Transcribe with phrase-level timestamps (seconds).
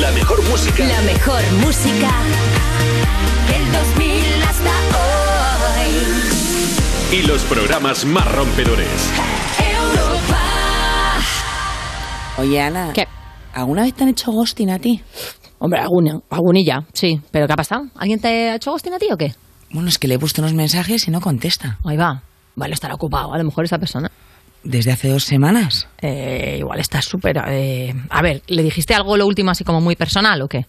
[0.00, 0.84] La mejor música.
[0.86, 2.10] La mejor música
[3.46, 5.92] del 2000 hasta hoy.
[7.18, 9.10] Y los programas más rompedores.
[9.58, 10.40] Europa.
[12.38, 12.92] Oye, Ana.
[12.94, 13.06] ¿Qué?
[13.52, 15.02] ¿Alguna vez te han hecho ghosting a ti?
[15.58, 17.20] Hombre, alguna, algunilla, sí.
[17.30, 17.82] ¿Pero qué ha pasado?
[17.94, 19.34] ¿Alguien te ha hecho ghosting a ti o qué?
[19.72, 21.76] Bueno, es que le he puesto unos mensajes y no contesta.
[21.84, 22.22] Ahí va.
[22.56, 23.34] Vale, estará ocupado.
[23.34, 24.10] A lo mejor esa persona.
[24.64, 25.88] Desde hace dos semanas.
[26.00, 27.42] Eh, igual está súper...
[27.48, 30.66] eh, A ver, ¿le dijiste algo lo último así como muy personal o qué?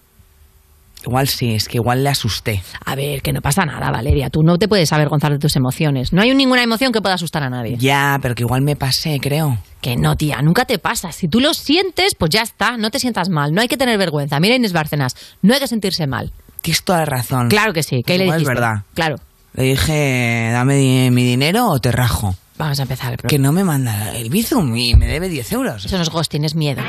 [1.05, 2.63] Igual sí, es que igual le asusté.
[2.85, 4.29] A ver, que no pasa nada, Valeria.
[4.29, 6.13] Tú no te puedes avergonzar de tus emociones.
[6.13, 7.75] No hay ninguna emoción que pueda asustar a nadie.
[7.77, 9.57] Ya, pero que igual me pasé, creo.
[9.81, 11.11] Que no, tía, nunca te pasa.
[11.11, 12.77] Si tú lo sientes, pues ya está.
[12.77, 13.51] No te sientas mal.
[13.53, 14.39] No hay que tener vergüenza.
[14.39, 16.31] Mira Inés Bárcenas, no hay que sentirse mal.
[16.61, 17.49] Tienes toda la razón.
[17.49, 18.01] Claro que sí.
[18.05, 18.61] ¿Qué le Igual es dijiste?
[18.61, 18.83] verdad.
[18.93, 19.15] Claro.
[19.55, 22.33] Le dije, dame mi dinero o te rajo.
[22.57, 25.85] Vamos a empezar el Que no me manda el bizum y me debe 10 euros.
[25.85, 26.81] Eso no es ghosting, es miedo.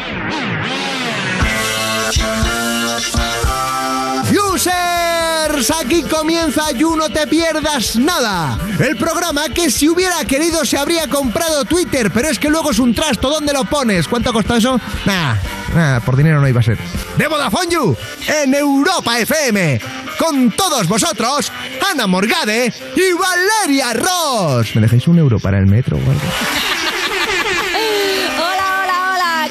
[5.55, 8.59] Aquí comienza You No Te Pierdas Nada.
[8.81, 12.81] El programa que si hubiera querido se habría comprado Twitter, pero es que luego es
[12.81, 13.31] un trasto.
[13.31, 14.09] ¿Dónde lo pones?
[14.09, 14.81] ¿Cuánto costado eso?
[15.07, 15.37] Nah,
[15.73, 16.77] nah, por dinero no iba a ser.
[17.17, 17.97] De Vodafone You,
[18.43, 19.81] en Europa FM.
[20.19, 21.53] Con todos vosotros,
[21.89, 24.75] Ana Morgade y Valeria Ross.
[24.75, 26.84] ¿Me dejáis un euro para el metro o algo?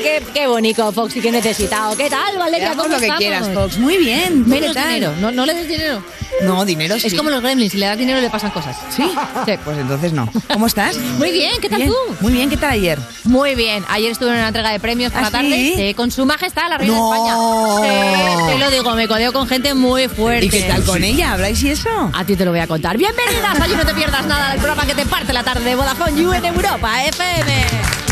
[0.04, 1.96] Qué, qué bonito, Foxy, qué necesitado.
[1.96, 2.72] ¿Qué tal, Valeria?
[2.76, 3.20] ¿Cómo lo que estamos?
[3.20, 3.78] quieras, Fox.
[3.78, 4.44] Muy bien.
[4.44, 5.14] ¿Tú Menos dinero.
[5.22, 6.04] No, no le des dinero.
[6.42, 7.08] No, dinero sí.
[7.08, 7.72] Es como los gremlins.
[7.72, 8.76] Si le das dinero, le pasan cosas.
[8.90, 9.04] ¿Sí?
[9.64, 10.30] Pues entonces no.
[10.52, 10.98] ¿Cómo estás?
[11.18, 11.90] Muy bien, ¿qué tal Bien.
[11.92, 12.16] tú?
[12.22, 13.00] Muy bien, ¿qué tal ayer?
[13.24, 13.86] Muy bien.
[13.88, 15.74] Ayer estuve en una entrega de premios por ¿Ah, la tarde sí?
[15.78, 17.10] eh, con su majestad, la reina No.
[17.12, 18.38] de España.
[18.48, 20.46] Sí, te lo digo, me codeo con gente muy fuerte.
[20.46, 21.34] ¿Y qué tal con ella?
[21.34, 21.90] ¿Habláis y eso?
[22.14, 22.98] A ti te lo voy a contar.
[22.98, 25.76] Bienvenidas a You No Te Pierdas Nada, del programa que te parte la tarde de
[25.76, 28.03] Vodafone You en Europa FM.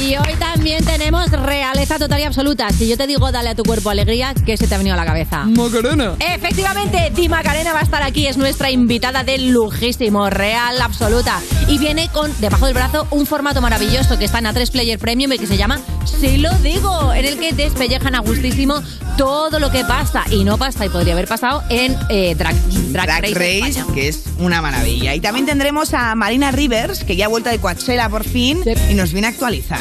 [0.00, 2.68] Y hoy también tenemos realeza total y absoluta.
[2.70, 4.96] Si yo te digo dale a tu cuerpo alegría, ¿qué se te ha venido a
[4.96, 5.44] la cabeza?
[5.44, 6.14] Macarena.
[6.18, 11.40] Efectivamente, Di Macarena va a estar aquí, es nuestra invitada del lujísimo, real, absoluta.
[11.68, 15.32] Y viene con, debajo del brazo, un formato maravilloso que está en A3 Player Premium
[15.32, 18.82] y que se llama Si lo digo, en el que despellejan a gustísimo
[19.16, 22.54] todo lo que pasa y no pasa y podría haber pasado en eh, Drag,
[22.92, 25.14] Drag, Drag Race, que es una maravilla.
[25.14, 28.72] Y también tendremos a Marina Rivers, que ya ha vuelto de Coachella por fin Sí.
[28.90, 29.80] y nos viene a actualizar.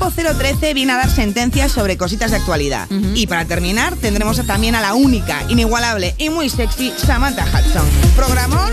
[0.00, 2.88] Capo 013 viene a dar sentencias sobre cositas de actualidad.
[3.14, 7.86] Y para terminar, tendremos también a la única, inigualable y muy sexy Samantha Hudson.
[8.16, 8.72] Programón,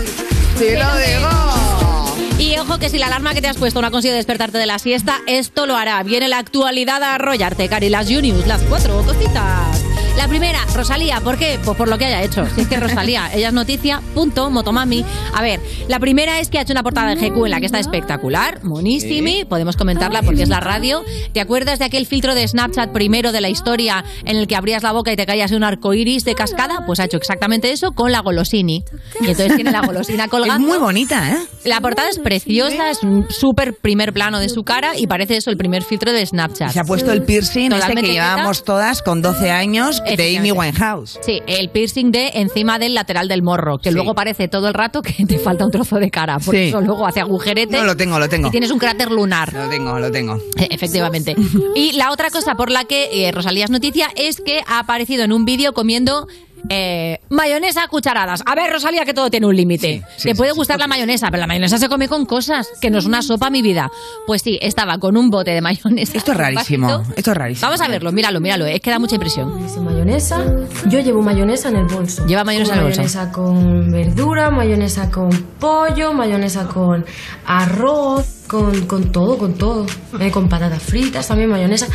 [0.58, 2.16] te lo digo.
[2.38, 4.64] Y ojo que si la alarma que te has puesto no ha conseguido despertarte de
[4.64, 6.02] la siesta, esto lo hará.
[6.02, 9.87] Viene la actualidad a arrollarte, Cari, las Juniors, las cuatro cositas.
[10.18, 11.60] La primera, Rosalía, ¿por qué?
[11.64, 12.44] Pues por lo que haya hecho.
[12.52, 15.04] Si es que Rosalía, ella es noticia, punto, motomami.
[15.32, 17.66] A ver, la primera es que ha hecho una portada de GQ en la que
[17.66, 21.04] está espectacular, monísimi, podemos comentarla porque es la radio.
[21.32, 24.82] ¿Te acuerdas de aquel filtro de Snapchat primero de la historia en el que abrías
[24.82, 26.82] la boca y te caías un arco iris de cascada?
[26.84, 28.82] Pues ha hecho exactamente eso con la golosini.
[29.20, 30.66] Y entonces tiene la golosina colgando.
[30.66, 31.38] Es muy bonita, ¿eh?
[31.64, 35.50] La portada es preciosa, es un súper primer plano de su cara y parece eso
[35.50, 36.72] el primer filtro de Snapchat.
[36.72, 40.52] Se ha puesto el piercing Totalmente que llevábamos todas con 12 años de Amy.
[40.52, 41.18] Winehouse.
[41.22, 43.94] Sí, el piercing de encima del lateral del morro, que Sí.
[43.94, 46.68] luego parece todo el rato que te falta un trozo de cara, porque Sí.
[46.68, 47.76] eso luego hace agujerete.
[47.76, 48.48] No, lo tengo, lo tengo.
[48.48, 49.52] Y tienes un cráter lunar.
[49.52, 50.36] Lo tengo, lo tengo.
[50.56, 51.34] Eh, Efectivamente.
[51.74, 55.24] Y la otra cosa por la que eh, Rosalía es noticia es que ha aparecido
[55.24, 56.26] en un vídeo comiendo
[56.68, 58.42] eh, mayonesa a cucharadas.
[58.44, 60.02] A ver, Rosalía, que todo tiene un límite.
[60.16, 60.58] Sí, sí, Te puede sí, sí.
[60.58, 63.50] gustar la mayonesa, pero la mayonesa se come con cosas, que no es una sopa,
[63.50, 63.90] mi vida.
[64.26, 66.16] Pues sí, estaba con un bote de mayonesa.
[66.16, 67.66] Esto es rarísimo, esto es rarísimo.
[67.66, 69.52] Vamos a verlo, míralo, míralo, es que da mucha impresión.
[69.82, 70.44] Mayonesa.
[70.86, 72.26] Yo llevo mayonesa en el bolso.
[72.26, 73.00] Lleva mayonesa en el bolso.
[73.02, 77.04] Mayonesa con verdura, mayonesa con pollo, mayonesa con
[77.46, 79.86] arroz, con, con todo, con todo.
[80.20, 81.86] Eh, con patatas fritas, también mayonesa.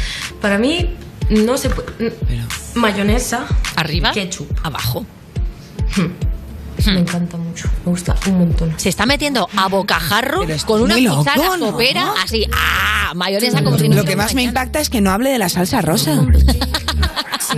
[0.42, 0.90] Para mí,
[1.34, 2.14] no se puede.
[2.76, 3.46] Mayonesa.
[3.76, 4.48] Arriba, Ketchup.
[4.64, 5.06] abajo.
[6.86, 7.70] Me encanta mucho.
[7.86, 8.74] Me gusta un montón.
[8.78, 11.24] Se está metiendo a bocajarro es con una ¿no?
[11.58, 13.14] sopera, así, ¡ah!
[13.16, 15.50] Mayonesa como si no Lo que más me impacta es que no hable de la
[15.50, 16.20] salsa rosa.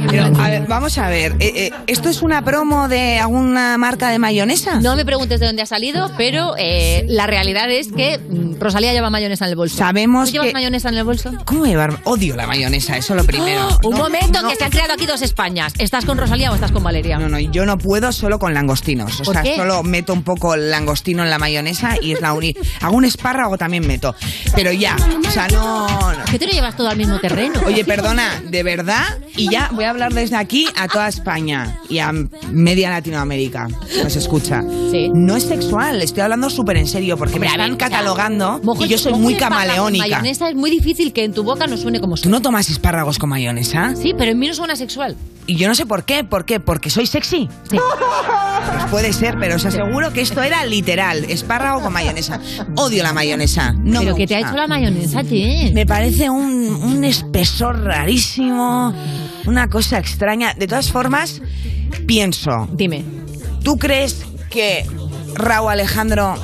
[0.09, 1.33] Pero, a ver, vamos a ver.
[1.39, 4.79] eh, eh, ¿Esto es una promo de alguna marca de mayonesa?
[4.81, 8.93] No me preguntes de dónde ha salido, pero eh, la realidad es que mm, Rosalía
[8.93, 9.77] lleva mayonesa en el bolso.
[9.77, 11.31] Sabemos ¿Tú llevas que- mayonesa en el bolso?
[11.45, 11.99] ¿Cómo llevar?
[12.03, 13.67] Odio la mayonesa, eso lo primero.
[13.67, 13.79] ¡Oh!
[13.89, 15.73] Un No, momento, no, que se han creado aquí dos Españas.
[15.77, 17.17] ¿Estás con Rosalía o estás con Valeria?
[17.17, 19.19] No, no, yo no puedo solo con langostinos.
[19.21, 19.55] O ¿Por sea, qué?
[19.55, 22.59] solo meto un poco el langostino en la mayonesa y es la única.
[22.81, 24.15] Algún espárrago también meto.
[24.55, 24.95] Pero ya,
[25.27, 25.87] o sea, no.
[25.87, 26.15] no.
[26.15, 27.59] ¿Por qué tú no llevas todo al mismo terreno?
[27.65, 29.03] Oye, perdona, de verdad,
[29.35, 32.11] y ya voy voy a hablar desde aquí a toda España y a
[32.51, 33.67] media Latinoamérica.
[34.03, 34.63] Nos escucha.
[34.89, 35.11] Sí.
[35.13, 37.89] No es sexual, estoy hablando súper en serio porque Hombre, me ver, están o sea,
[37.89, 40.07] catalogando y yo soy muy camaleónica.
[40.07, 43.19] mayonesa es muy difícil que en tu boca no suene como ¿Tú no tomas espárragos
[43.19, 43.95] con mayonesa?
[43.95, 45.15] Sí, pero en mí no suena sexual.
[45.47, 46.59] Y yo no sé por qué, ¿por qué?
[46.59, 47.47] ¿Porque soy sexy?
[47.69, 47.77] Sí.
[47.77, 52.39] Pues puede ser, pero os aseguro que esto era literal, espárrago con mayonesa.
[52.75, 53.73] Odio la mayonesa.
[53.73, 55.73] No pero me que te ha hecho la mayonesa, Jen.
[55.73, 58.93] Me parece un, un espesor rarísimo,
[59.45, 60.53] una cosa extraña.
[60.55, 61.41] De todas formas,
[62.07, 63.03] pienso, Dime.
[63.63, 64.85] ¿tú crees que
[65.35, 66.35] Raúl Alejandro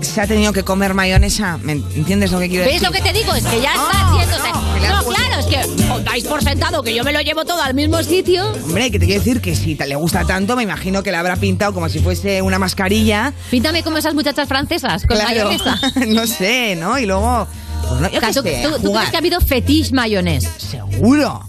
[0.00, 1.58] se ha tenido que comer mayonesa?
[1.62, 2.86] ¿Me entiendes lo que quiero ¿Ves decir?
[2.88, 3.34] lo que te digo?
[3.34, 4.48] Es que ya No, está haciéndose.
[4.52, 7.44] no, que No, claro, es que os dais por sentado que yo me lo llevo
[7.44, 8.50] todo al mismo sitio.
[8.64, 11.16] Hombre, que te quiero decir que si te- le gusta tanto, me imagino que le
[11.16, 13.32] habrá pintado como si fuese una mascarilla.
[13.50, 15.48] Píntame como esas muchachas francesas, con Claro.
[15.50, 15.80] mayonesa.
[16.06, 16.98] no sé, ¿no?
[16.98, 17.46] Y luego,
[17.88, 19.92] pues no, yo O sea, qué ¿tú, sé, tú- tú crees que ha habido fetiche
[19.92, 20.48] mayonés?
[20.58, 21.42] Seguro.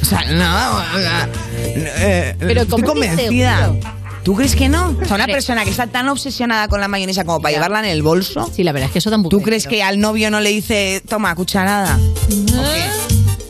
[0.00, 3.58] O sea, no, o sea, eh, Pero estoy ¿cómo que convencida.
[3.66, 3.97] seguro?
[4.28, 4.94] ¿Tú crees que no?
[5.00, 7.86] O sea, una persona que está tan obsesionada con la mayonesa como para llevarla en
[7.86, 8.46] el bolso.
[8.54, 10.38] Sí, la verdad es que eso da un poco ¿Tú crees que al novio no
[10.40, 11.98] le dice, toma, cucharada?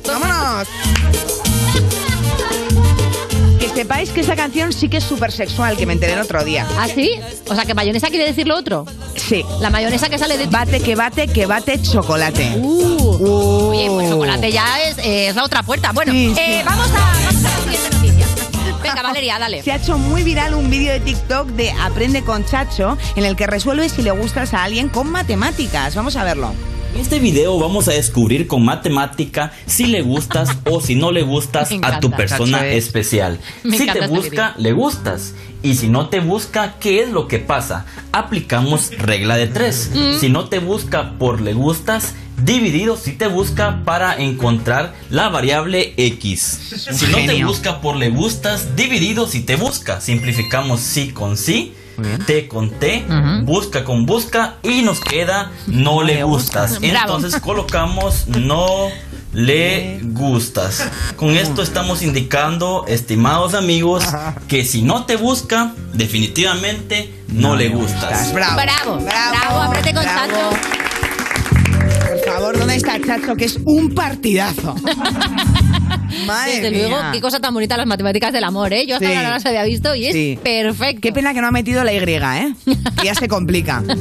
[0.06, 0.68] ¡Vámonos!
[3.58, 6.44] Que sepáis que esta canción sí que es súper sexual, que me enteré el otro
[6.44, 6.64] día.
[6.78, 7.10] ¿Ah, sí?
[7.48, 8.86] O sea, que mayonesa quiere decir lo otro.
[9.16, 9.44] Sí.
[9.60, 10.46] La mayonesa que sale de...
[10.46, 12.52] Bate, que bate, que bate chocolate.
[12.56, 13.16] Uh.
[13.18, 13.68] Uh.
[13.70, 15.90] Oye, pues chocolate ya es, eh, es la otra puerta.
[15.90, 16.40] Bueno, Sí, sí.
[16.40, 16.92] eh, vamos, a,
[17.24, 17.97] vamos a la siguiente.
[18.88, 19.62] Venga, Valeria, dale.
[19.62, 23.36] Se ha hecho muy viral un vídeo de TikTok de Aprende con Chacho en el
[23.36, 25.94] que resuelve si le gustas a alguien con matemáticas.
[25.94, 26.54] Vamos a verlo.
[26.94, 31.22] En este video vamos a descubrir con matemática si le gustas o si no le
[31.22, 32.76] gustas a tu persona Chacho, eh.
[32.78, 33.38] especial.
[33.62, 35.34] Me si te este busca, le gustas.
[35.62, 37.84] Y si no te busca, ¿qué es lo que pasa?
[38.12, 39.90] Aplicamos regla de tres.
[39.92, 40.18] Mm.
[40.18, 45.94] Si no te busca por le gustas, dividido si te busca para encontrar la variable
[45.96, 46.86] x.
[46.90, 50.00] Si no te busca por le gustas, dividido si te busca.
[50.00, 51.74] Simplificamos sí con sí.
[52.26, 53.04] T con T,
[53.42, 56.78] busca con busca y nos queda no le gustas.
[56.78, 57.16] Bravo.
[57.16, 58.88] Entonces colocamos no
[59.32, 60.88] le gustas.
[61.16, 64.04] Con esto estamos indicando, estimados amigos,
[64.46, 68.32] que si no te busca, definitivamente no, le gustas.
[68.32, 68.56] Bravo.
[68.56, 70.77] Bravo, bravo, aprende con bravo.
[72.68, 73.34] ¿Dónde está Chacho?
[73.34, 74.74] Que es un partidazo.
[76.26, 77.10] Madre Desde luego, mía.
[77.12, 78.86] qué cosa tan bonita las matemáticas del amor, ¿eh?
[78.86, 79.14] Yo hasta Sí.
[79.14, 80.38] ahora no las había visto y es Sí.
[80.42, 81.00] perfecto.
[81.02, 82.54] Qué pena que no ha metido la Y, ¿eh?
[83.00, 83.82] Que ya se complica.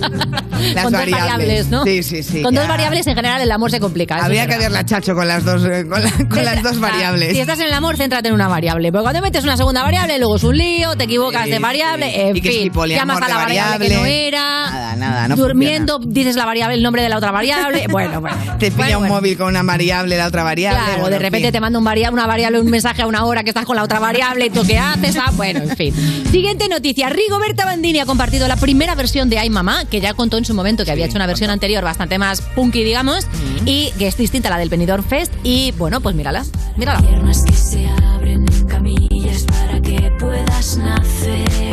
[0.74, 1.84] Las Con dos variables, ¿no?
[1.84, 2.42] Sí, sí, sí.
[2.42, 2.62] Con ya.
[2.62, 4.16] dos variables en general el amor se complica.
[4.18, 6.82] Habría es que verla Chacho con las dos, eh, con, la- con las dos sea,
[6.90, 7.34] variables.
[7.34, 8.92] Si estás en el amor, céntrate en una variable.
[8.92, 12.30] Porque cuando metes una segunda variable, luego es un lío, te equivocas Sí, de variable,
[12.30, 14.28] en Y que fin, poliamor llamas a la variable, que no variable.
[14.28, 14.42] era.
[14.72, 17.86] Nada, nada, no Durmiendo, dices la variable, el nombre de la otra variable.
[17.98, 18.38] Bueno, bueno.
[18.60, 19.16] Te pilla Bueno, un bueno.
[19.16, 20.80] móvil con una variable, la otra variable.
[20.80, 23.44] Claro, bueno, de en repente te manda un una variable, un mensaje a una hora
[23.44, 25.94] que estás con la otra variable y tú qué haces, ah, bueno, en fin.
[26.32, 30.38] Siguiente noticia, Rigoberta Bandini ha compartido la primera versión de Ay Mamá, que ya contó
[30.38, 33.28] en su momento que había hecho una versión anterior bastante más punky, digamos,
[33.66, 36.46] y que es distinta a la del Benidorm Fest y bueno, pues mírala,
[36.76, 37.02] mírala.
[37.02, 41.67] Piernas que se abren, camillas para que puedas nacer.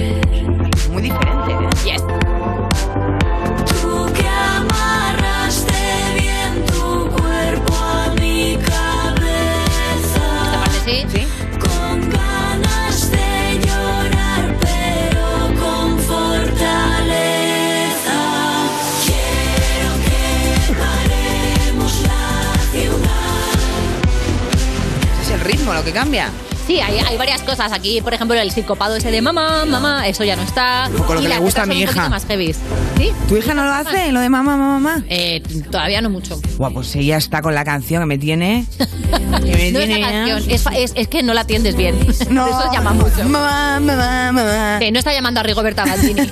[25.75, 26.44] Lo que cambia.
[26.67, 28.01] Sí, hay, hay varias cosas aquí.
[28.01, 30.89] Por ejemplo, el psicopado ese de mamá, mamá, eso ya no está.
[30.91, 32.09] Un poco lo Y que le gusta a mi hija.
[32.09, 32.55] más heavy.
[32.97, 33.11] ¿Sí?
[33.29, 34.13] ¿Tu hija no lo hace?
[34.13, 35.05] Lo de mamá, mamá, mamá.
[35.09, 36.41] Eh, todavía no mucho.
[36.57, 38.67] Guau, pues ella está con la canción que me tiene.
[39.45, 40.11] Que me No tiene esa ya.
[40.11, 41.95] canción, es, es, es que no la atiendes bien.
[42.31, 42.47] No.
[42.47, 43.25] Eso llama mucho.
[43.29, 44.77] Mamá, mamá, mamá.
[44.81, 46.31] Que no está llamando a Rigoberta Bandini.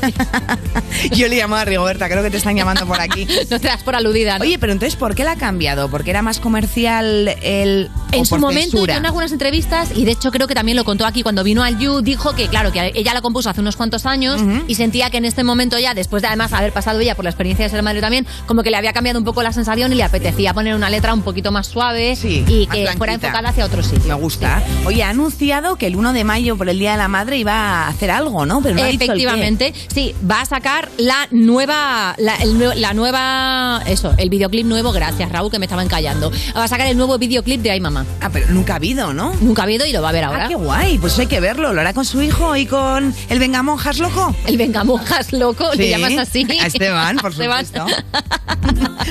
[1.12, 3.26] Yo le llamo a Rigoberta, creo que te están llamando por aquí.
[3.50, 4.38] no te das por aludida.
[4.38, 4.44] ¿no?
[4.44, 5.90] Oye, pero entonces, ¿por qué la ha cambiado?
[5.90, 7.90] ¿Porque era más comercial el.
[8.12, 8.96] o en su por momento, censura?
[8.96, 11.78] en algunas entrevistas, y de hecho creo que también lo contó aquí cuando vino al
[11.78, 15.16] You, dijo que, claro, que ella la compuso hace unos cuantos años y sentía que
[15.16, 17.82] en este momento ya, después de además haber pasado ella por la experiencia de ser
[17.82, 20.74] madre también, como que le había cambiado un poco la sensación y le apetecía poner
[20.74, 24.02] una letra un poquito más suave Sí, y que fuera enfocada hacia otro sitio.
[24.08, 24.62] Me gusta.
[24.84, 27.52] Oye, ha anunciado que el 1 de mayo, por el Día de la Madre, iba
[27.54, 28.60] a hacer algo, ¿no?
[28.62, 29.10] Pero no ha dicho el.
[29.10, 34.66] Efectivamente, sí, va a sacar la nueva, la, el nue- la nueva, eso, el videoclip
[34.66, 36.30] nuevo, gracias Raúl que me estaba encallando.
[36.56, 38.04] Va a sacar el nuevo videoclip de Ay Mamá.
[38.20, 39.32] Ah, pero nunca ha habido, ¿no?
[39.40, 40.44] Nunca ha habido y lo va a a ver ahora.
[40.44, 40.98] Ah, qué guay.
[40.98, 41.72] Pues hay que verlo.
[41.72, 44.34] Lo hará con su hijo y con el Vengamonjas loco.
[44.46, 46.46] El Vengamonjas loco, le Sí, llamas así.
[46.60, 47.86] a Esteban, por supuesto.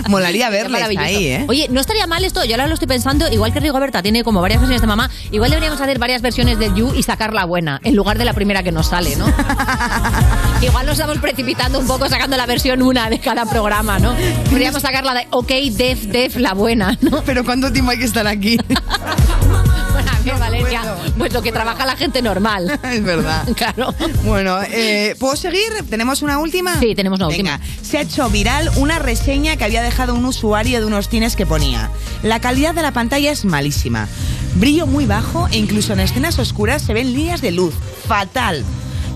[0.07, 1.45] Molaría verles ahí, ¿eh?
[1.49, 4.41] Oye, no estaría mal esto, yo ahora lo estoy pensando, igual que Rigoberta tiene como
[4.41, 7.79] varias versiones de mamá, igual deberíamos hacer varias versiones del You y sacar la buena,
[7.83, 9.25] en lugar de la primera que nos sale, ¿no?
[10.61, 14.15] igual nos estamos precipitando un poco sacando la versión una de cada programa, ¿no?
[14.49, 17.21] Podríamos sacar la de OK, Def, Def, la buena, ¿no?
[17.23, 18.57] Pero ¿cuánto tiempo hay que estar aquí?
[19.91, 22.79] Bueno, a ver, Valeria, pues lo que trabaja la gente normal.
[22.91, 23.47] es verdad.
[23.55, 23.93] Claro.
[24.23, 25.61] Bueno, eh, ¿puedo seguir?
[25.89, 26.79] ¿Tenemos una última?
[26.79, 27.75] Sí, tenemos una Venga, última.
[27.83, 31.45] se ha hecho viral una reseña que había dejado un usuario de unos cines que
[31.45, 31.91] ponía
[32.23, 34.07] La calidad de la pantalla es malísima.
[34.55, 37.73] Brillo muy bajo e incluso en escenas oscuras se ven líneas de luz.
[38.07, 38.63] Fatal.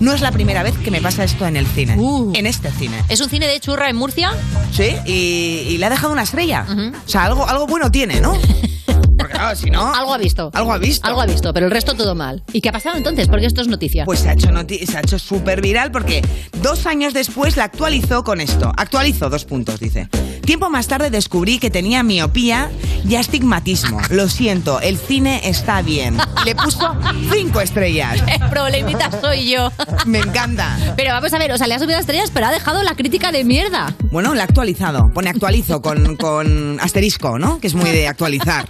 [0.00, 1.96] No es la primera vez que me pasa esto en el cine.
[1.98, 2.32] Uh.
[2.34, 3.02] En este cine.
[3.08, 4.32] ¿Es un cine de churra en Murcia?
[4.72, 6.66] Sí, y, y le ha dejado una estrella.
[6.70, 6.92] Ujú.
[7.04, 8.38] O sea, algo, algo bueno tiene, ¿no?
[9.18, 9.94] Porque claro, si no...
[9.94, 10.50] Algo ha visto.
[10.54, 11.06] Algo ha visto.
[11.06, 12.42] Algo ha visto, pero el resto todo mal.
[12.52, 13.28] ¿Y qué ha pasado entonces?
[13.28, 14.04] Porque esto es noticia.
[14.04, 16.22] Pues se ha hecho, noti- se ha hecho súper viral porque
[16.62, 18.72] dos años después la actualizó con esto.
[18.76, 20.08] Actualizó dos puntos, dice.
[20.44, 22.70] Tiempo más tarde descubrí que tenía miopía
[23.08, 24.00] y astigmatismo.
[24.10, 26.16] Lo siento, el cine está bien.
[26.44, 26.94] Le puso
[27.32, 28.22] cinco estrellas.
[28.40, 29.72] El problemita soy yo.
[30.06, 30.76] Me encanta.
[30.96, 33.32] Pero vamos a ver, o sea, le ha subido estrellas, pero ha dejado la crítica
[33.32, 33.94] de mierda.
[34.12, 35.10] Bueno, la ha actualizado.
[35.12, 37.58] Pone actualizo con, con asterisco, ¿no?
[37.58, 38.66] Que es muy de actualizar.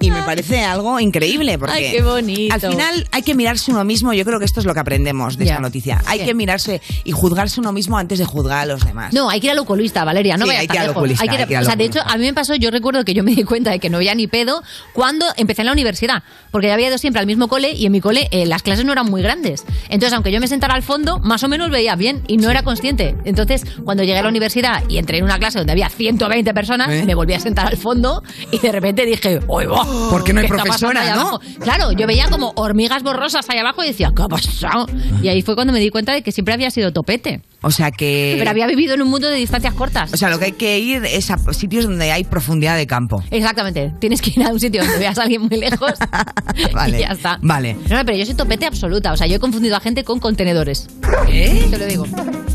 [0.00, 2.54] Y me parece algo increíble porque Ay, qué bonito.
[2.54, 4.12] al final hay que mirarse uno mismo.
[4.12, 5.52] Yo creo que esto es lo que aprendemos de Ya.
[5.52, 6.02] esta noticia.
[6.06, 6.24] Hay Sí.
[6.26, 9.12] que mirarse y juzgarse uno mismo antes de juzgar a los demás.
[9.12, 11.22] No, hay que ir al oculista, Valeria, no Sí, vayas hay que ir al oculista,
[11.22, 12.54] Hay que ir- hay que ir al o sea, de hecho, a mí me pasó,
[12.54, 15.62] yo recuerdo que yo me di cuenta de que no veía ni pedo cuando empecé
[15.62, 18.28] en la universidad, porque ya había ido siempre al mismo cole y en mi cole
[18.30, 19.64] eh, las clases no eran muy grandes.
[19.88, 22.62] Entonces, aunque yo me sentara al fondo, más o menos veía bien y no era
[22.62, 23.16] consciente.
[23.24, 26.88] Entonces, cuando llegué a la universidad y entré en una clase donde había 120 personas,
[26.90, 27.04] ¿Eh?
[27.06, 29.84] me volví a sentar al fondo y de repente dije, ¡Uy, va!
[30.10, 31.20] ¿Por qué no hay profesora, ahí no?
[31.20, 31.40] abajo?".
[31.60, 34.86] Claro, yo veía como hormigas borrosas ahí abajo y decía, ¿qué ha pasado?
[35.22, 37.42] Y ahí fue cuando me di cuenta de que siempre había sido topete.
[37.66, 38.36] O sea que.
[38.38, 40.12] Pero había vivido en un mundo de distancias cortas.
[40.12, 43.24] O sea, lo que hay que ir es a sitios donde hay profundidad de campo.
[43.28, 43.92] Exactamente.
[43.98, 45.94] Tienes que ir a un sitio donde veas a alguien muy lejos
[46.72, 47.38] Vale, y ya está.
[47.42, 47.74] vale.
[47.90, 49.10] No, pero yo soy topete absoluta.
[49.10, 50.86] O sea, yo he confundido a gente con contenedores.
[51.28, 51.66] ¿Eh?
[51.68, 52.06] Te lo digo.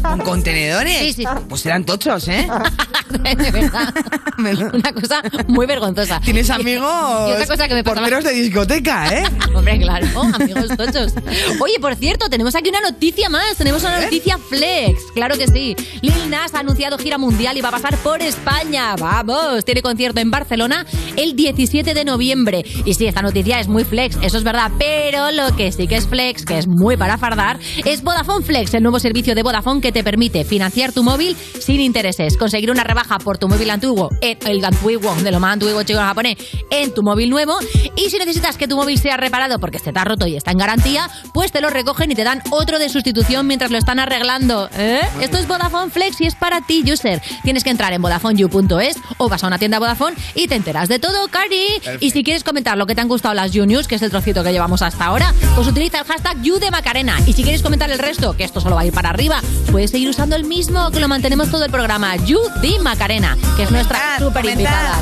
[0.01, 0.97] ¿Con contenedores?
[0.99, 1.23] Sí, sí.
[1.49, 2.47] Pues eran tochos, ¿eh?
[3.11, 3.93] De verdad.
[4.73, 6.21] Una cosa muy vergonzosa.
[6.21, 7.29] Tienes amigos.
[7.29, 8.07] Y otra cosa que me pasaba...
[8.07, 9.23] Porteros de discoteca, ¿eh?
[9.53, 11.13] Hombre, claro, amigos tochos.
[11.59, 13.57] Oye, por cierto, tenemos aquí una noticia más.
[13.57, 15.00] Tenemos una noticia flex.
[15.13, 15.75] Claro que sí.
[16.01, 18.95] Lil Nas ha anunciado gira mundial y va a pasar por España.
[18.95, 20.85] Vamos, tiene concierto en Barcelona
[21.17, 22.63] el 17 de noviembre.
[22.85, 24.71] Y sí, esta noticia es muy flex, eso es verdad.
[24.77, 28.73] Pero lo que sí que es flex, que es muy para fardar, es Vodafone Flex,
[28.73, 32.83] el nuevo servicio de Vodafone que te permite financiar tu móvil sin intereses, conseguir una
[32.83, 36.37] rebaja por tu móvil antiguo, el antiguo, de lo más antiguo chico en japonés,
[36.69, 37.57] en tu móvil nuevo.
[37.95, 40.51] Y si necesitas que tu móvil sea reparado porque se te ha roto y está
[40.51, 43.99] en garantía, pues te lo recogen y te dan otro de sustitución mientras lo están
[43.99, 44.69] arreglando.
[44.77, 44.90] ¿Eh?
[45.21, 47.21] Esto es Vodafone Flex y es para ti, user.
[47.43, 50.99] Tienes que entrar en VodafoneYou.es o vas a una tienda Vodafone y te enteras de
[50.99, 51.81] todo, Cari.
[51.99, 54.09] Y si quieres comentar lo que te han gustado las You News, que es el
[54.09, 57.17] trocito que llevamos hasta ahora, pues utiliza el hashtag You de Macarena.
[57.25, 59.91] Y si quieres comentar el resto, que esto solo va a ir para arriba, puedes
[59.91, 63.71] seguir usando el mismo, que lo mantenemos todo el programa, You de Macarena, que es
[63.71, 65.01] nuestra super invitada.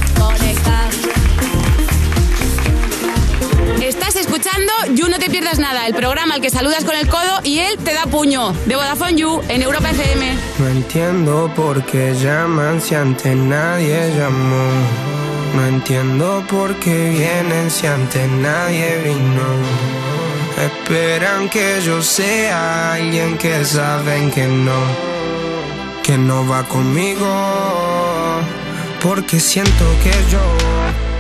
[3.81, 7.39] Estás escuchando You No Te Pierdas Nada, el programa al que saludas con el codo
[7.43, 8.53] y él te da puño.
[8.65, 10.37] De Vodafone You en Europa FM.
[10.59, 14.69] No entiendo por qué llaman si antes nadie llamó.
[15.55, 19.47] No entiendo por qué vienen si antes nadie vino.
[20.57, 24.79] Esperan que yo sea alguien que saben que no,
[26.03, 27.25] que no va conmigo.
[29.01, 30.41] Porque siento que yo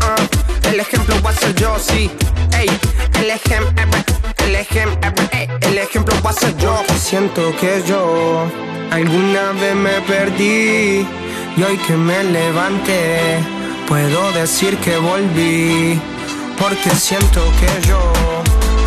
[0.00, 0.16] Ah,
[0.68, 2.10] El ejemplo va a ser yo, sí.
[2.58, 2.68] Ey,
[3.20, 3.84] el ejemplo,
[4.44, 5.10] el ejemplo,
[5.60, 6.82] el ejemplo va a ser yo.
[6.98, 8.46] Siento que yo
[8.90, 11.06] alguna vez me perdí
[11.56, 13.40] Y hoy que me levanté
[13.88, 16.00] Puedo decir que volví
[16.58, 18.00] Porque siento que yo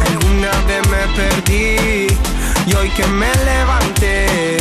[0.07, 2.07] alguna vez me perdí
[2.65, 4.57] Y hoy que me levanté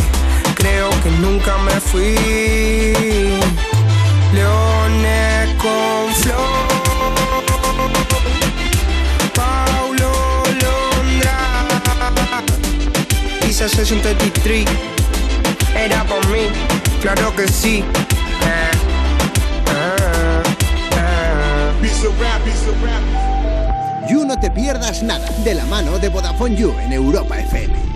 [0.54, 3.38] Creo que nunca me fui
[4.36, 6.66] Leones con flor.
[9.34, 10.10] Paulo
[10.62, 11.36] Londra.
[13.40, 14.66] Dice Session 33
[15.74, 16.48] Era por mí,
[17.00, 17.82] claro que sí.
[18.42, 18.70] Ah,
[19.68, 20.42] ah,
[20.92, 21.72] ah.
[24.08, 25.28] You no te pierdas nada.
[25.44, 27.95] De la mano de Vodafone You en Europa FM.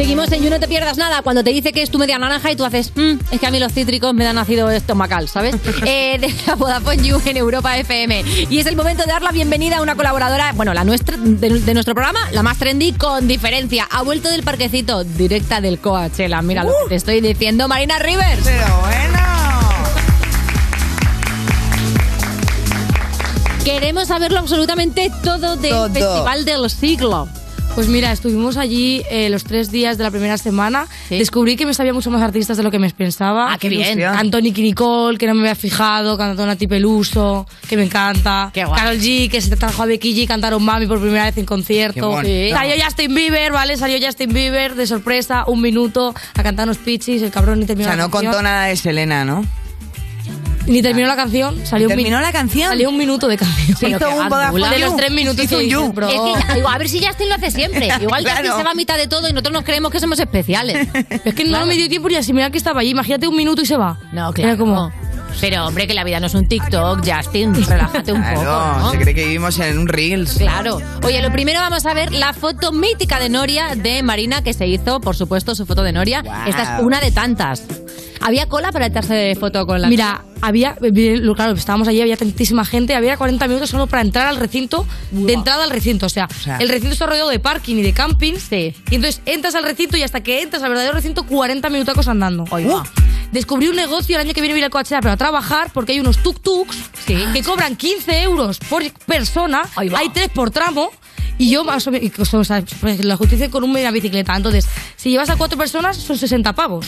[0.00, 1.20] Seguimos en You No Te Pierdas Nada.
[1.20, 3.50] Cuando te dice que es tu media naranja y tú haces, "Mm, es que a
[3.50, 5.54] mí los cítricos me dan ácido estomacal, ¿sabes?
[5.86, 8.24] Eh, de la Vodafone You en Europa FM.
[8.48, 11.50] Y es el momento de dar la bienvenida a una colaboradora, bueno, la nuestra, de,
[11.60, 13.86] de nuestro programa, la más trendy con diferencia.
[13.90, 16.40] Ha vuelto del parquecito, directa del Coachella.
[16.40, 18.40] Mira lo que te estoy diciendo, Marina Rivers.
[18.42, 19.18] Pero bueno.
[23.66, 25.90] Queremos saberlo absolutamente todo del Todo.
[25.92, 27.28] Festival del Siglo.
[27.74, 30.86] Pues mira, estuvimos allí eh, los tres días de la primera semana.
[31.08, 33.52] Descubrí que me sabía mucho más artistas de lo que me pensaba.
[33.52, 33.98] Ah, qué bien.
[34.42, 36.18] Nicky Nicole, que no me había fijado.
[36.18, 38.50] Cantó Nati Peluso, que me encanta.
[38.52, 38.78] Qué guay.
[38.78, 40.26] Carol G, que se trajo a Becky G.
[40.26, 42.10] Cantaron Mami por primera vez en Qué concierto.
[42.10, 42.54] bonito.
[42.56, 43.76] Salió Justin Bieber, ¿vale?
[43.78, 47.22] Salió Justin Bieber de sorpresa, un minuto, a cantarnos Pichis.
[47.22, 48.32] El cabrón ni O terminó sea, la no canción.
[48.32, 49.46] contó nada de Selena, ¿no?
[50.70, 51.66] Ni terminó la canción.
[51.66, 52.68] Salió un ¿Terminó min- la canción?
[52.70, 53.76] Salió un minuto de canción.
[53.76, 54.68] Se hizo Pero un Vodafone.
[54.70, 55.94] De los tres minutos Hizo un You.
[56.08, 57.88] Es que digo, a ver si Justin lo hace siempre.
[58.00, 58.38] Igual Claro.
[58.38, 60.88] Justin se va a mitad de todo y nosotros nos creemos que somos especiales.
[61.24, 62.90] Es que no me dio tiempo ni a asimilar que estaba allí.
[62.90, 63.98] Imagínate un minuto y se va.
[64.12, 64.58] No, Era claro.
[64.58, 64.92] como...
[65.40, 68.90] Pero hombre, que la vida no es un TikTok, Justin, relájate un poco, Claro, ¿no?
[68.90, 70.34] se cree que vivimos en un Reels.
[70.38, 70.82] Claro.
[71.04, 74.66] Oye, lo primero vamos a ver la foto mítica de Noria de Marina que se
[74.66, 76.24] hizo, por supuesto, su foto de Noria.
[76.48, 77.62] Esta es una de tantas.
[78.20, 80.76] ¿Había cola para echarse de foto con la Mira, había,
[81.36, 85.32] claro, estábamos allí, había tantísima gente, había 40 minutos solo para entrar al recinto, de
[85.32, 86.06] entrada al recinto.
[86.06, 88.34] O sea, sea- el recinto está rodeado de parking y de camping.
[88.50, 92.44] Y entonces entras al recinto y hasta que entras al verdadero recinto, 40 minutacos andando.
[92.50, 92.82] Uh,
[93.32, 95.70] descubrí un negocio el año que viene voy a ir a Coachella, pero a trabajar
[95.72, 96.76] porque hay unos tuk-tuks
[97.32, 99.62] que cobran 15 euros por persona.
[99.96, 100.90] Hay tres por tramo.
[101.40, 104.36] Y yo más o menos, y, o sea, pues, la justicia con una bicicleta.
[104.36, 106.86] Entonces, si llevas a cuatro personas, son 60 pavos.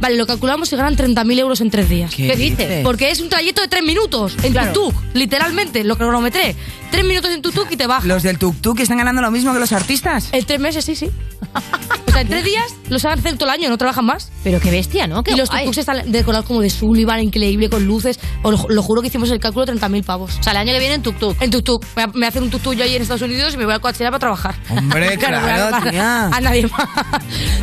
[0.00, 2.14] Vale, lo calculamos y ganan 30.000 euros en tres días.
[2.14, 2.82] ¿Qué ¿Qué dices?
[2.82, 6.56] Porque es un trayecto de tres minutos en tuk-tuk, literalmente, lo cronometré.
[6.90, 8.06] Tres minutos en tuk-tuk y te bajas.
[8.06, 10.30] ¿Los del tuk-tuk están ganando lo mismo que los artistas?
[10.32, 11.10] En tres meses, sí, sí.
[12.06, 14.30] O sea, en tres días los han hecho todo el año, no trabajan más.
[14.44, 15.24] Pero qué bestia, ¿no?
[15.24, 18.18] Qué y los tuk-tuks están decorados como de Sullivan, increíble, con luces.
[18.42, 20.38] Os lo, lo juro que hicimos el cálculo 30.000 pavos.
[20.38, 21.36] O sea, el año que viene en tuk-tuk.
[21.40, 21.84] En tuk-tuk.
[21.96, 24.10] Me, me hacen un tuk-tuk yo ahí en Estados Unidos y me voy a Coachella
[24.10, 24.54] para trabajar.
[24.70, 26.26] Hombre, no voy a claro, tía.
[26.26, 26.88] A nadie más.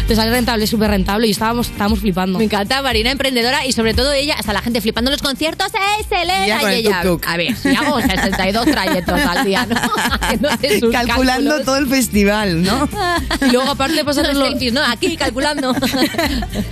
[0.07, 2.37] Te sale rentable, súper rentable y estábamos, estábamos flipando.
[2.39, 5.67] Me encanta Marina emprendedora y sobre todo ella, hasta la gente flipando en los conciertos,
[5.73, 6.47] ¡eh, Selena!
[6.47, 7.25] Ya y el ella, tuk-tuk.
[7.27, 9.75] a ver, si hago 62 trayectos al día, ¿no?
[10.91, 11.65] Calculando cálculos.
[11.65, 12.87] todo el festival, ¿no?
[13.47, 14.49] Y luego aparte pasaron Los los...
[14.49, 14.81] selfies, ¿no?
[14.85, 15.73] Aquí calculando.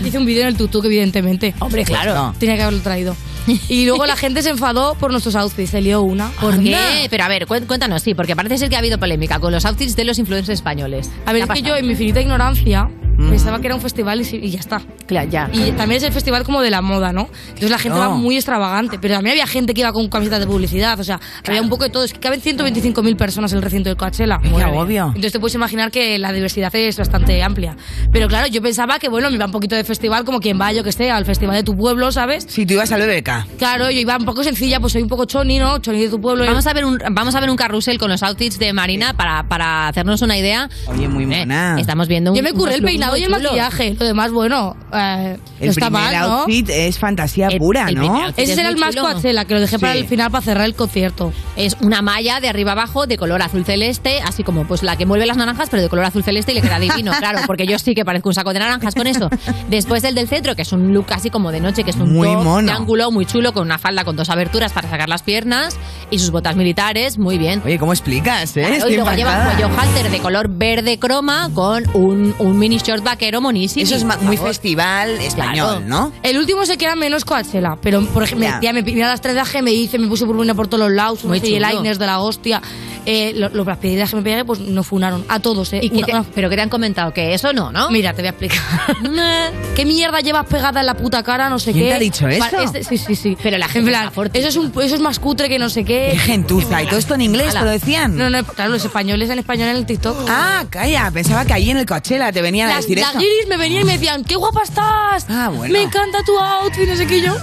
[0.04, 1.54] Hice un vídeo en el tuk-tuk, evidentemente.
[1.60, 2.14] Hombre, claro.
[2.14, 2.36] No.
[2.38, 3.16] Tenía que haberlo traído.
[3.70, 5.72] Y luego la gente se enfadó por nuestros outfits.
[5.72, 6.30] Se lió una.
[6.42, 6.64] ¿Por Anda.
[6.64, 7.08] qué?
[7.10, 9.66] Pero a ver, cué- cuéntanos, sí, porque parece ser que ha habido polémica con los
[9.66, 11.10] outfits de los influencers españoles.
[11.26, 12.90] A ver, ¿Qué es que yo en mi infinita ignorancia
[13.30, 14.82] pensaba que era un festival y, sí- y ya está.
[15.08, 15.50] Claro, ya.
[15.52, 17.30] Y también es el festival como de la moda, ¿no?
[17.48, 18.10] Entonces la gente No.
[18.10, 21.20] va muy extravagante, pero también había gente que iba con camisetas de publicidad, o sea,
[21.48, 22.04] había un poco de todo.
[22.04, 24.40] Es que caben 125.000 personas en el recinto de Coachella.
[24.42, 25.08] Qué agobio.
[25.08, 27.76] Entonces te puedes imaginar que la diversidad es bastante amplia.
[28.12, 30.72] Pero claro, yo pensaba que, bueno, me iba un poquito de festival como quien va,
[30.74, 32.46] yo que sé, al festival de tu pueblo, ¿sabes?
[32.48, 33.58] Si tú ibas al BBK.
[33.58, 35.80] Claro, yo iba un poco sencilla, pues soy un poco choni, ¿no?
[35.80, 36.46] Choni de tu pueblo.
[36.46, 39.44] Vamos a ver un vamos a ver un carrusel con los outfits de Marina para,
[39.48, 40.70] para hacernos una idea.
[40.88, 41.76] Oye, muy Eh, mona.
[41.80, 43.44] estamos viendo un Yo me curré el peinado muy y el chulos.
[43.44, 43.96] maquillaje.
[44.00, 46.40] Lo demás, bueno, eh, no El está primer mal, ¿no?
[46.40, 48.02] outfit es fantasía El- pura, el ¿no?
[48.02, 49.12] primer outfit Ese es será el muy más chulo.
[49.12, 50.00] Coachella, que lo dejé para Sí.
[50.00, 51.34] el final para cerrar el concierto.
[51.56, 55.06] Es una malla de arriba abajo de color azul celeste, así como pues la que
[55.06, 57.78] mueve las naranjas, pero de color azul celeste y le queda divino, claro, porque yo
[57.80, 59.30] sí que parezco un saco de naranjas con eso.
[59.70, 62.14] Después el del centro, que es un look así como de noche, que es un
[62.14, 62.68] Muy top mono.
[62.68, 65.78] de ángulo muy chulo, con una falda con dos aberturas para sacar las piernas
[66.12, 67.62] y sus botas militares, muy bien.
[67.66, 68.62] Oye, ¿cómo explicas, eh?
[68.62, 69.70] Claro, Estoy y luego lleva un encantada.
[69.70, 73.84] cuello halter de color verde croma con un, un mini short vaquero monísimo.
[73.84, 76.12] Eso es muy festival español, ¿no?
[76.24, 78.60] El último se queda menos Coachella, pero por ejemplo, Ya.
[78.62, 81.24] ya me mira las tres de me hice, me puse purpurina por todos los lados,
[81.24, 81.94] Muy unos eyeliners chulo.
[82.00, 82.62] de la hostia.
[83.06, 85.26] Eh, lo- lo- las pedidas que me pegué, pues no funaron.
[85.30, 85.80] A todos, ¿eh?
[85.82, 87.90] ¿Y qué Una- te- una- pero que te han comentado que eso no, ¿no?
[87.90, 88.60] Mira, te voy a explicar.
[89.76, 91.50] ¿Qué mierda llevas pegada en la puta cara?
[91.50, 91.90] No sé ¿Quién qué.
[91.92, 92.46] te ha dicho eso?
[92.52, 93.38] Pa- este- sí, sí, sí.
[93.42, 94.40] Pero la En gente plan, está fuerte.
[94.40, 96.10] eso es, un, eso es más cutre que no sé qué.
[96.12, 96.84] Qué gentuza.
[96.84, 98.16] ¿Y todo esto en inglés te lo decían?
[98.18, 100.18] No, no, claro, los españoles en español en el TikTok.
[100.30, 101.10] Ah, calla.
[101.12, 103.82] Pensaba que ahí en el Coachella te venían a Las, decir las guiris me venían
[103.82, 105.26] y me decían, ¡qué guapa estás!
[105.30, 105.72] Ah, bueno.
[105.74, 107.36] Me encanta tu outfit, no sé qué yo.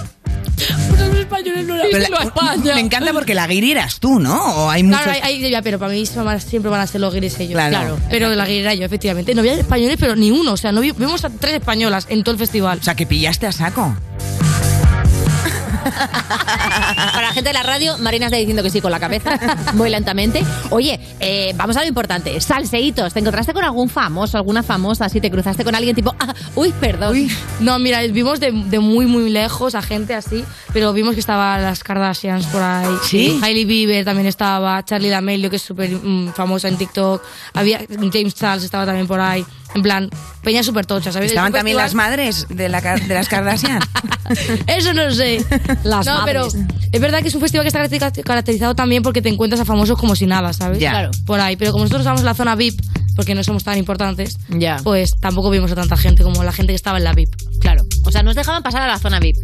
[0.89, 2.73] Pues los españoles no la Pero dicen la- a España.
[2.75, 4.43] me encanta porque la guiri eras tú, ¿no?
[4.55, 5.03] O hay muchos...
[5.03, 7.53] Claro, hay, hay- pero para mí siempre van a ser los guiris ellos.
[7.69, 7.99] Claro.
[8.09, 9.35] Pero la guiri era yo, efectivamente.
[9.35, 10.53] No había españoles, pero ni uno.
[10.53, 12.79] O sea, no vi- vimos a tres españolas en todo el festival.
[12.79, 13.95] O sea, que pillaste a saco.
[17.13, 19.39] Para la gente de la radio, Marina está diciendo que sí con la cabeza,
[19.73, 20.43] muy lentamente.
[20.69, 22.39] Oye, eh, vamos a lo importante.
[22.41, 23.13] Salseitos.
[23.13, 25.09] ¿Te encontraste con algún famoso, alguna famosa?
[25.09, 27.27] Si te cruzaste con alguien tipo, ah, uy, perdón.
[27.59, 31.61] No, mira, vimos de, de muy, muy lejos a gente así, pero vimos que estaban
[31.61, 32.87] las Kardashians por ahí.
[33.03, 33.39] ¿Sí?
[33.41, 37.21] Hailey Bieber también estaba, Charlie D'Amelio, que es súper mm, famosa en TikTok.
[37.53, 37.79] Había,
[38.11, 39.45] James Charles estaba también por ahí.
[39.75, 40.09] En plan,
[40.43, 41.31] peña súper tocha, ¿sabes?
[41.31, 43.79] ¿Estaban también las madres de, la, de las Kardashian?
[44.67, 45.45] Eso no sé.
[45.83, 46.23] Las no, madres.
[46.25, 49.61] pero es verdad que es un festival que está caracteriza- caracterizado también porque te encuentras
[49.61, 50.79] a famosos como si nada, ¿sabes?
[50.79, 50.91] Ya.
[50.91, 51.11] Claro.
[51.25, 51.55] Por ahí.
[51.57, 52.79] Pero como nosotros estamos en la zona VIP,
[53.15, 54.77] porque no somos tan importantes, Ya.
[54.83, 57.29] pues tampoco vimos a tanta gente como la gente que estaba en la VIP.
[57.59, 57.85] Claro.
[58.05, 59.37] O sea, nos dejaban pasar a la zona VIP.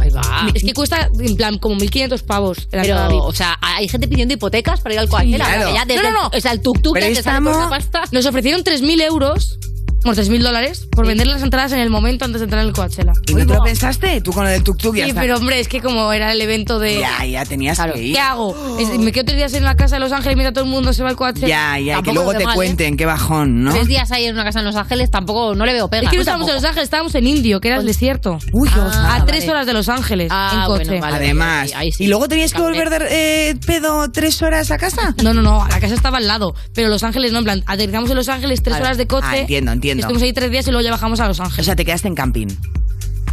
[0.00, 0.48] Ahí va.
[0.54, 4.34] Es que cuesta, en plan, como 1.500 pavos zona Pero, o sea, hay gente pidiendo
[4.34, 5.36] hipotecas para ir al Coachella.
[5.36, 5.62] Claro.
[5.64, 6.30] porque ya desde No, no, no.
[6.32, 8.02] el- O sea, el tuk-tuk ya te sale por una pasta.
[8.12, 9.58] Nos ofrecieron 3.000 euros,
[10.04, 12.74] bueno, 3.000 dólares, por vender las entradas en el momento antes de entrar en el
[12.74, 13.12] Coachella.
[13.26, 14.20] ¿Y no te lo pensaste?
[14.20, 15.20] Tú con lo del tuk-tuk ya Sí, está.
[15.20, 17.00] pero hombre, es que como era el evento de...
[17.00, 18.14] Ya, ya tenías que ir.
[18.14, 18.54] ¿Qué hago?
[18.78, 20.92] Es- ¿Me quedo tres días en la casa de Los Ángeles mientras todo el mundo
[20.92, 21.46] se va al Coachella?
[21.48, 22.56] Ya, ya, y que Tampoco luego te mal, ¿eh?
[22.56, 23.72] cuenten, qué bajón, ¿no?
[23.72, 26.04] Tres días ahí en una casa en Los Ángeles tampoco no le veo pega.
[26.04, 26.62] Es que no estábamos en tampoco.
[26.62, 28.38] Los Ángeles, estábamos en Indio, que era el desierto.
[28.52, 29.24] Uy, qué a osada.
[29.26, 29.50] tres vale.
[29.50, 30.84] horas de Los Ángeles Ah, en coche.
[30.86, 31.16] bueno, vale.
[31.16, 31.72] Además.
[31.74, 32.04] ahí sí.
[32.04, 35.14] ¿Y luego tenías que volver de eh, pedo tres horas a casa?
[35.22, 36.54] No, no, no, la casa estaba al lado.
[36.74, 39.26] Pero Los Ángeles no, en plan, aterrizamos en Los Ángeles tres horas de coche.
[39.28, 41.66] Ah, entiendo, Estuvimos ahí tres días y luego ya bajamos a Los O Ángeles.
[41.66, 42.48] sea, te quedaste en camping.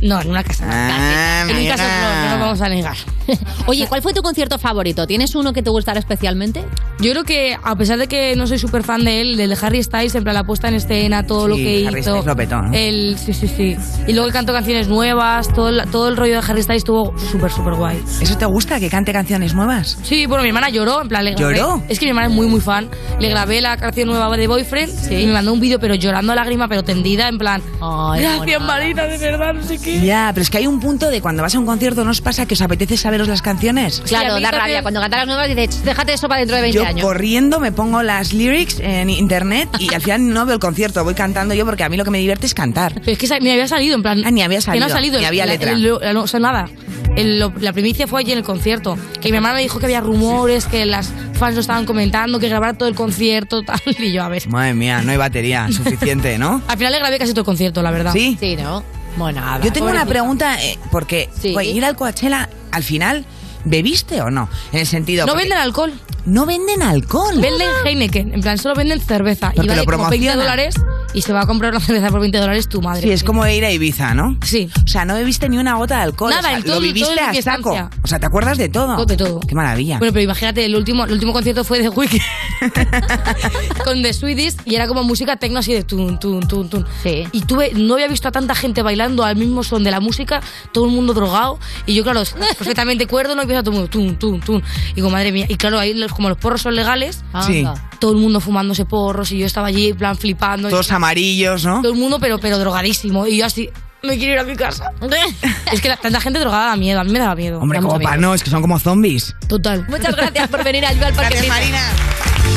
[0.02, 0.66] No, en una casa.
[0.70, 2.96] Ah, en un caso no, no nos vamos a negar.
[3.68, 5.08] Oye, ¿cuál fue tu concierto favorito?
[5.08, 6.64] ¿Tienes uno que te gustara especialmente?
[7.00, 9.58] Yo creo que, a pesar de que no soy súper fan de él, del de
[9.62, 12.10] Harry Styles, en plan la puesta en escena, todo lo Sí, que Harry hizo.
[12.12, 12.72] Styles lo petó, ¿no?
[12.74, 13.76] El, sí, sí, sí.
[14.08, 17.18] Y luego él cantó canciones nuevas, todo el, todo el rollo de Harry Styles estuvo
[17.18, 18.02] súper, súper guay.
[18.22, 18.80] ¿Eso te gusta?
[18.80, 19.98] ¿Que cante canciones nuevas?
[20.04, 21.56] Sí, bueno, mi hermana lloró, en plan, le grabé.
[21.58, 21.82] ¿Lloró?
[21.90, 22.90] Es que mi hermana es muy, muy fan.
[23.20, 26.36] Le grabé la canción nueva de Boyfriend y me mandó un vídeo, pero llorando a
[26.36, 28.62] lágrima, pero tendida, en plan, Ay, gracias.
[28.62, 29.85] Marina, de verdad, no sé qué.
[29.86, 32.22] Ya, pero es que hay un punto de cuando vas a un concierto, ¿no os
[32.22, 34.02] pasa que os apetece saberos las canciones?
[34.06, 34.82] Claro, da también- rabia.
[34.82, 37.02] Cuando cantas las nuevas dices, déjate eso para dentro de 20 Yo años.
[37.06, 41.14] corriendo me pongo las lyrics en internet y al final no veo el concierto, voy
[41.14, 42.94] cantando yo porque a mí lo que me divierte es cantar.
[42.96, 44.22] Pero es que ni había salido, en plan.
[44.26, 45.20] Ah, ni había Que no salido, ha salido.
[45.20, 45.72] ni había letra.
[45.72, 46.68] el- la- no, o sea, nada.
[47.16, 48.98] El- lo- la primicia fue allí en el concierto.
[49.22, 52.50] Que mi hermana me dijo que había rumores, que las fans lo estaban comentando, que
[52.50, 53.80] grabar todo el concierto, tal.
[54.00, 54.48] Y yo, a ver.
[54.50, 56.62] Madre mía, no hay batería suficiente, ¿no?
[56.68, 58.12] Al final le grabé casi todo el concierto, la verdad.
[58.14, 58.36] ¿Sí?
[58.40, 58.84] Sí, ¿no?
[59.18, 59.62] Bueno, nada.
[59.64, 61.52] Yo tengo una pregunta, eh, porque Sí.
[61.54, 63.26] pues, ir al Coachella, al final,
[63.64, 64.50] ¿bebiste o no?
[64.72, 65.26] En el sentido...
[65.26, 65.94] No porque- venden alcohol.
[66.26, 67.40] No venden alcohol.
[67.40, 68.34] Venden Heineken.
[68.34, 69.52] En plan, solo venden cerveza.
[69.54, 70.38] Porque y vale lo como 20 promocionan.
[70.40, 70.76] dólares.
[71.14, 73.04] Y se va a comprar una cerveza por 20 dólares tu madre.
[73.04, 74.38] Sí, es como ir a Ibiza, ¿no?
[74.44, 74.70] Sí.
[74.84, 76.32] O sea, no bebiste ni una gota de alcohol.
[76.32, 77.90] Nada, o sea, en todo- lo viviste todo a saco.
[78.04, 79.06] O sea, ¿te acuerdas de todo?
[79.06, 79.40] De todo.
[79.40, 79.98] Qué maravilla.
[80.00, 82.20] Bueno, pero imagínate, el último, el último concierto fue de Wiki
[83.84, 86.86] con The Sweeties y era como música tecno así de tun, tun, tun, tun.
[87.04, 87.24] Sí.
[87.32, 90.42] Y tuve, no había visto a tanta gente bailando al mismo son de la música,
[90.74, 91.60] todo el mundo drogado.
[91.86, 92.24] Y yo, claro,
[92.58, 94.64] perfectamente cuerdo, no empieza todo el mundo tun, tun, tun.
[94.92, 95.46] Y digo, madre mía.
[95.48, 97.60] Y claro, ahí los- como los porros son legales, Sí.
[97.60, 97.90] Anda.
[98.00, 100.70] todo el mundo fumándose porros y yo estaba allí, en plan, flipando.
[100.70, 101.82] Todos amarillos, ¿no?
[101.82, 103.28] Todo el mundo, pero, pero drogadísimo.
[103.28, 103.70] Y yo así,
[104.04, 104.92] me quiero ir a mi casa.
[105.72, 107.60] es que la- tanta gente drogada da miedo, a mí me daba miedo.
[107.60, 109.36] Hombre, Da como para no, es que son como zombies.
[109.48, 109.86] Total.
[109.90, 111.56] Muchas gracias por venir a ayudar al Parque Gracias.
[111.56, 111.82] Marina.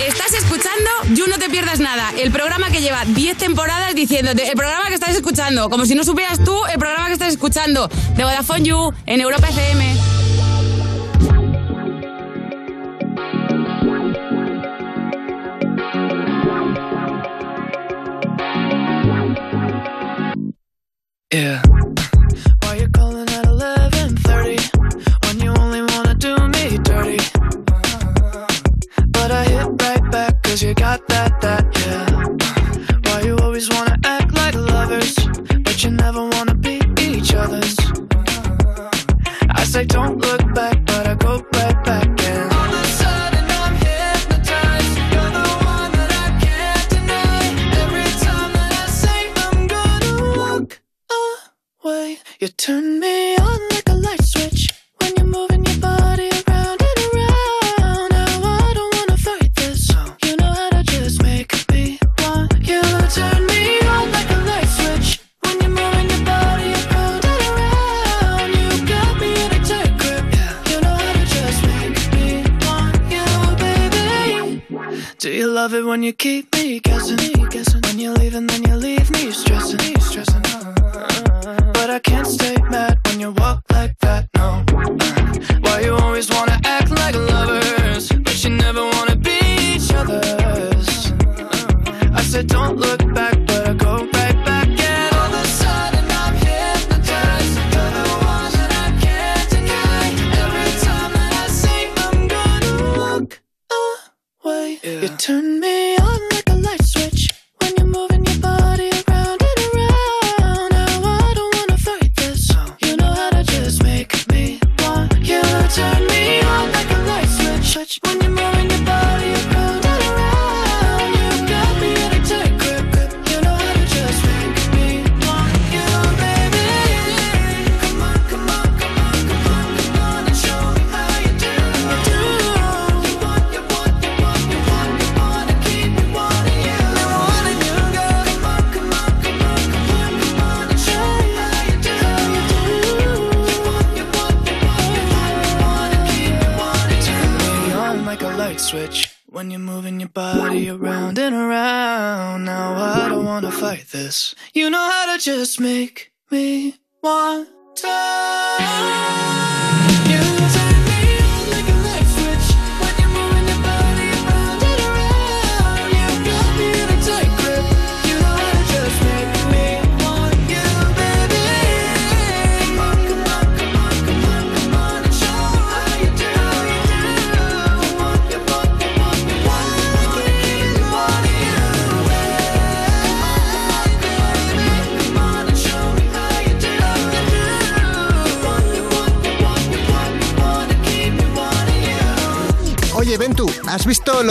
[0.07, 4.55] Estás escuchando You No Te Pierdas Nada, el programa que lleva 10 temporadas diciéndote, el
[4.55, 8.23] programa que estás escuchando, como si no supieras tú el programa que estás escuchando, de
[8.25, 10.17] Vodafone You, en Europa FM.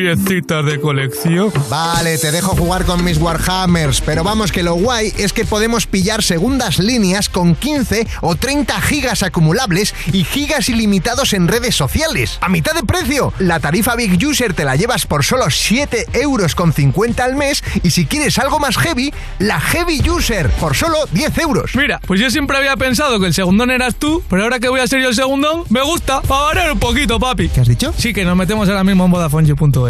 [0.00, 1.52] piecitas de colección.
[1.68, 5.86] Vale, te dejo jugar con mis Warhammers, pero vamos que lo guay es que podemos
[5.86, 12.38] pillar segundas líneas con 15 o 30 gigas acumulables y gigas ilimitados en redes sociales.
[12.40, 13.34] A mitad de precio.
[13.38, 17.62] La tarifa Big User te la llevas por solo 7 euros con 50 al mes
[17.82, 21.72] y si quieres algo más heavy, la Heavy User por solo 10 euros.
[21.76, 24.80] Mira, pues yo siempre había pensado que el segundón eras tú, pero ahora que voy
[24.80, 27.50] a ser yo el segundón, me gusta, para variar un poquito, papi.
[27.50, 27.92] ¿Qué has dicho?
[27.96, 29.89] Sí, que nos metemos ahora mismo en VodafoneYou.es,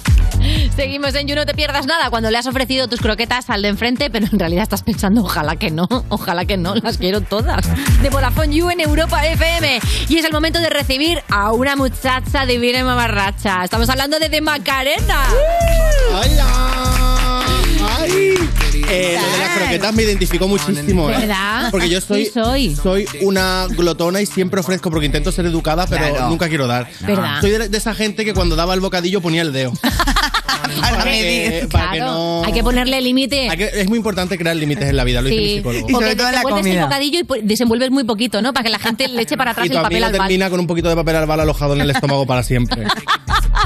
[0.75, 3.67] Seguimos en You No Te Pierdas Nada cuando le has ofrecido tus croquetas al de
[3.67, 7.67] enfrente, pero en realidad estás pensando, ojalá que no, ojalá que no, las quiero todas.
[8.01, 9.79] De Vodafone You en Europa FM.
[10.09, 13.63] Y es el momento de recibir a una muchacha divina y mamarracha.
[13.63, 15.25] Estamos hablando de De Macarena.
[17.99, 18.40] ¡Ay!
[18.91, 21.15] Eh, lo de las croquetas me identificó muchísimo, ¿eh?
[21.19, 21.69] ¿Verdad?
[21.71, 22.75] Porque yo soy, Sí soy.
[22.75, 26.29] soy una glotona y siempre ofrezco porque intento ser educada, pero Claro.
[26.29, 26.87] nunca quiero dar.
[27.01, 27.39] ¿Verdad?
[27.41, 29.71] Soy de, de esa gente que cuando daba el bocadillo ponía el dedo.
[30.81, 32.43] para que, para que Claro, no...
[32.45, 33.49] hay que ponerle límite.
[33.49, 35.87] Hay que- es muy importante crear límites en la vida, lo dice mi Sí, psicólogo.
[35.91, 38.53] porque te devuelves el bocadillo y desenvuelves muy poquito, ¿no?
[38.53, 40.27] Para que la gente le eche para atrás Y tu el papel amigo al bal.
[40.27, 42.83] termina con un poquito de papel albal alojado en el estómago para siempre.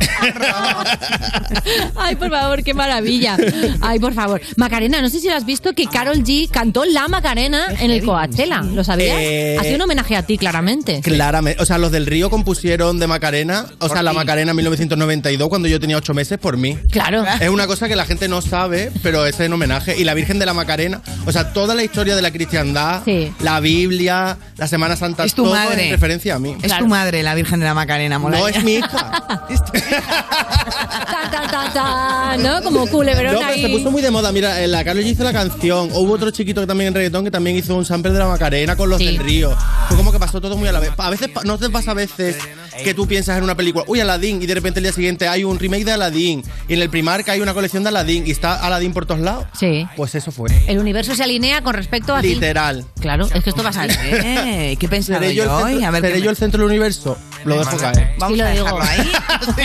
[1.96, 3.38] Ay, por favor, qué maravilla.
[3.82, 4.42] Ay, por favor.
[4.58, 8.04] Macarena, no sé si lo has visto que Carol G cantó La Macarena en el
[8.04, 8.62] Coachella.
[8.62, 9.18] ¿Lo sabías?
[9.20, 11.02] Eh, ha sido un homenaje a ti, claramente.
[11.02, 11.62] Claramente.
[11.62, 15.68] O sea, los del Río compusieron de Macarena, o sea, la Macarena en 1992, cuando
[15.68, 16.78] yo tenía ocho meses, por mí.
[16.92, 17.26] Claro.
[17.40, 19.96] Es una cosa que la gente no sabe, pero es en homenaje.
[19.98, 23.04] Y la Virgen de la Macarena, o sea, toda la historia de la cristiandad,
[23.40, 25.86] la Biblia, la Semana Santa, Es tu todo madre.
[25.88, 26.56] en referencia a mí.
[26.62, 28.38] Es tu madre, la Virgen de la Macarena, mola.
[28.40, 29.46] No es mi hija.
[30.02, 32.62] Ta, ta, ta, ta, ¿No?
[32.64, 33.62] Como culebrón No, pero ahí.
[33.62, 34.32] se puso muy de moda.
[34.32, 35.90] Mira, eh, la Carlos G hizo la canción.
[35.94, 38.76] Hubo otro chiquito que también en reggaetón que también hizo un sample de la Macarena
[38.76, 39.56] con los del Río.
[39.88, 40.92] Fue como que pasó todo muy a la vez.
[40.98, 42.38] A veces, pa- ¿no te pasa a veces
[42.84, 45.44] que tú piensas en una película, uy, Aladdin, y de repente el día siguiente hay
[45.44, 48.56] un remake de Aladdin, y en el Primark hay una colección de Aladdin, y está
[48.66, 49.46] Aladdin por todos lados?
[49.58, 49.86] Sí.
[49.96, 50.50] Pues eso fue.
[50.68, 52.30] El universo se alinea con respecto a ti.
[52.36, 52.86] Literal.
[53.00, 53.98] Claro, es que esto va a salir.
[54.02, 55.72] Eh, ¿Qué ¿Seré yo, yo el hoy?
[55.74, 57.18] centro, A ver seré yo me- el centro del universo?
[57.44, 58.14] Lo dejo caer.
[58.18, 58.66] Vamos Sí lo a digo.
[58.66, 59.12] dejarlo ahí.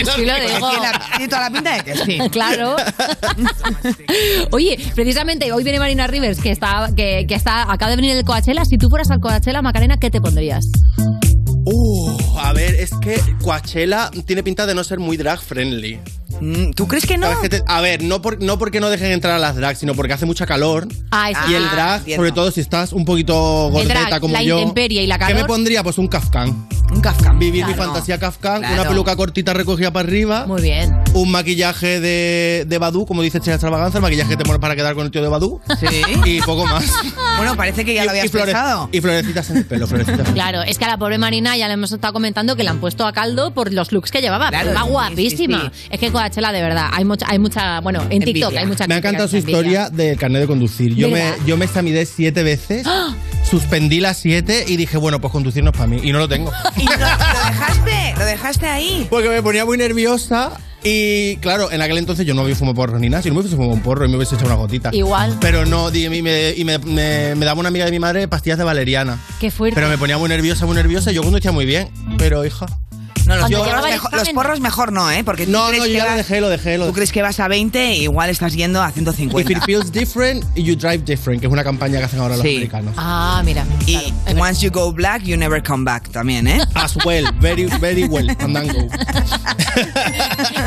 [0.15, 0.69] Sí lo digo.
[0.69, 2.19] Tiene la- tiene toda la pinta de que sí.
[2.31, 2.75] Claro.
[4.51, 8.23] Oye, precisamente hoy viene Marina Rivers, que está, que, que está, acaba de venir el
[8.25, 8.65] Coachella.
[8.65, 10.65] Si tú fueras al Coachella, Macarena, ¿qué te pondrías?
[12.43, 15.99] A ver, es que Coachella tiene pinta de no ser muy drag friendly.
[16.41, 17.27] Mm, ¿Tú crees que no?
[17.27, 19.79] ¿Sabes qué te- a ver, no, por- no porque no dejen entrar a las drags,
[19.79, 20.87] sino porque hace mucha calor.
[21.11, 22.21] Ah, y el drag, Entiendo.
[22.21, 24.59] sobre todo si estás un poquito gordeta drag, como la yo.
[24.59, 25.41] intemperie y la ¿Qué calor.
[25.41, 25.83] me pondría?
[25.83, 26.67] Pues un kafkan.
[26.91, 27.31] Un Kafka.
[27.31, 28.73] Vivir mi fantasía Kafka, Claro.
[28.81, 30.45] una peluca cortita recogida para arriba.
[30.45, 30.93] Muy bien.
[31.13, 34.93] Un maquillaje de, de Badu, como dice Chela Extravaganza, el maquillaje que te para quedar
[34.93, 35.61] con el tío de Badu.
[35.79, 35.87] Sí.
[36.25, 36.83] Y poco más.
[37.37, 38.89] Bueno, parece que ya lo habías y, flore- pensado.
[38.91, 40.29] y florecitas en el pelo, florecitas.
[40.33, 42.79] Claro, es que a la pobre Marina ya le hemos estado comentando que la han
[42.79, 44.49] puesto a caldo por los looks que llevaba.
[44.49, 45.71] Claro, pero va sí, guapísima.
[45.89, 48.93] Es que Coachella, de verdad, hay mucha, hay mucha, bueno, en TikTok hay mucha Me
[48.95, 50.95] ha encantado su historia del carnet de conducir.
[50.95, 53.13] Yo me, yo me examiné siete veces, ¡Ah!
[53.49, 55.99] suspendí las siete y dije, bueno, pues conducirnos para mí.
[56.01, 56.51] Y no lo tengo.
[56.77, 58.13] ¿Y lo, lo dejaste?
[58.17, 59.07] ¿Lo dejaste ahí?
[59.09, 60.51] Porque me ponía muy nerviosa
[60.83, 63.21] y, claro, en aquel entonces yo no había fumado porro ni nada.
[63.21, 64.89] Si no me hubiese fumado un porro y me hubiese echado una gotita.
[64.93, 65.37] Igual.
[65.41, 68.57] Pero no, y, me, y me- me- me daba una amiga de mi madre pastillas
[68.57, 69.19] de valeriana.
[69.41, 69.75] Qué fuerte.
[69.75, 71.89] Pero me ponía muy nerviosa, muy nerviosa y yo conducía muy bien.
[72.17, 72.67] Pero, hija...
[73.31, 75.23] No, los, Yo- porros mejor, los porros mejor no, ¿eh?
[75.23, 76.77] Porque tú No, crees no, yo que ya lo dejé, lo dejé.
[76.77, 79.51] Lo Tú crees que vas a 20 e igual estás yendo a If 150.
[79.53, 82.93] it feels different, you drive different, que es una campaña que hacen ahora los americanos.
[82.97, 83.65] Ah, mira.
[83.87, 86.59] Y once you go black, you never come back también, ¿eh?
[86.73, 88.87] As well, very, very well, and then go.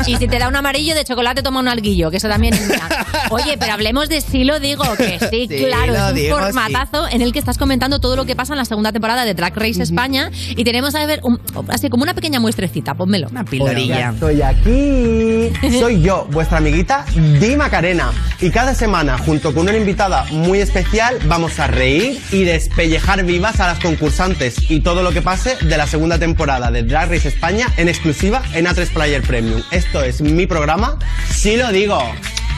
[0.07, 2.67] Y si te da un amarillo de chocolate, toma un alguillo, que eso también es
[2.67, 2.87] mía.
[3.29, 7.21] Oye, pero hablemos de estilo, digo, que sí, Sí, claro, es un digo, formatazo en
[7.21, 9.81] el que estás comentando todo lo que pasa en la segunda temporada de Drag Race
[9.81, 11.39] España y tenemos a ver un-
[11.69, 13.27] así como una pequeña muestrecita, pónmelo.
[13.29, 14.11] Una pildorilla.
[14.11, 15.51] Estoy aquí.
[15.79, 17.05] Soy yo, vuestra amiguita
[17.39, 18.11] Di Macarena.
[18.41, 23.59] Y cada semana, junto con una invitada muy especial, vamos a reír y despellejar vivas
[23.59, 27.27] a las concursantes y todo lo que pase de la segunda temporada de Drag Race
[27.27, 29.61] España en exclusiva en A3 Player Premium.
[29.69, 30.97] Esto es mi programa,
[31.29, 32.01] sí lo digo.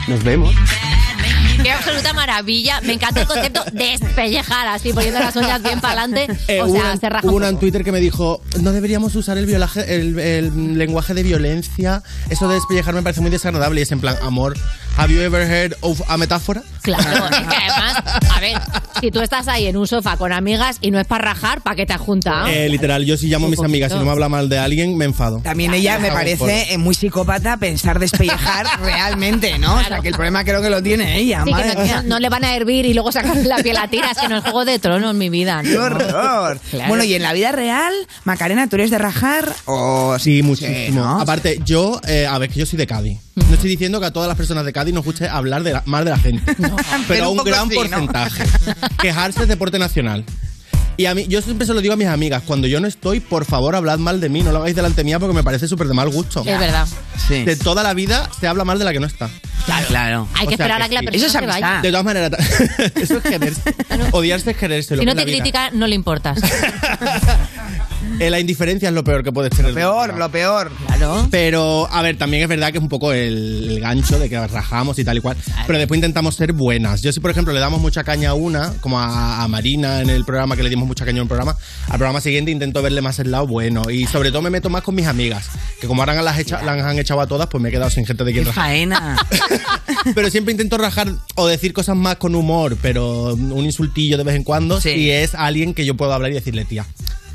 [0.06, 0.54] Nos vemos.
[1.62, 2.80] Qué absoluta maravilla.
[2.82, 6.32] Me encanta el concepto de despellejar así, poniendo las uñas bien para adelante.
[6.48, 7.58] Eh, o sea, una- se raja hubo un una en.
[7.58, 12.02] Twitter que me dijo, no deberíamos usar el, violaje- el, el lenguaje de violencia.
[12.30, 13.80] Eso de despellejar me parece muy desagradable.
[13.80, 14.56] Y es en plan, amor,
[14.96, 16.62] ¿have you ever heard of a metáfora?
[16.82, 18.02] Claro, es que además,
[18.34, 18.58] a ver,
[19.00, 21.76] si tú estás ahí en un sofá con amigas y no es para rajar, ¿para
[21.76, 22.46] qué te has juntado?
[22.48, 24.96] Eh, literal, yo si llamo a mis amigas y no me habla mal de alguien,
[24.96, 25.40] me enfado.
[25.42, 29.74] También ella me parece muy psicópata pensar despellejar realmente, ¿no?
[29.76, 31.44] O sea, que el problema creo que lo tiene ella.
[31.48, 32.02] Sí, que madre no, mía.
[32.02, 34.36] no- no le van a hervir y luego sacar la piel a tiras, que no
[34.38, 35.62] es juego de tronos, mi vida.
[35.62, 35.68] ¿no?
[35.68, 36.60] ¡Qué horror!
[36.70, 36.88] Claro.
[36.88, 37.92] Bueno, y en la vida real,
[38.24, 40.16] Macarena, ¿tú eres de rajar o...?
[40.18, 41.02] Sí, muchísimo.
[41.02, 41.20] ¿no?
[41.20, 43.18] Aparte, yo, eh, a ver, que yo soy de Cádiz.
[43.34, 45.82] No estoy diciendo que a todas las personas de Cádiz nos guste hablar de la-
[45.86, 46.54] mal de la gente.
[46.58, 46.76] pero,
[47.06, 48.44] Pero a un gran porcentaje.
[49.00, 50.24] Quejarse es deporte nacional.
[50.98, 53.20] Y a mí, yo siempre se lo digo a mis amigas, cuando yo no estoy,
[53.20, 55.86] por favor, hablad mal de mí, no lo hagáis delante mía porque me parece súper
[55.86, 56.40] de mal gusto.
[56.44, 56.88] Es verdad.
[57.28, 59.30] De toda la vida se habla mal de la que no está.
[59.64, 60.28] Claro, claro.
[60.34, 61.80] Hay que esperar a que la persona se vaya.
[61.82, 62.32] De todas maneras,
[62.96, 63.62] eso es quererse.
[64.10, 64.96] Odiarse es quererse.
[64.96, 66.40] lo Si que no es te critica, no le importas.
[68.20, 69.70] Eh, la indiferencia es lo peor que puedes tener.
[69.70, 70.70] Lo peor, lo peor.
[70.86, 71.28] Claro.
[71.30, 74.46] Pero, a ver, también es verdad que es un poco el, el gancho de que
[74.46, 75.36] rajamos y tal y cual.
[75.66, 77.02] Pero después intentamos ser buenas.
[77.02, 80.10] Yo, si por ejemplo le damos mucha caña a una, como a, a Marina en
[80.10, 81.56] el programa, que le dimos mucha caña en un programa,
[81.86, 83.90] al programa siguiente intento verle más el lado bueno.
[83.90, 85.48] Y sobre todo me meto más con mis amigas.
[85.80, 88.04] Que como ahora las, hecha- las han echado a todas, pues me he quedado sin
[88.06, 88.64] gente de quien ¡Qué rajar.
[88.64, 89.16] faena!
[90.14, 94.36] Pero siempre intento rajar o decir cosas más con humor, pero un insultillo de vez
[94.36, 96.86] en cuando, si es alguien que yo puedo hablar y decirle, tía,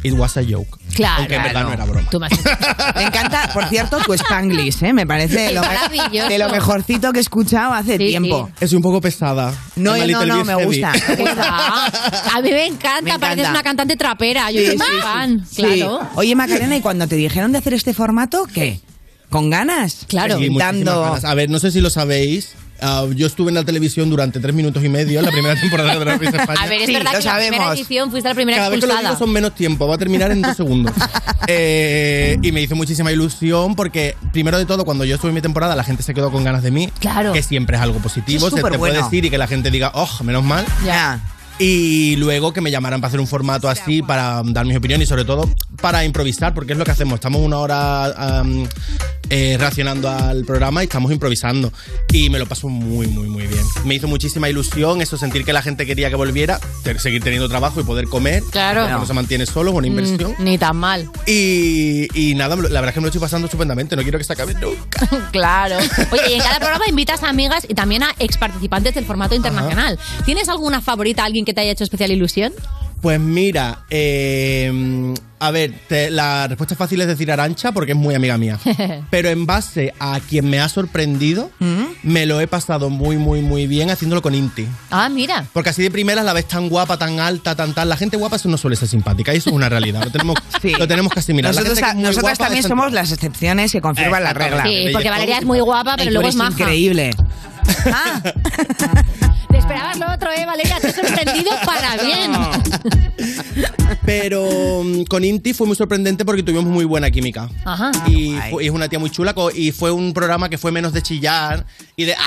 [0.03, 0.77] it was a joke.
[0.95, 1.19] Claro.
[1.19, 2.07] Aunque en verdad no era broma.
[2.11, 4.93] Tú me has- Me encanta, por cierto, tu Spanglish, ¿eh?
[4.93, 6.29] Me parece Es lo, maravilloso.
[6.29, 8.49] de lo mejorcito que he escuchado hace Sí, tiempo.
[8.59, 9.53] Es un poco pesada.
[9.75, 10.65] No, I'm a no, little no, bit me heavy.
[10.65, 10.91] gusta.
[11.09, 11.85] me gusta.
[12.35, 13.27] A mí me encanta, Me encanta.
[13.27, 14.51] pareces una cantante trapera.
[14.51, 15.01] Yo Sí, soy sí, muy sí.
[15.01, 15.61] fan, Sí.
[15.63, 15.99] claro.
[16.15, 18.79] Oye, Macarena, ¿y cuando te dijeron de hacer este formato, qué?
[19.29, 20.05] ¿Con ganas?
[20.07, 20.35] Claro.
[20.37, 21.01] Sí, muchísimas Dando...
[21.01, 21.25] ganas.
[21.25, 22.53] A ver, no sé si lo sabéis.
[22.83, 25.93] Ah, yo estuve en la televisión durante tres minutos y medio en la primera temporada
[25.93, 26.61] de Drag Race España.
[26.61, 27.79] A ver, es Sí, verdad que la primera sabemos.
[27.79, 29.15] edición fuiste la primera Cada vez que lo expulsada.
[29.15, 30.93] digo son menos tiempo, va a terminar en dos segundos.
[31.47, 35.41] Eh, y me hizo muchísima ilusión porque, primero de todo, cuando yo estuve en mi
[35.41, 36.89] temporada, la gente se quedó con ganas de mí.
[36.99, 37.33] Claro.
[37.33, 39.91] Que siempre es algo positivo, es se te puede decir y que la gente diga,
[39.93, 40.65] oh, menos mal.
[40.85, 41.19] Ya.
[41.59, 45.09] Y luego que me llamaran para hacer un formato así, para dar mis opiniones y
[45.09, 45.49] sobre todo
[45.81, 47.15] para improvisar, porque es lo que hacemos.
[47.15, 48.43] Estamos una hora
[49.35, 51.73] eh, reaccionando al programa y estamos improvisando.
[52.11, 53.63] Y me lo paso muy, muy, muy bien.
[53.83, 57.49] Me hizo muchísima ilusión eso, sentir que la gente quería que volviera, te- seguir teniendo
[57.49, 58.43] trabajo y poder comer.
[58.51, 58.81] Claro.
[58.81, 60.35] porque No se mantiene solo, es una inversión.
[60.37, 61.09] Mm, ni tan mal.
[61.25, 63.95] Y, y nada, la verdad es que me lo estoy pasando estupendamente.
[63.95, 65.07] No quiero que se acabe nunca.
[65.31, 65.77] claro.
[66.11, 69.33] Oye, y en cada programa invitas a amigas y también a ex participantes del formato
[69.33, 69.97] internacional.
[70.25, 72.53] ¿Tienes alguna favorita, alguien que te haya hecho especial ilusión?
[73.03, 78.15] Pues mira, eh, a ver, te- la respuesta fácil es decir Arancha porque es muy
[78.15, 78.57] amiga mía.
[79.09, 81.51] Pero en base a quien me ha sorprendido,
[82.01, 84.65] me lo he pasado muy, muy, muy bien haciéndolo con Inti.
[84.89, 85.43] ah, mira.
[85.51, 87.89] Porque así de primeras la ves tan guapa, tan alta, tan tal.
[87.89, 90.01] La gente guapa eso no suele ser simpática y eso es una realidad.
[90.05, 90.37] Lo tenemos,
[90.79, 91.53] lo tenemos que asimilar.
[91.53, 94.63] La Nosotros, gente nosotras también es somos las excepciones que confirman la regla.
[94.63, 96.51] Sí, porque Valeria es muy guapa, pero luego es maja.
[96.51, 97.11] increíble.
[98.77, 98.85] Te
[99.93, 100.79] esperabas lo otro, ¿eh, Valeria?
[100.79, 102.31] Te he sorprendido para bien.
[104.05, 107.49] Pero mm, con Inti fue muy sorprendente porque tuvimos muy buena química.
[107.65, 107.91] Ajá.
[108.07, 110.71] Y, fue- y es una tía muy chula co- y fue un programa que fue
[110.71, 111.65] menos de chillar
[111.95, 112.19] y de ¡Ah!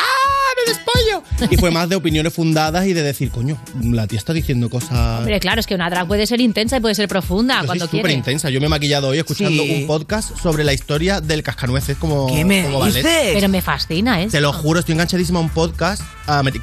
[0.64, 1.50] ¡Me despollo!
[1.52, 5.18] Y fue más de opiniones fundadas y de decir, coño, la tía está diciendo cosas.
[5.18, 7.84] Hombre, claro, es que una drag puede ser intensa y puede ser profunda Yo cuando
[7.84, 8.14] soy súper quiere.
[8.14, 8.48] intensa.
[8.48, 9.80] Yo me he maquillado hoy escuchando Sí.
[9.82, 13.02] un podcast sobre la historia del cascanueces como, como ballet.
[13.34, 14.28] Pero me fascina, ¿eh?
[14.30, 16.02] Te lo juro, estoy enganchadísima a un podcast.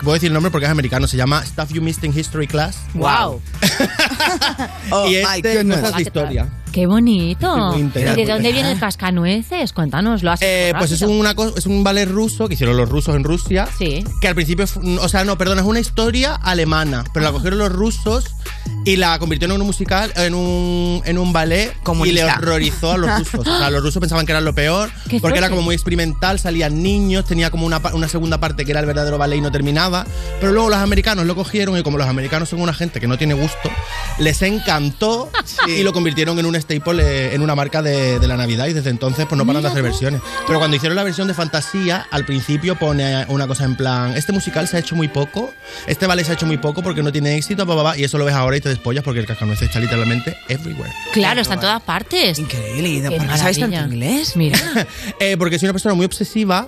[0.02, 1.03] Puedo decir el nombre porque es americano.
[1.08, 2.78] Se llama Stuff You Missed in History Class.
[2.94, 3.42] Wow.
[5.10, 6.63] y este cosas de historia.
[6.74, 7.78] Qué bonito.
[7.78, 9.74] ¿Y de dónde viene el cascanueces?
[9.74, 12.90] Cuéntanos, lo has Eh, pues es una cosa, es un ballet ruso que hicieron los
[12.90, 13.68] rusos en Rusia.
[13.78, 14.04] Sí.
[14.20, 14.66] Que al principio,
[15.00, 18.26] o sea, no, perdón, es una historia alemana, pero la cogieron los rusos
[18.86, 22.26] y la convirtieron en un musical, en un, en un ballet y Comunista.
[22.26, 23.48] le horrorizó a los rusos.
[23.48, 26.40] O sea, los rusos pensaban que era lo peor Qué porque era como muy experimental,
[26.40, 29.52] salían niños, tenía como una, una segunda parte que era el verdadero ballet y no
[29.52, 30.06] terminaba.
[30.40, 33.18] Pero luego los americanos lo cogieron y como los americanos son una gente que no
[33.18, 33.70] tiene gusto,
[34.18, 35.30] les encantó
[35.68, 38.74] y lo convirtieron en un staple, eh, en una marca de, de la Navidad y
[38.74, 40.22] desde entonces pues no paran de hacer versiones.
[40.48, 44.32] Pero cuando hicieron la versión de fantasía, al principio pone una cosa en plan, este
[44.34, 45.54] musical se ha hecho muy poco,
[45.88, 48.04] este ballet se ha hecho muy poco porque no tiene éxito, pa, pa, pa", y
[48.04, 50.92] eso lo ves ahora y te despollas porque el cascanueces está literalmente everywhere.
[51.12, 52.40] Claro, está en todas partes.
[52.40, 53.10] Increíble.
[53.10, 54.36] Qué ¿Por qué sabes tanto inglés?
[54.36, 54.60] Mira.
[55.20, 56.68] Eh, porque soy una persona muy obsesiva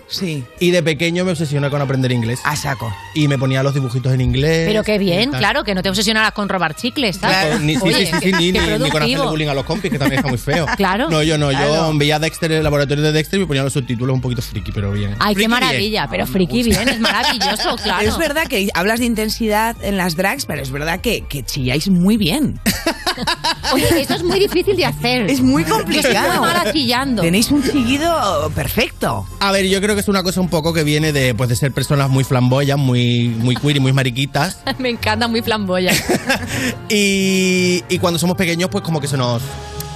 [0.60, 2.40] y de pequeño me obsesioné con aprender inglés.
[2.44, 2.94] A saco.
[3.14, 4.68] Y me ponía los dibujitos en inglés.
[4.68, 7.60] Pero qué bien, y claro, que no te obsesionaras con robar chicles, ¿sabes?
[7.62, 9.85] Ni, sí, Oye, sí, sí, sí, ni, ni- ni con hacerle bullying a los compis,
[9.90, 10.66] que también está muy feo.
[10.76, 11.10] Claro.
[11.10, 11.92] No, yo no, yo Claro.
[11.96, 14.92] veía Dexter, el laboratorio de Dexter y me ponía los subtítulos un poquito friki, pero
[14.92, 15.16] bien.
[15.20, 15.52] Ay, qué bien.
[15.52, 18.08] maravilla, pero friki bien, es maravilloso, claro.
[18.08, 21.90] Es verdad que hablas de intensidad en las drags, pero es verdad que, que chilláis
[21.90, 22.60] muy bien.
[23.74, 25.30] Oye, eso es muy difícil de hacer.
[25.30, 26.42] Es muy Yo complicado.
[26.42, 27.22] mala chillando.
[27.22, 29.26] Tenéis un chillido perfecto.
[29.40, 31.56] A ver, yo creo que es una cosa un poco que viene de, pues, de
[31.56, 34.60] ser personas muy flamboyas, muy, muy queer y muy mariquitas.
[34.80, 35.94] Me encanta, muy flamboya.
[36.90, 39.42] Y, y cuando somos pequeños, pues como que se nos.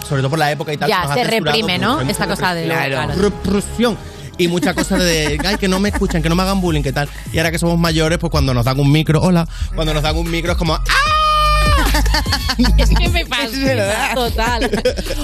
[0.10, 0.90] Sobre todo por la época y tal.
[0.90, 2.02] Ya, se reprime, ¿no?
[2.02, 3.14] Esta cosa de- claro.
[3.16, 3.98] Represión.
[4.38, 6.94] Y muchas cosas de, ay, que no me escuchan, que no me hagan bullying, que
[6.94, 7.10] tal.
[7.34, 10.16] Y ahora que somos mayores, pues cuando nos dan un micro, hola, cuando nos dan
[10.18, 10.84] un micro es como, ¡ah!
[12.78, 14.70] Es que me fascina, total.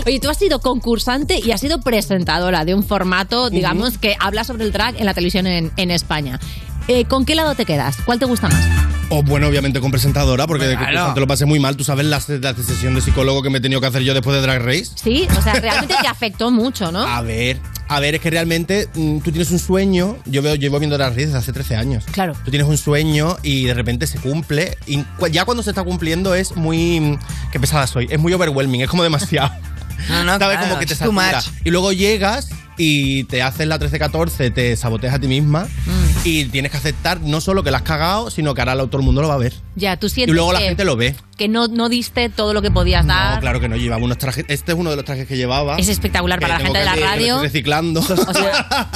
[0.06, 4.44] Oye, tú has sido concursante y has sido presentadora de un formato, digamos, que habla
[4.44, 6.40] sobre el drag en la televisión en, en España.
[6.88, 7.98] Eh, ¿Con qué lado te quedas?
[8.06, 8.64] ¿Cuál te gusta más?
[9.10, 11.76] O bueno, obviamente con presentadora, porque de concursante lo pasé muy mal.
[11.78, 14.36] ¿Tú sabes la, la sesión de psicólogo que me he tenido que hacer yo después
[14.36, 14.88] de Drag Race?
[14.96, 17.02] Sí, o sea, realmente te afectó mucho, ¿no?
[17.04, 20.18] A ver, a ver, es que realmente mm, tú tienes un sueño.
[20.26, 22.04] Yo veo, llevo viendo Drag Race desde hace 13 años.
[22.12, 22.34] Claro.
[22.46, 24.78] Tú tienes un sueño y de repente se cumple.
[24.88, 27.00] Y cu- ya cuando se está cumpliendo es muy.
[27.00, 27.20] mm,
[27.52, 28.08] Qué pesada soy.
[28.12, 29.52] Es muy overwhelming, es como demasiado.
[30.10, 30.58] No, no, ¿Sabes?
[30.58, 31.42] claro, como que te satura.
[31.64, 36.05] Y luego llegas y te haces la 13-14, te saboteas a ti misma Mm.
[36.26, 39.00] Y tienes que aceptar no solo que la has cagado, sino que ahora lo- todo
[39.00, 39.54] el mundo lo va a ver.
[39.76, 41.16] Ya, tú Y sientes luego la que, gente lo ve.
[41.38, 43.36] Que no, no diste todo lo que podías dar.
[43.36, 44.46] No, claro que no, llevaba unos trajes.
[44.48, 45.78] Este es uno de los trajes que llevaba.
[45.78, 47.42] Es espectacular para la gente de la radio.
[47.42, 48.02] reciclando.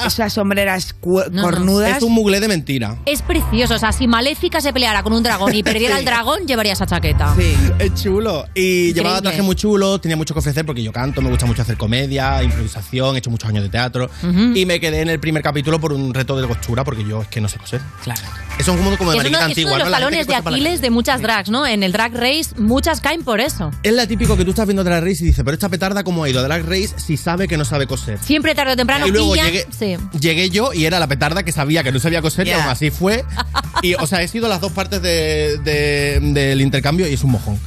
[0.05, 0.95] Esas sombreras
[1.31, 1.41] no.
[1.41, 1.97] cornudas.
[1.97, 2.97] Es un muglé de mentira.
[3.05, 5.99] Es precioso, o sea, si Maléfica se peleara con un dragón y perdiera Sí.
[5.99, 7.35] el dragón, llevaría esa chaqueta.
[7.79, 8.45] Es chulo.
[8.55, 9.21] Y llevaba Increíble.
[9.21, 12.41] trajes muy chulos, tenía mucho que ofrecer porque yo canto, me gusta mucho hacer comedia,
[12.43, 14.09] improvisación, he hecho muchos años de teatro.
[14.55, 17.27] Y me quedé en el primer capítulo por un reto de costura porque yo es
[17.27, 17.81] que no sé coser.
[18.03, 18.21] Claro.
[18.59, 19.91] Es como, como de es uno, mariquita es uno antigua, de los ¿no?
[19.93, 21.65] Talones de Aquiles de muchas drags, ¿no?
[21.65, 23.71] En el Drag Race, muchas caen por eso.
[23.83, 26.25] Es la típico que tú estás viendo Drag Race y dices, pero esta petarda cómo
[26.25, 28.19] ha ido Drag Race si sabe que no sabe coser.
[28.19, 29.95] Siempre tarde o temprano Y luego pillan- llegué, Sí.
[30.19, 32.61] llegué yo y era la petarda que sabía que no sabía coser y Ya.
[32.61, 33.23] aún así fue.
[33.81, 37.31] Y, o sea, he sido las dos partes de- de- del intercambio y es un
[37.31, 37.57] mojón.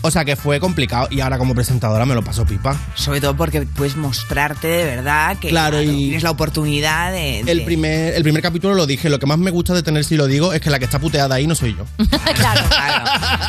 [0.00, 2.76] O sea que fue complicado y ahora como presentadora me lo paso pipa.
[2.94, 7.40] Sobre todo porque puedes mostrarte de verdad que Claro, y- tienes la oportunidad de...
[7.40, 10.04] El de- primer, el primer capítulo lo dije, lo que más me gusta de tener
[10.04, 11.84] si lo digo es que la que está puteada ahí no soy yo.
[12.34, 12.60] claro.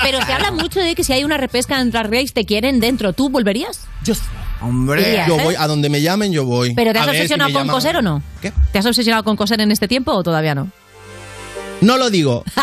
[0.01, 2.79] Pero se habla mucho de que si hay una repesca en Drag Race te quieren
[2.79, 3.13] dentro.
[3.13, 3.81] ¿Tú volverías?
[4.03, 4.13] Yo
[4.61, 5.43] Hombre, Irías, Yo ¿eh?
[5.43, 6.73] voy, a donde me llamen yo voy.
[6.73, 8.21] ¿Pero te has A ver si obsesionado con coser o no?
[8.41, 8.51] ¿Qué?
[8.73, 10.69] ¿Te has obsesionado con coser en este tiempo o todavía no?
[11.81, 12.43] No lo digo.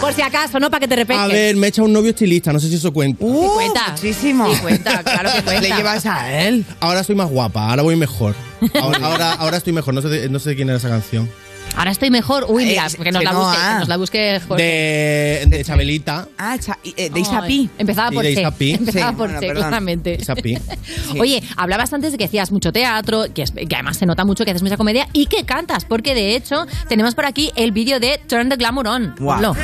[0.00, 0.70] Por si acaso, ¿no?
[0.70, 1.24] Para que te repesques.
[1.24, 3.24] A ver, me echa un novio estilista, no sé si eso cuenta.
[3.24, 3.88] Sí cuenta.
[3.90, 4.54] muchísimo.
[4.54, 5.60] Sí cuenta, claro que cuenta.
[5.68, 6.64] Le llevas a él.
[6.80, 8.34] Ahora soy más guapa, ahora voy mejor.
[8.80, 11.28] Ahora, ahora, ahora estoy mejor, no sé, de- no sé de quién era esa canción.
[11.76, 12.44] Ahora estoy mejor.
[12.48, 14.62] Uy, mira, Eh, que nos, la busque, que nos la busque Jorge.
[14.62, 16.28] De, de Chabelita.
[16.36, 17.70] Ah, cha- eh, de Isapi.
[17.78, 18.40] Empezaba Sí, por de C.
[18.40, 18.70] Isapi.
[18.80, 20.14] Empezaba Sí, por bueno, C, claramente.
[20.20, 20.58] Isapi.
[21.20, 24.44] Oye, hablabas antes de que hacías mucho teatro, que, es- que además se nota mucho
[24.44, 27.98] que haces mucha comedia y que cantas, porque de hecho tenemos por aquí el vídeo
[28.00, 29.14] de Turn the Glamour On.
[29.18, 29.36] Guau.
[29.40, 29.56] Ponlo.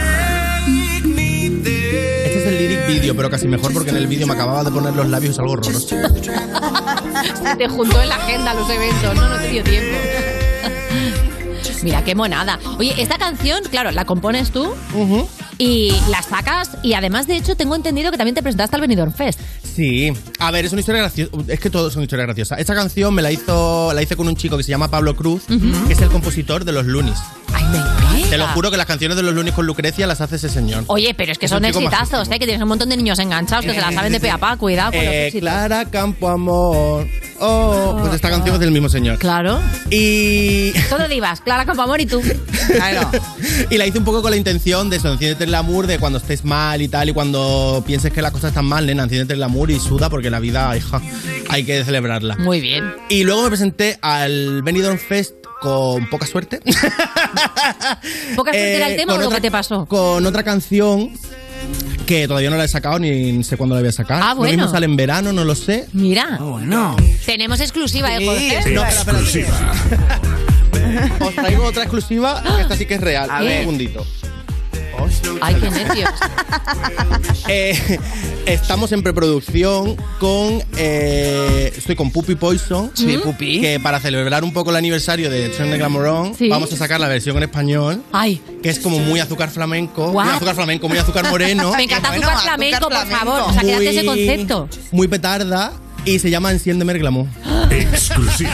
[1.46, 4.70] Este es el lyric video, pero casi mejor porque en el vídeo me acababa de
[4.70, 5.88] poner los labios algo horroroso.
[7.44, 9.96] Se te juntó en la agenda los eventos, no, no te dio tiempo.
[11.82, 12.58] Mira, qué monada.
[12.78, 14.74] Oye, esta canción, claro, la compones tú
[15.58, 19.12] y las sacas y además, de hecho, tengo entendido que también te presentaste al Benidorm
[19.12, 19.40] Fest.
[19.62, 21.30] Sí, a ver, es una historia graciosa.
[21.48, 22.58] Es que todos son historias graciosas.
[22.58, 25.42] Esta canción me la hizo, la hice con un chico que se llama Pablo Cruz,
[25.86, 27.18] que es el compositor de los Lunis.
[27.52, 28.06] Ay, me encanta.
[28.30, 30.84] Te lo juro que las canciones de los Lunis con Lucrecia las hace ese señor.
[30.88, 32.38] Oye, pero es que Es son exitazos, ¿eh?
[32.38, 34.56] Que tienes un montón de niños enganchados que se la saben de pe a pa.
[34.56, 35.42] Cuidado con los Eh, éxitos.
[35.42, 37.06] Clara Campo Amor.
[37.38, 39.18] Oh, pues esta canción es del mismo señor.
[39.18, 39.60] Claro.
[39.90, 40.72] Y.
[40.88, 42.22] Todo divas, Clara Campoamor y tú.
[43.70, 46.18] y la hice un poco con la intención de eso, enciéndete el glamour de cuando
[46.18, 49.38] estés mal y tal, y cuando pienses que las cosas están mal, nena, enciéndete el
[49.40, 51.00] glamour y suda porque la vida, hija,
[51.48, 52.36] hay que celebrarla.
[52.36, 52.94] Muy bien.
[53.08, 56.60] Y luego me presenté al Benidorm Fest con poca suerte.
[58.36, 59.86] ¿Poca suerte era el Eh, tema o lo otra- que te pasó?
[59.86, 61.10] Con otra canción
[62.06, 64.20] que todavía no la he sacado ni sé cuándo la voy a sacar.
[64.22, 64.70] Ah, Lo mismo bueno.
[64.70, 65.86] sale en verano, no lo sé.
[65.92, 66.36] Mira.
[66.40, 66.94] bueno.
[67.24, 68.70] Tenemos exclusiva, ¿eh, Jorge?
[68.72, 69.52] No, espera.
[71.20, 73.30] Os traigo otra exclusiva, que esta sí que es real.
[73.30, 73.58] A Un ver.
[73.60, 74.06] segundito.
[75.42, 76.10] Ay, qué nervios.
[77.48, 77.98] Eh,
[78.46, 80.62] estamos en preproducción con.
[80.76, 82.90] eh, estoy con Puppy Poison.
[82.94, 83.60] Sí, Pupi.
[83.60, 86.48] Que para celebrar un poco el aniversario de Turn the Glamourón, Sí.
[86.48, 88.02] vamos a sacar la versión en español.
[88.12, 88.40] Ay.
[88.62, 90.08] Que es como muy azúcar flamenco.
[90.10, 90.24] What?
[90.24, 91.72] Muy azúcar flamenco, muy azúcar moreno.
[91.76, 93.40] Me encanta azúcar flamenco, por favor.
[93.42, 94.68] O sea, quédate ese concepto.
[94.92, 95.72] Muy petarda.
[96.06, 97.26] Y se llama Enciéndeme el glamour.
[97.70, 98.52] Exclusiva.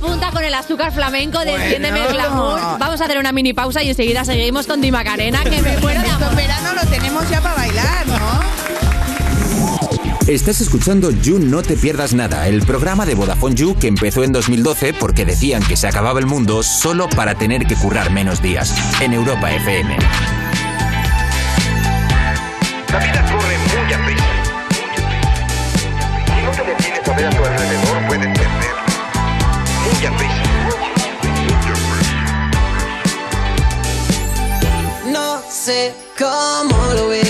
[0.00, 2.60] Punta con el azúcar flamenco de Enciéndeme el glamour.
[2.78, 6.00] Vamos a hacer una mini pausa y enseguida seguimos con Di Macarena, que me muero
[6.00, 8.70] de verano lo tenemos ya para bailar, ¿no?
[10.26, 14.30] Estás escuchando You No Te Pierdas Nada, el programa de Vodafone You que empezó en
[14.32, 18.72] 2012 porque decían que se acababa el mundo solo para tener que currar menos días.
[19.00, 19.96] En Europa FM.
[22.92, 24.24] La vida corre muy a prisa.
[26.26, 27.99] Si no te detienes a ver a tu alrededor,
[35.70, 37.29] sé cómo lo ves.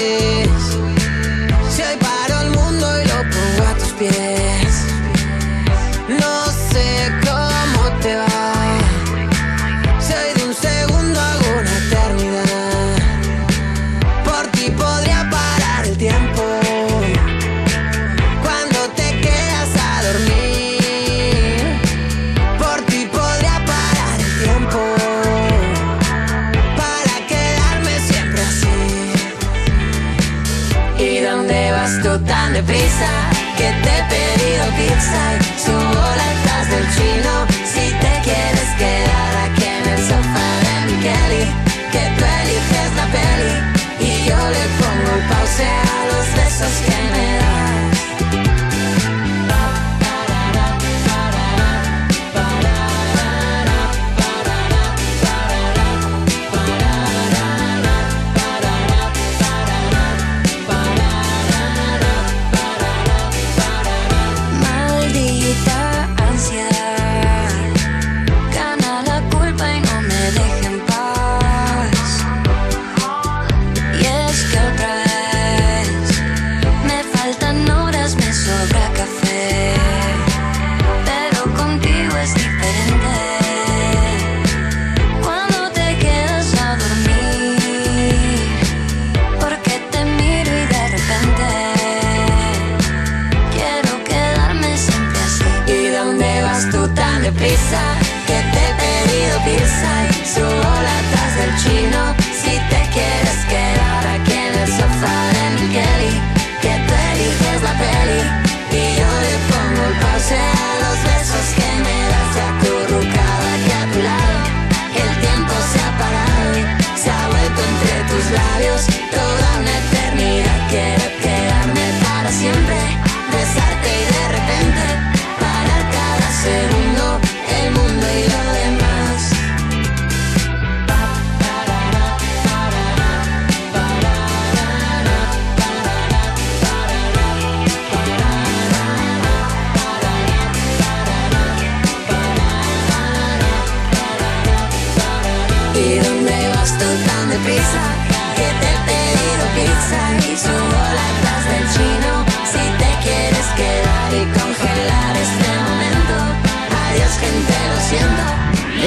[35.01, 35.40] outside.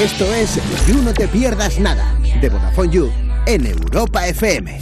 [0.04, 3.10] Esto es You No Te Pierdas Nada, de Vodafone You,
[3.46, 4.78] en Europa FM.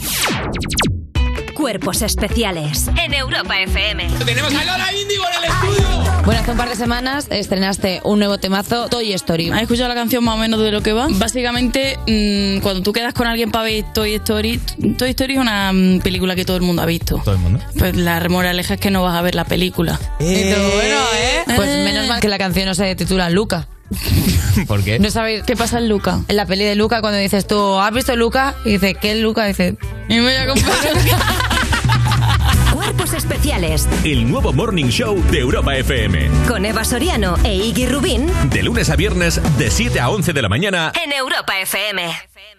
[1.53, 4.05] Cuerpos especiales en Europa FM.
[4.25, 6.23] Tenemos a Lola Índigo en el estudio.
[6.25, 9.49] Bueno, hace un par de semanas estrenaste un nuevo temazo, Toy Story.
[9.49, 11.07] ¿Has escuchado la canción más o menos de lo que va?
[11.09, 14.59] Básicamente, mm, cuando tú quedas con alguien para ver Toy Story,
[14.97, 17.21] Toy Story es una mm, película que todo el mundo ha visto.
[17.23, 17.61] Todo el mundo.
[17.79, 19.97] Pues la moraleja es que no vas a ver la película.
[20.17, 23.69] Pues menos mal que la canción no se titula Luca.
[24.67, 24.99] ¿Por qué?
[24.99, 26.19] ¿No sabéis qué pasa en Luca?
[26.27, 28.55] En la peli de Luca, cuando dices tú, ¿has visto Luca?
[28.65, 29.45] Y dice, ¿qué es Luca?
[29.45, 29.75] Y dice,
[30.09, 30.75] y me voy a comprar
[32.73, 36.27] Cuerpos especiales El nuevo Morning Show de Europa FM.
[36.47, 40.41] con Eva Soriano e Iggy Rubín De lunes a viernes, de 7 a 11 de
[40.41, 40.91] la mañana.
[41.03, 42.11] en Europa FM.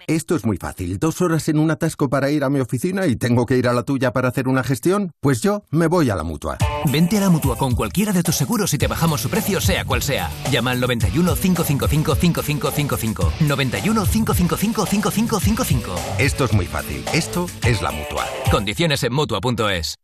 [0.07, 0.99] Esto es muy fácil.
[0.99, 3.73] Dos horas en un atasco para ir a mi oficina y tengo que ir a
[3.73, 5.13] la tuya para hacer una gestión.
[5.21, 6.59] Pues yo me voy a la mutua.
[6.93, 9.85] Vente a la mutua con cualquiera de tus seguros y te bajamos su precio, sea
[9.85, 10.31] cual sea.
[10.51, 13.33] Llama al 91 555 5555.
[13.41, 15.95] 91 555 5555.
[16.19, 17.05] Esto es muy fácil.
[17.13, 18.27] Esto es la mutua.
[18.51, 19.97] Condiciones en mutua.es.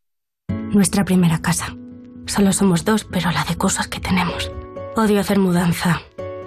[0.72, 1.76] Nuestra primera casa.
[2.26, 4.50] Solo somos dos, pero la de cosas que tenemos.
[4.96, 6.00] Odio hacer mudanza.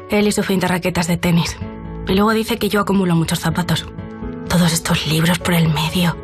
[0.10, 1.58] Él y su fin de raquetas de tenis.
[2.08, 3.86] Y luego dice que yo acumulo muchos zapatos.
[4.50, 6.18] Todos estos libros por el medio.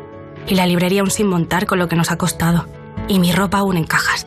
[0.46, 2.66] Y la librería aún sin montar con lo que nos ha costado.
[3.08, 4.26] Y mi ropa aún en cajas.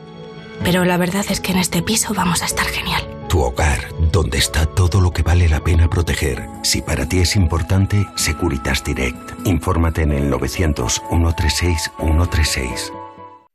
[0.62, 3.02] Pero la verdad es que en este piso vamos a estar genial.
[3.28, 6.48] Tu hogar, donde está todo lo que vale la pena proteger.
[6.62, 9.46] Si para ti es importante, Securitas Direct.
[9.46, 13.03] Infórmate en el 900-136-136.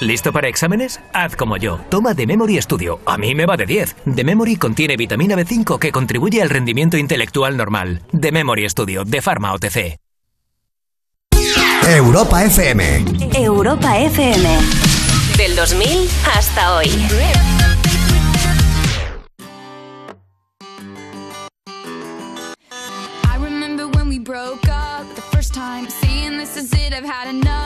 [0.00, 1.00] ¿Listo para exámenes?
[1.14, 1.78] Haz como yo.
[1.88, 3.00] Toma The Memory Studio.
[3.06, 3.96] A mí me va de 10.
[4.14, 8.02] The Memory contiene vitamina B5 que contribuye al rendimiento intelectual normal.
[8.18, 9.98] The Memory Studio de Pharma OTC.
[11.88, 13.04] Europa FM.
[13.36, 14.48] Europa FM.
[15.38, 16.86] Del 2000 hasta hoy.
[23.24, 27.28] I remember when we broke up the first time, saying this is it, I've had
[27.28, 27.65] enough.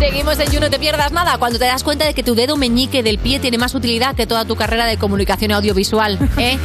[0.00, 2.56] Seguimos en You No Te Pierdas Nada cuando te das cuenta de que tu dedo
[2.56, 6.18] meñique del pie tiene más utilidad que toda tu carrera de comunicación audiovisual.
[6.38, 6.58] ¿eh?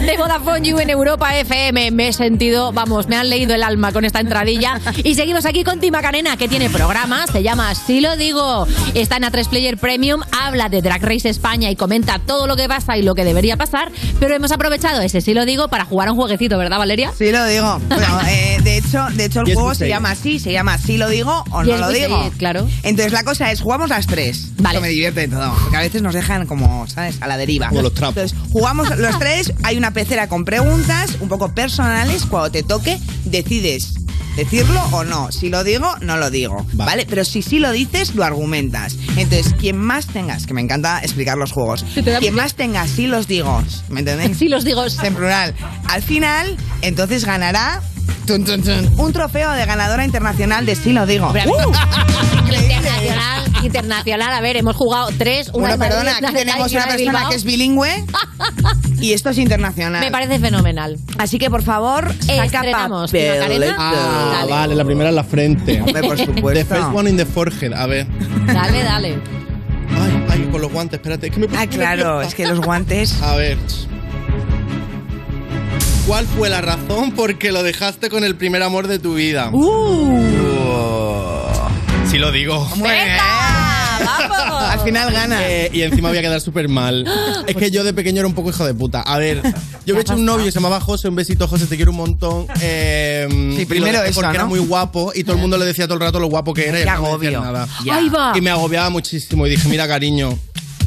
[0.00, 1.90] de Vodafone You en Europa FM.
[1.92, 4.78] Me he sentido, vamos, me han leído el alma con esta entradilla.
[5.04, 8.66] Y seguimos aquí con Tima Macarena, que tiene programa, se llama Si lo digo.
[8.92, 12.68] Está en A3 Player Premium, habla de Drag Race España y comenta todo lo que
[12.68, 13.90] pasa y lo que debería pasar.
[14.20, 17.12] Pero hemos aprovechado ese Si lo digo para jugar a un jueguecito, ¿verdad, Valeria?
[17.16, 17.80] Sí lo digo.
[17.88, 20.98] Bueno, eh, de hecho, de hecho el juego we se llama así, se llama Sí
[20.98, 22.26] lo digo o no Yes, lo digo.
[22.26, 22.68] it, claro.
[22.82, 24.50] Entonces la cosa es, jugamos las tres.
[24.56, 24.76] Vale.
[24.76, 27.16] Esto me divierte todo, porque a veces nos dejan como, ¿sabes?
[27.20, 27.68] A la deriva.
[27.68, 28.16] Como los trapos.
[28.16, 32.98] Entonces, jugamos los tres, hay una pecera con preguntas un poco personales, cuando te toque
[33.24, 33.94] decides
[34.36, 35.32] decirlo o no.
[35.32, 36.66] Si lo digo, no lo digo.
[36.74, 37.06] ¿Vale?
[37.08, 38.96] Pero si sí lo dices, lo argumentas.
[39.16, 41.84] Entonces, quien más tengas, que me encanta explicar los juegos,
[42.20, 44.36] quien más tenga sí los digo, ¿me entendéis?
[44.36, 44.84] Sí los digo.
[45.02, 45.54] En plural.
[45.88, 47.82] Al final, entonces ganará
[48.26, 51.28] tun, tun, tun, un trofeo de ganadora internacional de sí lo digo.
[51.30, 51.72] ¡Uh!
[52.52, 54.32] Internacional, internacional.
[54.32, 55.48] A ver, hemos jugado tres.
[55.52, 58.04] Una Bueno, perdona, aquí tenemos una persona que es bilingüe
[59.00, 60.00] y esto es internacional.
[60.00, 60.98] Me parece fenomenal.
[61.18, 63.76] Así que, por favor, saca papeleta.
[63.78, 64.50] Ah, Dale.
[64.50, 65.80] vale, la primera en la frente.
[65.80, 66.50] Hombre, por supuesto.
[66.50, 67.72] The first one in the forehead.
[67.72, 68.06] A ver.
[68.46, 69.18] Dale, dale.
[69.90, 71.28] Ay, ay, con los guantes, espérate.
[71.28, 73.20] Es que me puse Ah, claro, es que los guantes.
[73.22, 73.56] A ver.
[76.06, 79.50] ¿Cuál fue la razón por que lo dejaste con el primer amor de tu vida?
[82.08, 82.68] Sí lo digo.
[84.60, 85.44] Al final gana.
[85.48, 87.04] Eh, y encima voy a quedar súper mal.
[87.48, 89.00] Es que yo de pequeño era un poco hijo de puta.
[89.02, 89.40] A ver,
[89.84, 91.96] yo me he hecho un novio se llamaba José, un besito José, te quiero un
[91.96, 92.46] montón.
[92.60, 93.26] Eh,
[93.58, 94.50] lo primero eso, porque era ¿no?
[94.50, 96.78] muy guapo y todo el mundo le decía todo el rato lo guapo que era.
[96.78, 97.40] y él no agobio.
[97.40, 97.68] nada.
[97.90, 98.32] Ahí va.
[98.36, 100.36] Y me agobiaba muchísimo y dije, mira cariño,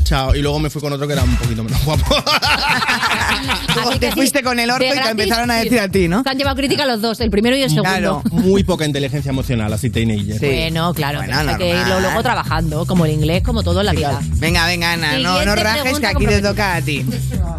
[0.04, 0.36] chao.
[0.36, 2.16] Y luego me fui con otro que era un poquito menos guapo.
[4.00, 5.64] te fuiste con el orto de y te empezaron a sí.
[5.66, 6.24] decir a ti, ¿no?
[6.24, 8.22] Se han llevado crítica los dos, el primero y el segundo.
[8.32, 10.40] Muy poca inteligencia emocional, así teenager.
[10.40, 13.94] Bueno, claro, Bueno, hay que irlo luego trabajando, como el inglés, como todo en la
[13.94, 14.20] vida.
[14.36, 17.06] Venga, venga, Ana, no, no rajes que aquí te toca a ti.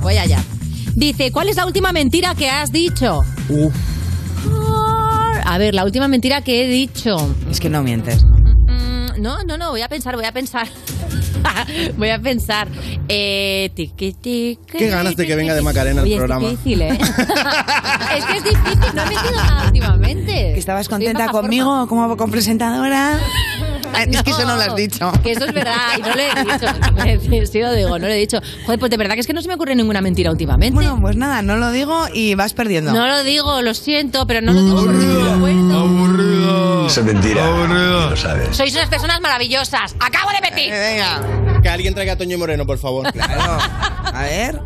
[0.02, 0.42] Voy allá.
[0.94, 3.22] Dice, ¿cuál es la última mentira que has dicho?
[3.48, 3.74] Uf.
[5.44, 7.34] A ver, la última mentira que he dicho.
[7.50, 8.24] Es que no mientes.
[8.24, 10.68] Mm, No, no, no, voy a pensar, voy a pensar.
[11.96, 12.68] voy a pensar.
[13.08, 16.46] Eh, tiqui, tiqui, Qué ganas de que venga de Macarena Oye, el programa.
[16.46, 16.88] Es difícil, ¿eh?
[18.16, 20.32] es que es difícil, no he metido nada últimamente.
[20.32, 23.18] ¿Que estabas Estoy en contenta baja conmigo como con presentadora?
[23.98, 25.12] Es que eso no lo has dicho.
[25.22, 27.52] Que eso es verdad, y no lo he dicho.
[27.52, 28.40] Sí lo digo, no lo he dicho.
[28.64, 30.74] Joder, pues de verdad que es que no se me ocurre ninguna mentira últimamente.
[30.74, 32.92] Bueno, pues nada, no lo digo y vas perdiendo.
[32.92, 36.09] No lo digo, lo siento, pero no lo digo porque no me acuerdo.
[36.90, 37.46] Eso es mentira.
[37.46, 38.10] Aburrido.
[38.10, 38.56] Lo sabes.
[38.56, 39.94] Sois unas personas maravillosas.
[40.00, 40.70] Acabo de mentir.
[40.72, 41.60] venga.
[41.62, 43.10] Que alguien traiga a Toño Moreno, por favor.
[43.12, 43.58] Claro.
[44.12, 44.60] A ver.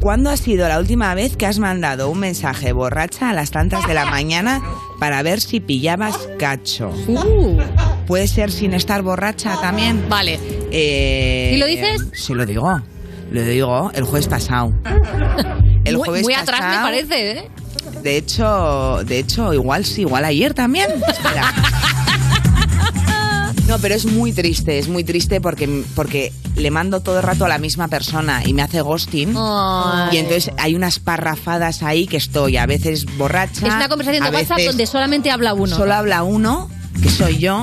[0.00, 3.86] ¿Cuándo ha sido la última vez que has mandado un mensaje borracha a las tantas
[3.86, 4.62] de la mañana
[4.98, 6.90] para ver si pillabas cacho?
[8.06, 10.08] Puede ser sin estar borracha también.
[10.08, 10.40] Vale.
[10.72, 12.02] Eh, ¿Sí lo dices?
[12.14, 12.80] Sí lo digo.
[13.30, 14.72] Lo digo el jueves pasado.
[15.84, 17.50] El muy jueves muy atrás me pasado- parece, ¿eh?
[18.02, 20.88] De hecho, de hecho, igual sí, igual ayer también.
[21.08, 21.52] Espera.
[23.68, 27.44] No, pero es muy triste, es muy triste porque, porque le mando todo el rato
[27.46, 29.34] a la misma persona y me hace ghosting.
[29.36, 30.16] Ay.
[30.16, 33.66] Y entonces hay unas parrafadas ahí que estoy a veces borracha.
[33.66, 35.74] Es una conversación de WhatsApp donde solamente habla uno.
[35.74, 36.68] Solo habla uno,
[37.02, 37.62] que soy yo.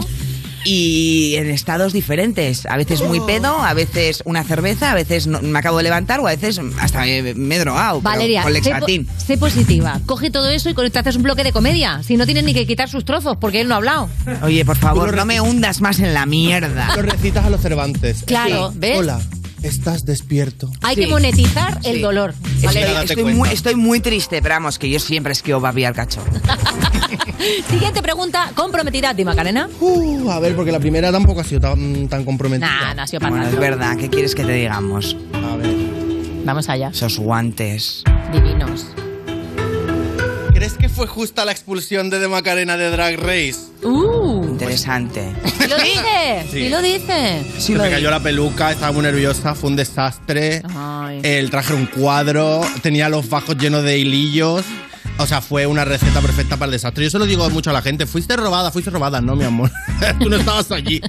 [0.65, 2.65] Y en estados diferentes.
[2.65, 6.19] A veces muy pedo, a veces una cerveza, a veces no- me acabo de levantar
[6.19, 7.99] o a veces hasta me, me he drogado.
[8.01, 9.07] pero Valeria, con sé, po- Lexatin.
[9.17, 9.99] sé positiva.
[10.05, 12.01] Coge todo eso y con- te haces un bloque de comedia.
[12.03, 14.09] Si no tienes ni que quitar sus trozos, porque él no ha hablado.
[14.43, 16.93] Oye, por favor, no me hundas más en la mierda.
[16.95, 18.23] Lo recitas a los Cervantes.
[18.25, 18.97] Claro, ¿ves?
[18.97, 19.19] Hola,
[19.63, 20.71] estás despierto.
[20.81, 21.01] Hay Sí.
[21.01, 22.33] que monetizar el dolor.
[23.03, 26.21] Estoy, muy, estoy muy triste, pero vamos, que yo siempre esquivo papi al cacho.
[27.69, 29.69] Siguiente pregunta comprometida a ti, Macarena.
[29.79, 32.67] Uh, a ver, porque la primera tampoco ha sido tan, tan comprometida.
[32.67, 33.61] Nah, no ha sido para Bueno, es tanto.
[33.61, 35.15] verdad, ¿qué quieres que te digamos?
[35.33, 35.75] A ver.
[36.43, 36.89] Vamos allá.
[36.89, 38.03] Esos guantes.
[38.33, 38.87] Divinos.
[40.53, 43.55] ¿Crees que fue justa la expulsión de De Macarena de Drag Race?
[43.83, 44.18] Uh,
[44.63, 45.33] Interesante.
[45.59, 46.43] ¿sí lo dice?
[46.51, 46.59] Sí.
[46.63, 47.43] ¿Sí lo dice?
[47.57, 50.61] Sí Se lo me cayó la peluca, estaba muy nerviosa, fue un desastre.
[50.75, 51.21] Ay.
[51.23, 54.63] El traje era un cuadro, tenía los bajos llenos de hilillos.
[55.17, 57.03] O sea, fue una receta perfecta para el desastre.
[57.03, 58.05] Yo se lo digo mucho a la gente.
[58.05, 59.19] Fuiste robada, fuiste robada.
[59.19, 59.69] No, mi amor.
[60.19, 61.01] Tú no estabas allí.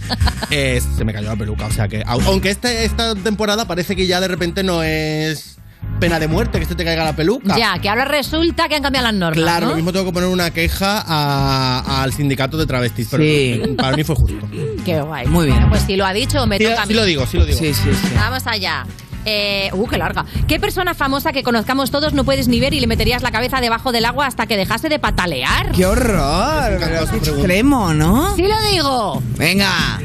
[0.50, 1.66] Eh, se me cayó la peluca.
[1.66, 5.58] O sea que, au- aunque este, esta temporada parece que ya de repente no es
[6.00, 7.56] pena de muerte que se te caiga la peluca.
[7.56, 9.38] Ya, que ahora resulta que han cambiado las normas.
[9.38, 9.70] Claro, ¿no?
[9.70, 13.08] lo mismo tengo que poner una queja a- al sindicato de travestis.
[13.10, 13.74] Pero Sí.
[13.76, 14.48] para mí fue justo.
[14.84, 15.26] Qué guay.
[15.28, 15.56] Muy bien.
[15.58, 16.94] Bueno, pues si lo ha dicho, me Sí, toca a sí mí.
[16.94, 17.58] lo digo, sí lo digo.
[17.58, 18.12] Sí, sí, sí.
[18.16, 18.84] Vamos allá.
[19.26, 20.24] Eh, uh, qué larga.
[20.48, 23.60] ¿Qué persona famosa que conozcamos todos no puedes ni ver y le meterías la cabeza
[23.60, 25.72] debajo del agua hasta que dejase de patalear?
[25.72, 26.78] ¡Qué horror!
[26.78, 28.34] Pero qué extremo, ¿no?
[28.34, 29.22] Sí lo digo.
[29.36, 30.00] Venga.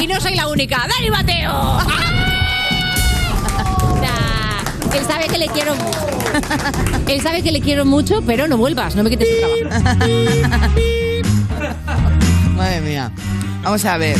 [0.00, 0.84] Y no soy la única.
[0.88, 1.52] ¡Dani Mateo!
[1.52, 1.84] Nah,
[4.94, 5.98] él sabe que le quiero mucho.
[7.08, 10.06] Él sabe que le quiero mucho, pero no vuelvas, no me quites el trabajo.
[12.56, 13.12] Madre mía.
[13.62, 14.16] Vamos a ver.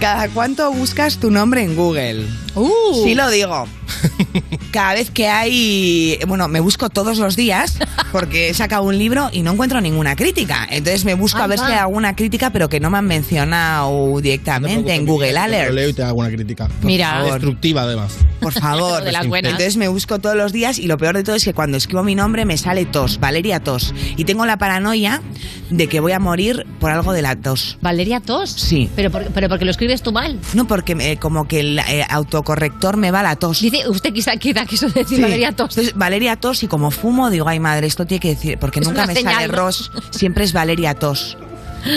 [0.00, 2.26] ¿Cada cuánto buscas tu nombre en Google?
[2.54, 3.04] Uh.
[3.04, 3.66] Sí lo digo.
[4.70, 6.18] Cada vez que hay...
[6.26, 7.78] Bueno, me busco todos los días
[8.12, 10.66] porque he sacado un libro y no encuentro ninguna crítica.
[10.70, 14.20] Entonces me busco a ver si hay alguna crítica, pero que no me han mencionado
[14.20, 15.72] directamente en Google Lo Alert.
[15.72, 16.68] leo y te hago una crítica.
[16.82, 17.22] Mira.
[17.24, 18.12] Destructiva, además.
[18.40, 19.02] Por favor.
[19.04, 19.52] De las buenas.
[19.52, 22.02] Entonces me busco todos los días y lo peor de todo es que cuando escribo
[22.02, 23.94] mi nombre me sale tos, Valeria Tos.
[24.16, 25.22] Y tengo la paranoia
[25.70, 27.78] de que voy a morir por algo de la tos.
[27.80, 28.50] ¿Valeria Tos?
[28.50, 28.90] Sí.
[28.96, 30.38] ¿Pero, por- pero porque lo escribes tú mal.
[30.54, 33.60] No, porque me- como que el eh, autocorrector me va la tos.
[33.60, 35.22] Dice, usted quizá, quizá quiso decir Sí.
[35.22, 35.70] Valeria Tos.
[35.76, 38.86] Entonces, Valeria Tos y como fumo, digo, ay madre, esto tiene que decir, porque Es
[38.86, 39.54] nunca me señal, sale ¿no?
[39.54, 41.36] Ros, siempre es Valeria Tos.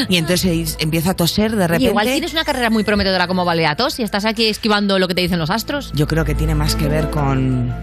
[0.07, 1.85] Y entonces empiezo a toser de Y repente.
[1.85, 5.15] igual tienes una carrera muy prometedora como Valeria Tos y estás aquí esquivando lo que
[5.15, 5.91] te dicen los astros.
[5.95, 7.73] Yo creo que tiene más que ver con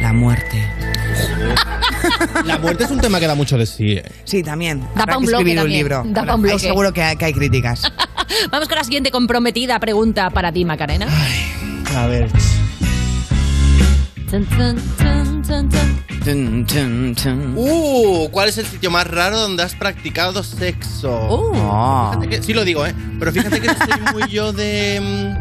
[0.00, 0.66] la muerte.
[2.46, 3.92] La muerte es un tema que da mucho de sí.
[3.92, 4.04] eh.
[4.24, 4.80] Sí, también.
[4.94, 6.02] Da Habrá pa' un que bloque escribir un libro.
[6.06, 6.58] Da pa' un bloque.
[6.58, 7.82] seguro que hay, que hay críticas.
[8.50, 11.06] Vamos con la siguiente comprometida pregunta para ti, Macarena.
[11.94, 12.30] A ver.
[17.56, 21.10] Uh, ¿cuál es el sitio más raro donde has practicado sexo?
[22.12, 22.94] Fíjate que- sí lo digo, ¿eh?
[23.18, 25.34] Pero fíjate que soy muy yo de...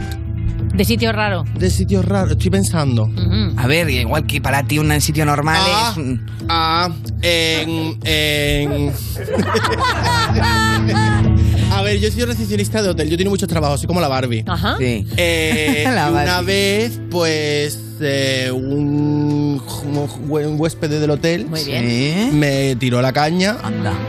[0.82, 1.44] De sitio raro.
[1.60, 3.08] De sitios raros, estoy pensando.
[3.56, 6.04] A ver, igual que para ti un sitio normal Ah, es...
[6.50, 6.90] ah,
[7.22, 8.00] en...
[8.04, 8.92] en...
[11.72, 14.08] A ver, yo sido recepcionista de hotel, yo he tenido muchos trabajos, soy como la
[14.08, 14.44] Barbie.
[14.48, 14.76] Ajá.
[14.80, 15.06] Sí.
[15.18, 22.40] Eh, La una vez, pues, eh, un, un huésped del hotel Muy bien.
[22.40, 23.56] me tiró la caña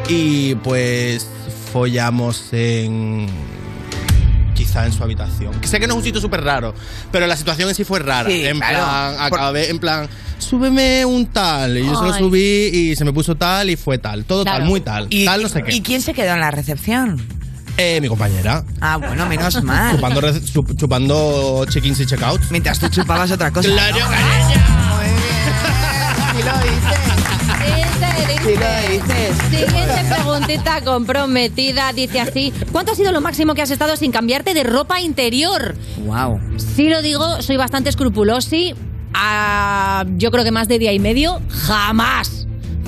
[0.09, 1.29] y pues
[1.71, 3.27] follamos en
[4.75, 5.53] en su habitación.
[5.61, 6.75] Que sé que no es un sitio súper raro,
[7.11, 8.29] pero la situación en sí fue rara.
[8.29, 8.79] Sí, en claro.
[8.79, 10.09] plan, acabé en plan,
[10.39, 11.79] súbeme un tal.
[11.79, 12.19] Y yo se lo Ay.
[12.21, 14.25] subí y se me puso tal y fue tal.
[14.25, 15.07] Todo tal, muy tal.
[15.11, 15.75] ¿Y, tal no sé qué.
[15.75, 17.21] ¿Y quién se quedó en la recepción?
[17.77, 18.65] Eh, mi compañera.
[18.81, 19.97] Ah, bueno, menos mal.
[19.97, 20.21] Chupando,
[20.77, 22.51] chupando check-ins y check-outs.
[22.51, 23.69] Mientras tú chupabas otra cosa.
[23.69, 24.72] Claro, ¿no?
[28.43, 29.37] Sí lo dices.
[29.51, 31.93] Siguiente preguntita comprometida.
[31.93, 35.77] Dice así: ¿Cuánto ha sido lo máximo que has estado sin cambiarte de ropa interior?
[36.05, 36.41] Wow.
[36.57, 38.75] Si lo digo, soy bastante escrupulosi.
[39.15, 42.42] Ah, yo creo que más de día y medio, jamás.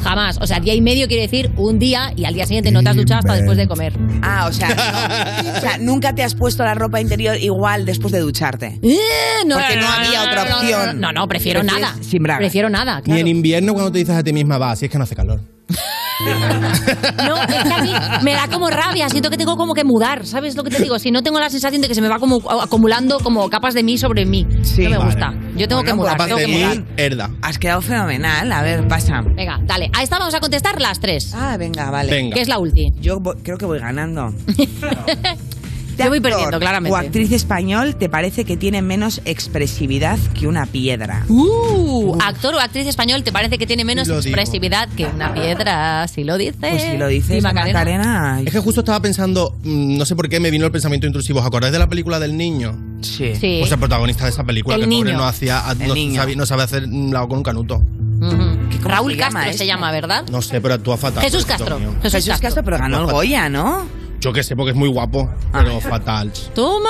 [0.05, 0.39] Jamás.
[0.41, 2.91] O sea, día y medio quiere decir un día y al día siguiente no te
[2.91, 3.95] has duchado hasta después de comer.
[4.23, 5.51] Ah, o sea, no.
[5.59, 8.79] o sea, nunca te has puesto la ropa interior igual después de ducharte.
[8.83, 8.99] Eh,
[9.47, 11.01] no, Porque no, no, había otra no, no, opción.
[11.01, 11.95] No, no, prefiero nada.
[12.03, 12.41] Sin bragas.
[12.41, 13.21] Prefiero nada, Ni claro.
[13.21, 15.41] en invierno cuando te dices a ti misma, va, si es que no hace calor.
[17.27, 17.93] No, es que a mí
[18.23, 20.99] me da como rabia, siento que tengo como que mudar, ¿sabes lo que te digo?
[20.99, 23.83] Si no tengo la sensación de que se me va como acumulando como capas de
[23.83, 24.45] mí sobre mí.
[24.45, 25.05] no me Vale.
[25.05, 25.35] gusta.
[25.57, 26.77] Yo tengo que Bueno, mudar, tengo de que mudar.
[26.79, 27.31] mí, herda.
[27.43, 28.51] Has quedado fenomenal.
[28.53, 29.23] A ver, pasa.
[29.23, 29.91] Venga, dale.
[29.97, 31.33] A esta vamos a contestar las tres.
[31.35, 32.11] Ah, venga, vale.
[32.11, 32.35] Venga.
[32.35, 32.93] Que es la ulti.
[33.01, 34.33] Yo creo que voy ganando.
[35.97, 36.93] Yo voy actor perdiendo, claramente.
[36.93, 41.25] O actriz español te parece que tiene menos expresividad que una piedra.
[41.29, 44.27] Uh, actor o actriz español te parece que tiene menos Lo digo.
[44.37, 46.57] expresividad que una piedra, si lo dices.
[46.61, 47.79] Pues si lo dices, ¿Y Macarena?
[47.79, 48.41] Macarena.
[48.45, 51.41] Es que justo estaba pensando, mm, no sé por qué me vino el pensamiento intrusivo.
[51.41, 52.77] ¿Os acordáis de la película del niño?
[53.03, 53.35] Sí.
[53.35, 53.59] Sí.
[53.61, 55.19] Pues el protagonista de esa película, El que el pobre niño.
[55.19, 56.17] no hacía, no niño.
[56.21, 57.77] sabe, no sabe hacer un lado con un canuto.
[57.77, 58.37] Ujú.
[58.83, 59.59] ¿Cómo Raúl se Castro este?
[59.59, 60.25] se llama, ¿verdad?
[60.31, 61.23] No sé, pero actúa fatal.
[61.23, 61.79] Jesús Castro.
[62.03, 63.87] Jesús, Jesús Castro, pero ganó el Goya, ¿no?
[64.25, 66.33] Yo qué sé, porque es muy guapo, pero fatal.
[66.55, 66.89] Toma.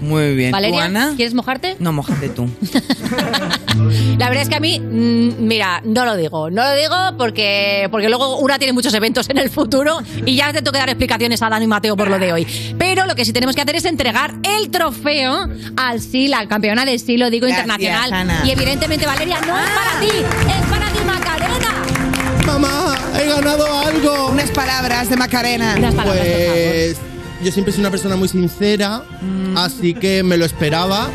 [0.00, 0.52] Muy bien.
[0.52, 1.12] ¿Tú, Valeria, Ana?
[1.14, 1.76] ¿quieres mojarte?
[1.78, 2.48] No, mojate tú.
[4.18, 6.48] La verdad es que a mí, mm, mira, no lo digo.
[6.48, 10.46] No lo digo porque, porque luego una tiene muchos eventos en el futuro y ya
[10.46, 12.46] te tengo que dar explicaciones a Dani y Mateo por lo de hoy.
[12.78, 16.86] Pero lo que sí tenemos que hacer es entregar el trofeo al sí, la campeona
[16.86, 18.12] del sí, lo digo Gracias, internacional.
[18.14, 18.42] Ana.
[18.46, 22.46] Y evidentemente, Valeria, no es para ti, es para ti, Macarena.
[22.46, 22.81] ¡Mamá!
[23.20, 24.28] ¡He ganado algo!
[24.28, 25.74] Unas palabras de Macarena.
[25.76, 26.24] Unas palabras.
[26.26, 26.96] Pues
[27.42, 29.56] yo siempre soy una persona muy sincera, Mm.
[29.58, 31.08] así que me lo esperaba,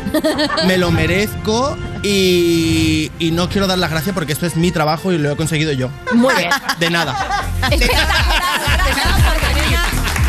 [0.66, 5.10] me lo merezco y, y no quiero dar las gracias porque esto es mi trabajo
[5.12, 5.88] y lo he conseguido yo.
[6.14, 6.50] Muy bien.
[6.78, 7.44] De nada.
[7.70, 8.06] Espectacular,
[8.84, 9.84] gracias, Macarena.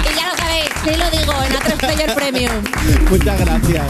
[0.09, 2.63] Y ya lo sabéis, sí lo digo, en A3 Player Premium.
[3.09, 3.85] Muchas gracias.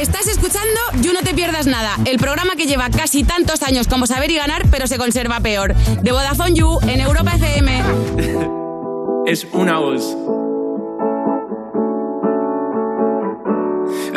[0.00, 4.06] Estás escuchando You No Te Pierdas Nada, el programa que lleva casi tantos años como
[4.06, 5.74] saber y ganar, pero se conserva peor.
[5.74, 7.82] De Vodafone You en Europa FM.
[9.26, 10.16] Es una voz.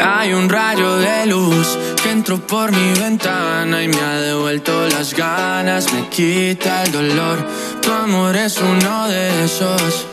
[0.02, 5.14] Hay un rayo de luz que entró por mi ventana y me ha devuelto las
[5.14, 7.46] ganas, me quita el dolor.
[7.82, 10.13] Tu amor es uno de esos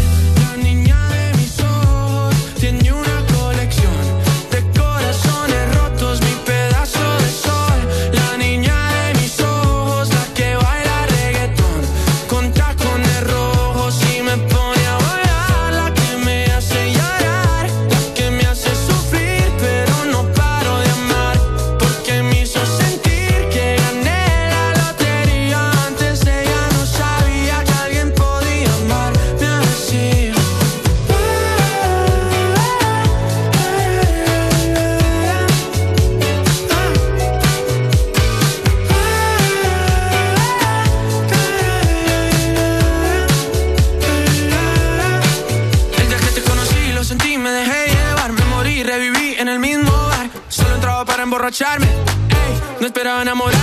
[52.91, 53.60] esperaba enamorarme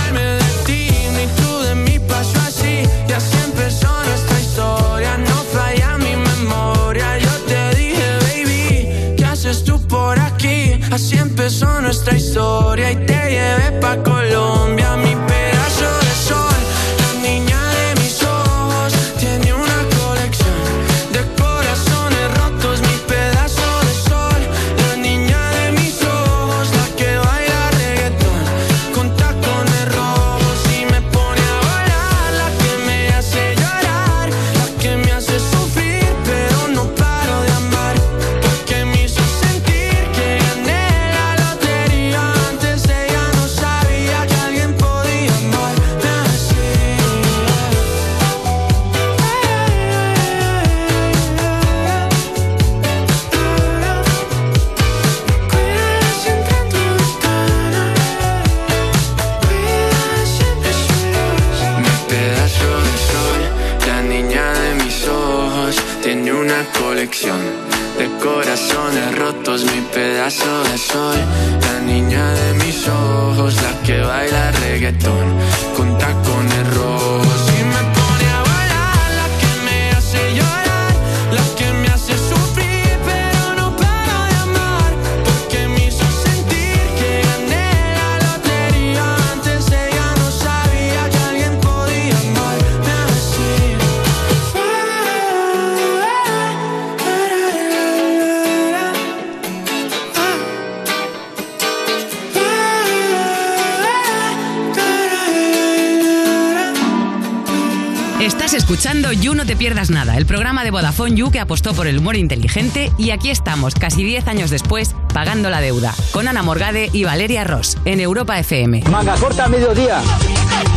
[110.19, 114.03] el programa de Vodafone You que apostó por el humor inteligente y aquí estamos, casi
[114.03, 118.81] 10 años después, pagando la deuda, con Ana Morgade y Valeria Ross, en Europa FM.
[118.91, 120.01] Manga corta a mediodía.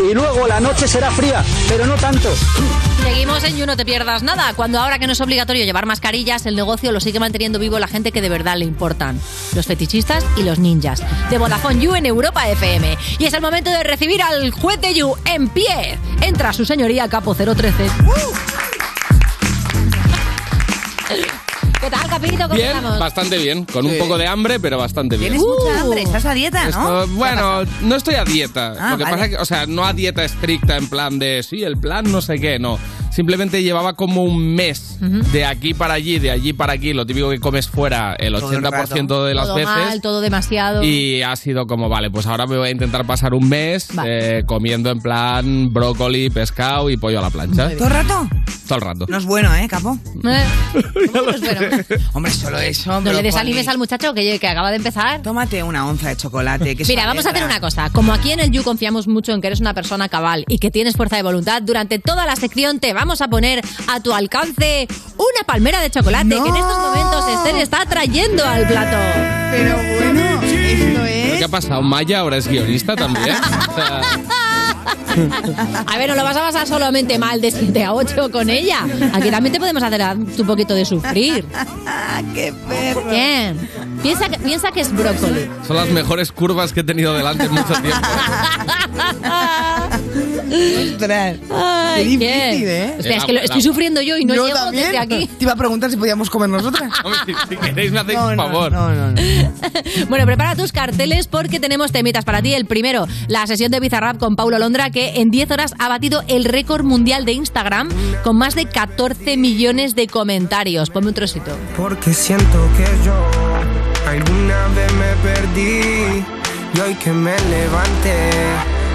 [0.08, 2.28] Y luego la noche será fría, pero no tanto.
[3.02, 6.46] Seguimos en You No Te Pierdas Nada, cuando ahora que no es obligatorio llevar mascarillas,
[6.46, 9.20] el negocio lo sigue manteniendo vivo la gente que de verdad le importan,
[9.56, 11.02] los fetichistas y los ninjas.
[11.30, 12.96] De Vodafone You en Europa FM.
[13.18, 15.98] Y es el momento de recibir al juez de You en pie.
[16.20, 17.72] Entra su señoría Capo 013.
[17.74, 18.41] ¿Qué
[22.22, 22.98] Bien, estamos?
[22.98, 23.64] bastante bien.
[23.64, 25.32] Con un poco de hambre, pero bastante bien.
[25.32, 27.02] Tienes mucha hambre, estás a dieta, ¿no?
[27.02, 28.74] Esto- bueno, no estoy a dieta.
[28.78, 29.14] Ah, Lo que vale.
[29.16, 32.10] pasa es que, o sea, no a dieta estricta en plan de, sí, el plan
[32.10, 32.78] no sé qué, no.
[33.10, 37.28] Simplemente llevaba como un mes de aquí para allí, de allí para aquí, lo típico
[37.30, 39.70] que comes fuera el Todo el 80% de las todo veces.
[39.74, 40.82] mal, todo demasiado.
[40.84, 44.44] Y ha sido como, vale, pues ahora me voy a intentar pasar un mes eh,
[44.46, 47.70] comiendo en plan brócoli, pescado y pollo a la plancha.
[47.76, 48.28] ¿Todo el rato?
[48.68, 49.06] Todo el rato.
[49.08, 49.98] No es bueno, ¿eh, Capo?
[50.24, 53.00] Eh, Hombre, solo eso.
[53.00, 55.20] No le desanimes al muchacho que, que acaba de empezar.
[55.22, 56.76] Tómate una onza de chocolate.
[56.76, 57.90] Que es Mira, vamos a hacer una cosa.
[57.90, 60.70] Como aquí en el You confiamos mucho en que eres una persona cabal y que
[60.70, 64.86] tienes fuerza de voluntad, durante toda la sección te vamos a poner a tu alcance
[65.16, 68.96] una palmera de chocolate que en estos momentos Esther está trayendo al plato.
[69.50, 71.38] Pero bueno, esto es...
[71.38, 71.82] ¿Qué ha pasado?
[71.82, 73.36] ¿Maya ahora es guionista también?
[73.36, 74.02] O sea,
[75.86, 78.80] A ver, no lo vas a pasar solamente mal de 7 a 8 con ella.
[79.12, 81.44] Aquí también te podemos hacer un poquito de sufrir.
[82.34, 83.04] ¡Qué perro!
[83.10, 83.68] Bien.
[84.02, 85.48] Piensa que, piensa que es brócoli.
[85.66, 87.98] son las mejores curvas que he tenido delante en mucho tiempo.
[90.94, 91.36] Ostras.
[91.50, 92.68] Ay, Qué difícil.
[92.68, 92.94] ¿eh?
[92.98, 94.84] Hostia, es que lo estoy sufriendo yo y no Yo llego también.
[94.86, 95.26] desde aquí.
[95.38, 96.90] Te iba a preguntar si podíamos comer nosotras.
[97.26, 98.72] si, si queréis me hacéis un favor.
[100.08, 102.54] Bueno, prepara tus carteles porque tenemos temitas para ti.
[102.54, 106.22] El primero, la sesión de Bizarrap con Paulo Londra, que en 10 horas ha batido
[106.28, 107.90] el récord mundial de Instagram
[108.24, 110.88] con más de 14 millones de comentarios.
[110.88, 111.50] Ponme un trocito.
[111.76, 113.12] Porque siento que yo
[114.08, 116.24] alguna vez me perdí
[116.74, 118.30] y hoy que me levanté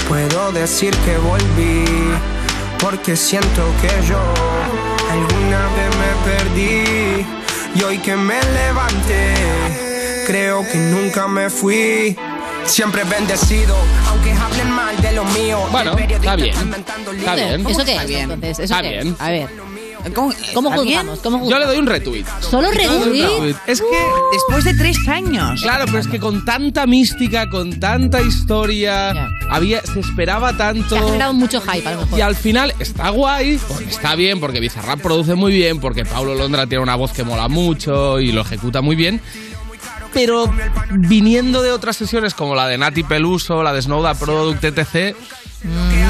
[0.09, 1.85] puedo decir que volví.
[2.79, 4.19] Porque siento que yo
[5.11, 7.25] alguna vez me perdí
[7.75, 9.35] y hoy que me levanté
[10.25, 12.17] creo que nunca me fui.
[12.67, 13.75] Siempre bendecido,
[14.09, 15.59] aunque hablen mal de lo mío.
[15.71, 16.55] Bueno, está bien.
[16.55, 17.65] está bien.
[17.67, 18.21] ¿Eso qué está es bien?
[18.31, 18.59] entonces?
[18.59, 19.03] ¿Eso Está qué es?
[19.03, 19.15] bien.
[19.19, 19.49] A ver.
[20.13, 20.99] ¿Cómo, ¿Está bien?
[20.99, 21.19] juzgamos?
[21.19, 21.59] ¿Cómo Yo juzgamos?
[21.59, 22.25] le doy un retweet.
[22.39, 23.55] ¿Solo Yo retweet?
[23.67, 23.87] Es que
[24.31, 25.61] Después de tres años.
[25.61, 30.89] Claro, pero es que con tanta mística, con tanta historia, había, se esperaba tanto.
[30.95, 32.19] Se ha generado mucho hype, a lo mejor.
[32.19, 36.35] Y al final está guay, porque está bien, porque Bizarrap produce muy bien, porque Paulo
[36.35, 39.19] Londra tiene una voz que mola mucho y lo ejecuta muy bien.
[40.17, 40.51] Pero
[40.97, 45.15] viniendo de otras sesiones como la de Nati Peluso, la de Snowda Product, etc.,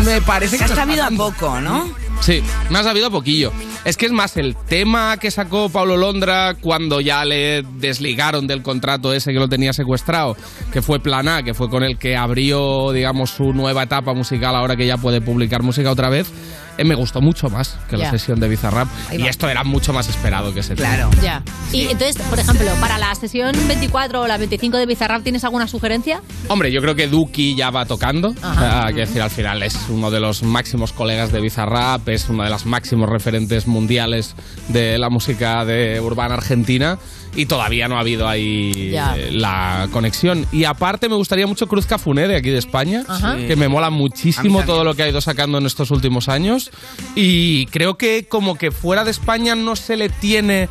[0.05, 1.93] me parece Se que ha se sabido a poco, ¿no?
[2.21, 3.51] Sí, me ha sabido poquillo.
[3.85, 8.61] Es que es más el tema que sacó Pablo Londra cuando ya le desligaron del
[8.61, 10.35] contrato ese que lo tenía secuestrado,
[10.73, 14.55] que fue Plan A, que fue con el que abrió, digamos, su nueva etapa musical
[14.55, 16.27] ahora que ya puede publicar música otra vez.
[16.77, 18.87] eh, me gustó mucho más que la sesión de Bizarrap.
[19.11, 20.89] Y esto era mucho más esperado que ese tema.
[20.89, 21.09] Claro.
[21.23, 21.41] Ya.
[21.71, 25.67] Y entonces, por ejemplo, para la sesión 24 o la 25 de Bizarrap, ¿tienes alguna
[25.67, 26.21] sugerencia?
[26.49, 28.35] Hombre, yo creo que Duki ya va tocando.
[28.41, 28.87] Ajá.
[28.87, 32.43] Ah, que decir, al final es uno de los máximos colegas de Bizarrap, es uno
[32.43, 34.35] de los máximos referentes mundiales
[34.69, 36.97] de la música de urbana argentina.
[37.35, 40.47] Y todavía no ha habido ahí eh, la conexión.
[40.51, 43.37] Y aparte me gustaría mucho Cruz Cafuné de aquí de España, Ajá.
[43.37, 46.71] que me mola muchísimo todo lo que ha ido sacando en estos últimos años.
[47.15, 50.67] Y creo que como que fuera de España no se le tiene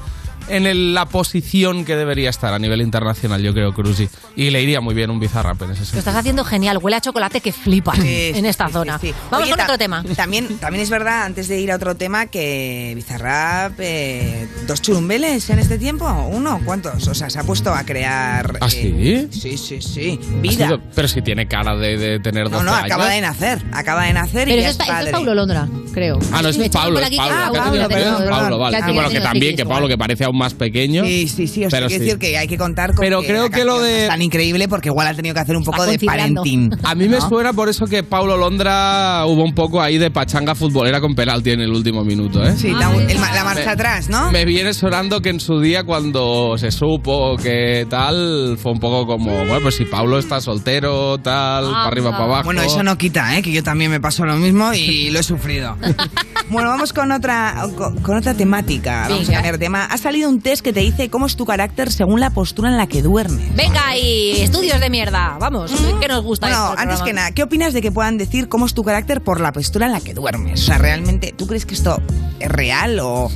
[0.48, 4.09] en el- la posición que debería estar a nivel internacional, yo creo, Cruzy.
[4.36, 5.98] Y le iría muy bien un Bizarrap en ese Lo sentido.
[6.01, 8.98] estás haciendo genial, huele a chocolate que flipas Sí, en esta sí, zona.
[8.98, 9.14] sí, sí.
[9.31, 10.05] Vamos Oye, con ta- otro tema.
[10.14, 15.48] También, también es verdad, antes de ir a otro tema, que Bizarrap, eh, dos churumbeles
[15.51, 17.06] en este tiempo, uno, ¿cuántos?
[17.09, 18.59] O sea, se ha puesto a crear...
[18.60, 19.40] ¿Ah, eh, sí?
[19.40, 20.66] sí, sí, sí, Ha vida.
[20.66, 22.86] sido- pero si tiene cara de, de tener 12 No, no, años.
[22.86, 25.10] acaba de nacer, acaba de nacer Pero y eso, es eso es.
[25.10, 25.68] Paulo Londra.
[25.93, 26.18] creo.
[26.32, 27.01] Ah, no, es por es aquí Pablo.
[27.01, 28.60] que- que Ah, perdón.
[28.60, 28.77] vale.
[28.78, 29.90] Que Sí, bueno, que también, que Pablo igual.
[29.93, 31.04] que parece aún más pequeño.
[31.04, 31.64] Sí, sí, sí.
[31.64, 32.10] O sea, Pero quiero sí.
[32.10, 34.22] decir que hay que contar con Pero que creo la que lo de- es tan
[34.22, 36.70] increíble porque igual ha tenido que hacer un poco de parenting.
[36.84, 40.54] A mí me suena por eso que Paulo Londra hubo un poco ahí de pachanga
[40.54, 42.54] futbolera con penalti en el último minuto, ¿eh?
[42.56, 44.30] Sí, la, el la marcha Me- atrás, ¿no?
[44.30, 49.06] Me viene sonando que en su día cuando se supo que tal, fue un poco
[49.06, 52.44] como, bueno, pues si Paulo está soltero, tal, para arriba, para abajo.
[52.44, 53.42] Bueno, eso no quita, ¿eh?
[53.42, 55.76] que yo también me pasó lo mismo y lo he sufrido.
[56.50, 59.06] bueno, vamos con otra, con, con otra temática.
[59.08, 59.52] Vamos a Venga.
[59.52, 59.84] de tema.
[59.86, 62.77] Ha salido un test que te dice cómo es tu carácter según la postura en
[62.77, 63.55] la que duermes.
[63.55, 65.36] Venga, y estudios de mierda.
[65.40, 68.19] Vamos, ¿qué nos gusta Bueno, esto del antes que nada, ¿qué opinas de que puedan
[68.19, 70.62] decir cómo es tu carácter por la postura en la que duermes?
[70.62, 72.01] O sea, realmente, ¿tú crees que esto
[72.40, 73.31] es real o...?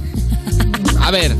[1.03, 1.35] A ver,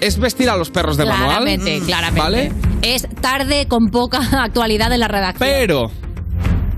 [0.00, 1.44] es vestir a los perros de manual.
[1.44, 2.20] Claramente, claramente.
[2.20, 2.52] ¿Vale?
[2.82, 5.48] Es tarde con poca actualidad en la redacción.
[5.48, 5.90] Pero,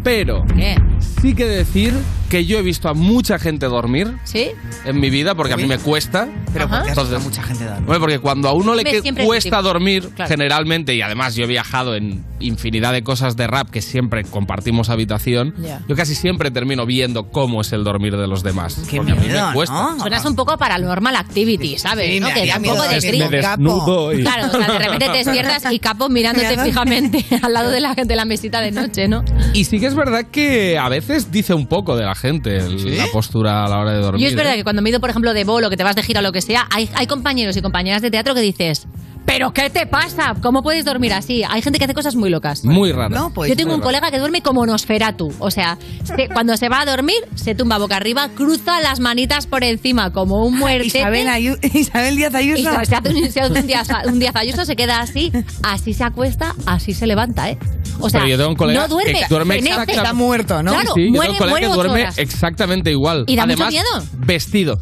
[0.03, 0.77] pero, ¿Qué?
[1.21, 1.95] sí que decir
[2.37, 4.51] que yo he visto a mucha gente dormir ¿Sí?
[4.85, 6.29] en mi vida, porque a mí me cuesta.
[6.53, 7.87] Pero ¿por qué Entonces- a mucha gente dormir?
[7.87, 10.29] Bueno, porque cuando a uno le que- cuesta dormir, Claro.
[10.29, 14.91] generalmente, y además yo he viajado en infinidad de cosas de rap que siempre compartimos
[14.91, 15.81] habitación, Ya.
[15.89, 18.83] yo casi siempre termino viendo cómo es el dormir de los demás.
[18.91, 19.75] Qué porque a mí miedo, me cuesta.
[19.95, 20.01] ¿no?
[20.01, 22.13] Suenas un poco paranormal activity, ¿sabes?
[22.13, 22.29] Sí, ¿no?
[22.29, 25.17] Que da un poco miedo de me desnudo y- Claro, o sea, de repente te
[25.25, 29.09] despiertas y capo mirándote Mirando- fijamente al lado de la, de la mesita de noche,
[29.09, 29.25] ¿no?
[29.55, 32.97] Y sí que es verdad que a veces dice un poco de la gente el-
[32.99, 34.23] la postura a la hora de dormir.
[34.23, 34.57] Yo es verdad ¿eh?
[34.59, 36.23] que cuando me he ido, por ejemplo, de bolo, que te vas de gira o
[36.23, 38.87] lo que sea, hay, hay compañeros y compañeras de teatro que dices,
[39.27, 40.35] ¿pero qué te pasa?
[40.41, 41.43] ¿Cómo puedes dormir así?
[41.49, 42.65] Hay gente que hace cosas muy locas.
[42.65, 43.15] Muy raro.
[43.15, 43.51] No, pues...
[43.51, 45.33] Yo tengo un colega que duerme como Nosferatu.
[45.39, 49.47] O sea, se- cuando se va a dormir, se tumba boca arriba, cruza las manitas
[49.47, 50.87] por encima como un muerte.
[50.87, 52.71] Isabel, Ayu- Isabel Díaz Ayuso.
[52.81, 55.33] Se, se hace un, se hace un día, un día Ayuso, se queda así,
[55.63, 57.59] así se acuesta, así se levanta, ¿eh?
[57.99, 60.73] O sea, Pero yo tengo un colega no duerme, que duerme exactamente- Está muerto, ¿no?
[60.73, 62.19] Claro, Sí, yo muere, tengo un colega muere que ocho duerme horas.
[62.19, 63.25] exactamente igual.
[63.27, 64.07] ¿Y da mucho Además, miedo?
[64.19, 64.81] vestido.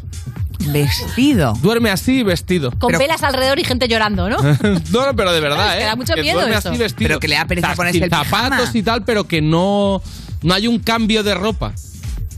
[0.67, 1.53] Vestido.
[1.61, 2.71] Duerme así vestido.
[2.71, 4.37] Con Pero- velas alrededor y gente llorando, ¿no?
[4.91, 5.85] no, no, pero de verdad, Es que ¿eh?
[5.85, 6.69] da mucho miedo duerme eso.
[6.69, 7.07] así vestido.
[7.07, 8.25] Pero que le da pereza ponerse sin el pijama.
[8.29, 10.01] zapatos y tal, pero que no,
[10.41, 11.73] no hay un cambio de ropa.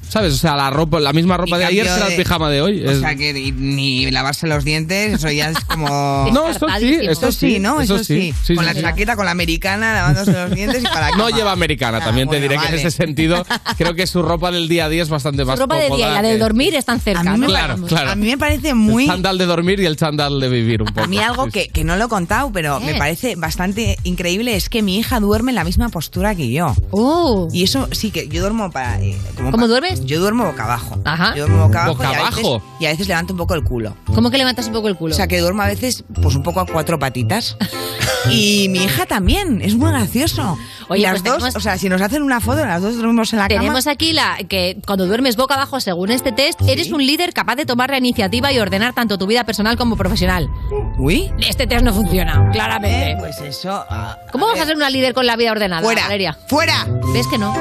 [0.09, 0.33] ¿Sabes?
[0.33, 2.61] O sea, la ropa, la misma ropa Y de ayer será el de- pijama de
[2.61, 2.85] hoy.
[2.85, 6.29] O Es- sea, que ni, ni lavarse los dientes, eso ya es como...
[6.33, 7.81] No, eso sí, eso sí, ¿no?
[7.81, 8.33] Eso, sí.
[8.43, 8.81] Sí, con sí, la sí.
[8.81, 11.37] chaqueta, con la americana, lavándose los dientes y para No cama.
[11.37, 13.45] lleva americana, Ah, también te bueno, diré que en ese sentido
[13.77, 16.09] creo que su ropa del día a día es bastante Su más ropa de día
[16.09, 17.47] y la del dormir están cerca, A mí, me, ¿no?
[17.47, 18.11] Claro, claro.
[18.11, 19.07] a mí me parece El muy...
[19.07, 21.01] chándal de dormir y el chándal de vivir un poco.
[21.01, 22.85] A mí algo Sí, que, que no lo he contado, pero ¿Qué?
[22.85, 26.73] me parece bastante increíble es que mi hija duerme en la misma postura que yo.
[26.91, 27.47] Oh.
[27.51, 29.01] Y eso sí que yo duermo para...
[29.01, 29.96] eh, como ¿Cómo duermes?
[30.05, 30.99] Yo duermo boca abajo.
[31.05, 31.33] Ajá.
[31.35, 31.97] Yo duermo boca abajo.
[31.97, 32.63] ¿Boca y a veces- abajo?
[32.79, 33.95] y a veces levanto un poco el culo.
[34.13, 35.13] ¿Cómo que levantas un poco el culo?
[35.13, 37.57] O sea, que duermo a veces pues un poco a cuatro patitas.
[38.29, 40.57] y mi hija también, es muy gracioso.
[40.89, 43.31] Oye, las pues dos, tenemos- o sea, si nos hacen una foto, las dos dormimos
[43.33, 43.91] en la Tenemos cama.
[43.93, 47.65] aquí la que cuando duermes boca abajo, según este test, eres un líder capaz de
[47.65, 50.49] tomar la iniciativa y ordenar tanto tu vida personal como profesional.
[50.97, 51.31] Uy.
[51.39, 53.11] Este test no funciona, claramente.
[53.11, 53.83] Eh, pues eso.
[53.89, 56.03] ah, ¿Cómo vas a ser una líder con la vida ordenada, Fuera.
[56.03, 56.37] Valeria?
[56.47, 56.85] ¡Fuera!
[57.13, 57.53] ¿Ves que no?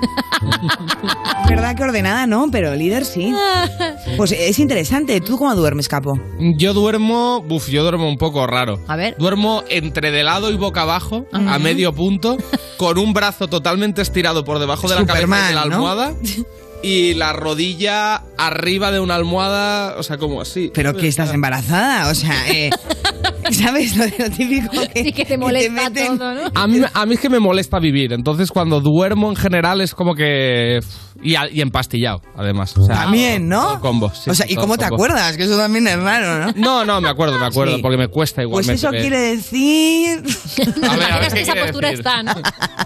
[1.48, 3.34] Verdad que ordenada no, pero líder sí.
[4.16, 5.20] Pues es interesante.
[5.20, 6.18] ¿Tú cómo duermes, capo?
[6.38, 8.80] Yo duermo, uf, yo duermo un poco raro.
[8.86, 9.16] A ver.
[9.18, 12.36] Duermo entre de lado y boca abajo, a medio punto,
[12.76, 16.16] con un brazo totalmente estirado por debajo de la cabeza y Superman, de la ¿no?
[16.82, 20.70] Y la rodilla arriba de una almohada, o sea, como así.
[20.74, 22.10] ¿Pero que estás embarazada?
[22.10, 22.70] O sea, eh,
[23.50, 26.18] ¿sabes lo, de lo típico que, Sí que te molesta meten?
[26.18, 26.42] todo, ¿no?
[26.54, 29.94] A mí, a mí es que me molesta vivir, entonces cuando duermo en general es
[29.94, 30.78] como que...
[31.22, 32.76] Y, y empastillado, además.
[32.76, 33.68] O sea, También, ¿no?
[33.68, 34.96] todo combo, sí, o sea, ¿y todo cómo te combo.
[34.96, 35.34] acuerdas?
[35.38, 36.52] Que eso también es raro, ¿no?
[36.56, 37.82] No, no, me acuerdo, me acuerdo, Sí.
[37.82, 38.74] porque me cuesta Pues igualmente.
[38.74, 39.00] eso ver.
[39.00, 40.22] quiere decir
[40.90, 42.06] A ver, a ver, que ¿qué esa postura decir?
[42.06, 42.34] está, ¿no?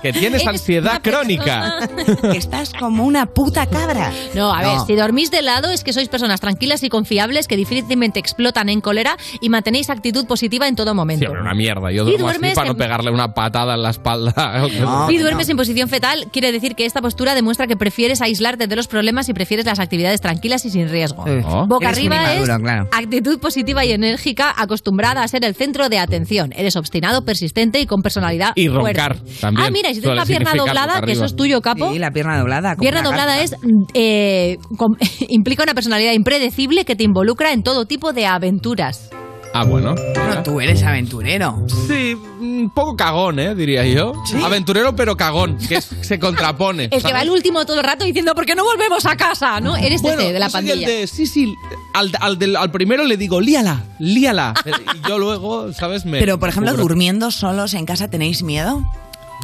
[0.00, 1.88] Que tienes Eres ansiedad crónica.
[2.30, 3.89] que estás como una puta cabra.
[4.34, 4.86] No, a ver, No.
[4.86, 8.80] si dormís de lado es que sois personas tranquilas y confiables que difícilmente explotan en
[8.80, 11.26] cólera y mantenéis actitud positiva en todo momento.
[11.26, 11.90] Sí, pero una mierda.
[11.90, 14.68] Yo Si duermo así duermes para no en- pegarle una patada en la espalda.
[14.80, 15.08] No.
[15.08, 18.76] Si duermes en posición fetal, quiere decir que esta postura demuestra que prefieres aislarte de
[18.76, 21.26] los problemas y prefieres las actividades tranquilas y sin riesgo.
[21.26, 21.66] Eh, Oh.
[21.66, 22.88] Boca eres arriba es claro.
[22.92, 26.52] actitud positiva y enérgica, acostumbrada a ser el centro de atención.
[26.56, 29.40] Eres obstinado, persistente y con personalidad Y roncar fuerte.
[29.40, 29.66] también.
[29.66, 31.92] Ah, mira, y si tienes una pierna doblada, que eso es tuyo, capo.
[31.92, 32.76] Sí, la pierna doblada.
[32.76, 33.54] Pierna doblada es
[33.94, 34.58] eh,
[35.28, 39.10] implica una personalidad impredecible que te involucra en todo tipo de aventuras.
[39.52, 39.96] Ah, bueno.
[40.14, 41.66] Bueno, tú eres aventurero.
[41.88, 43.52] Sí, un poco cagón, ¿eh?
[43.56, 44.12] Diría yo.
[44.44, 46.84] Aventurero, pero cagón, que es- se contrapone.
[46.84, 47.16] El que ¿sabes?
[47.16, 49.58] va el último todo el rato diciendo ¿por qué no volvemos a casa?
[49.58, 49.76] ¿No?
[49.76, 50.88] Eres Bueno, ese de la yo soy el pandilla.
[50.88, 51.52] de- sí, sí.
[51.94, 54.54] Al, al del- al primero le digo, líala, líala.
[55.04, 56.06] y yo luego, ¿sabes?
[56.06, 56.84] Me, Pero, por ejemplo, cubro.
[56.84, 58.84] durmiendo solos en casa, ¿tenéis miedo?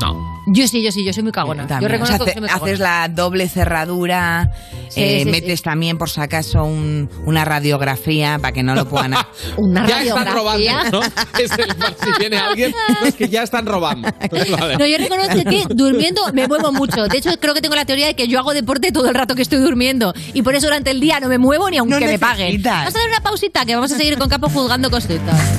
[0.01, 0.37] No.
[0.49, 1.63] Yo sí, yo sí, yo soy muy cagona.
[1.63, 1.91] Yo También.
[1.91, 2.67] reconozco O sea, que soy muy cagona.
[2.67, 4.51] haces la doble cerradura,
[4.89, 8.87] Sí, eh, sí, metes también, por si acaso, un- una radiografía para que no lo
[8.89, 9.15] puedan...
[9.57, 10.91] Una ya están robando, radiografía.
[10.93, 11.01] ¿no?
[11.43, 14.09] Es el, si viene alguien, no, es que ya están robando.
[14.21, 14.77] Entonces, vale.
[14.77, 17.09] No, yo reconozco que durmiendo me muevo mucho.
[17.09, 19.35] De hecho, creo que tengo la teoría de que yo hago deporte todo el rato
[19.35, 20.13] que estoy durmiendo.
[20.33, 22.63] Y por eso durante el día no me muevo ni aunque No me paguen.
[22.63, 25.59] Vamos a dar una pausita que vamos a seguir con Capo juzgando cositas.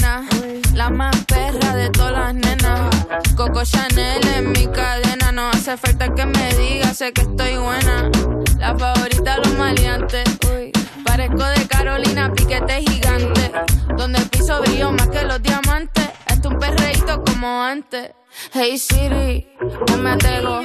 [0.81, 2.89] La más perra de todas las nenas.
[3.35, 5.31] Coco Chanel en mi cadena.
[5.31, 8.09] No hace falta que me diga, sé que estoy buena.
[8.57, 10.23] La favorita, los maleantes.
[10.51, 10.71] Uy.
[11.05, 13.51] Parezco de Carolina, piquete gigante.
[13.95, 16.09] Donde el piso brilló más que los diamantes.
[16.25, 18.13] Esto es un perreíto como antes.
[18.51, 19.47] Hey Siri,
[19.85, 20.61] ponme a tego.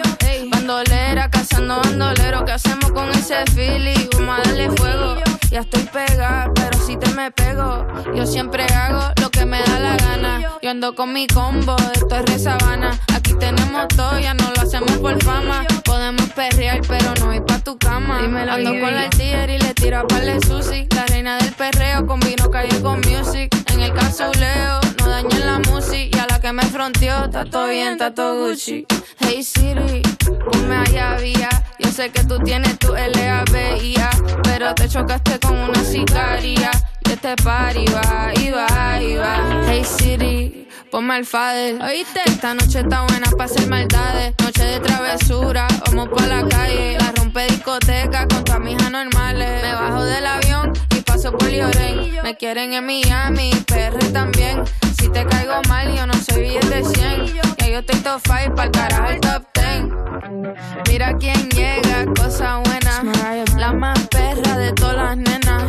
[0.51, 2.43] Bandolera, cazando bandolero.
[2.47, 4.09] ¿Qué hacemos con ese feeling?
[4.15, 5.26] Vamos a darle fuego.
[5.57, 7.87] Ya estoy pegada, pero si te me pego.
[8.15, 10.59] Yo siempre hago lo que me da la gana.
[10.61, 12.91] Yo ando con mi combo, esto es re sabana.
[13.15, 15.65] Aquí tenemos todo, ya no lo hacemos por fama.
[15.83, 18.19] Podemos perrear, pero no ir pa' tu cama.
[18.19, 20.89] Ando con la tía y le tiro a par de sushi.
[20.95, 23.49] La reina del perreo, combino calle con music.
[23.87, 26.17] El casuleo, no dañen la música.
[26.17, 28.85] Y a la que me fronteó, está todo bien, está todo Gucci.
[29.21, 30.03] Hey Siri,
[30.51, 31.49] ponme allá vía.
[31.79, 34.11] Yo sé que tú tienes tu LABIA,
[34.43, 36.73] pero te chocaste con una sicaria.
[37.05, 39.63] Y este party va, y va, y va.
[39.69, 41.81] Hey Siri, ponme al fader.
[41.81, 42.23] ¿Oíste?
[42.25, 44.35] Esta noche está buena para hacer maldades.
[44.43, 46.99] Noche de travesura, vamos pa' la calle.
[46.99, 49.63] La rompe discoteca con amigas normales.
[49.63, 50.73] Me bajo del avión
[51.17, 52.23] paso Lloren.
[52.23, 54.63] Me quieren en Miami, PR también.
[54.99, 57.27] Si te caigo mal, yo no soy billete 100.
[57.59, 60.89] Ya yo estoy top 5 para el carajo el top 10.
[60.89, 63.03] Mira quién llega, cosa buena.
[63.57, 65.65] La más perra de todas las nenas.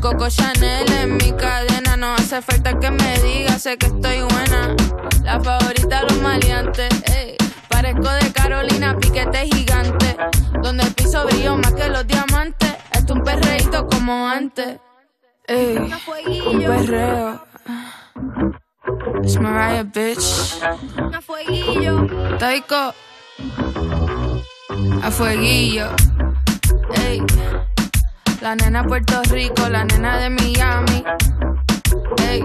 [0.00, 1.96] Coco Chanel en mi cadena.
[1.96, 4.74] No hace falta que me diga, sé que estoy buena.
[5.22, 6.88] La favorita, los maleantes.
[7.14, 7.36] ey.
[7.68, 10.16] Parezco de Carolina, piquete gigante.
[10.60, 12.74] Donde el piso brilló más que los diamantes.
[12.92, 14.78] Esto es un perreíto como antes.
[15.48, 17.40] Ey, un perreo.
[19.24, 20.60] Es Mariah, bitch.
[22.38, 22.92] Taiko.
[25.02, 25.88] A fueguillo.
[27.06, 27.22] Ey.
[28.42, 31.04] La nena Puerto Rico, la nena de Miami.
[32.28, 32.44] Ey.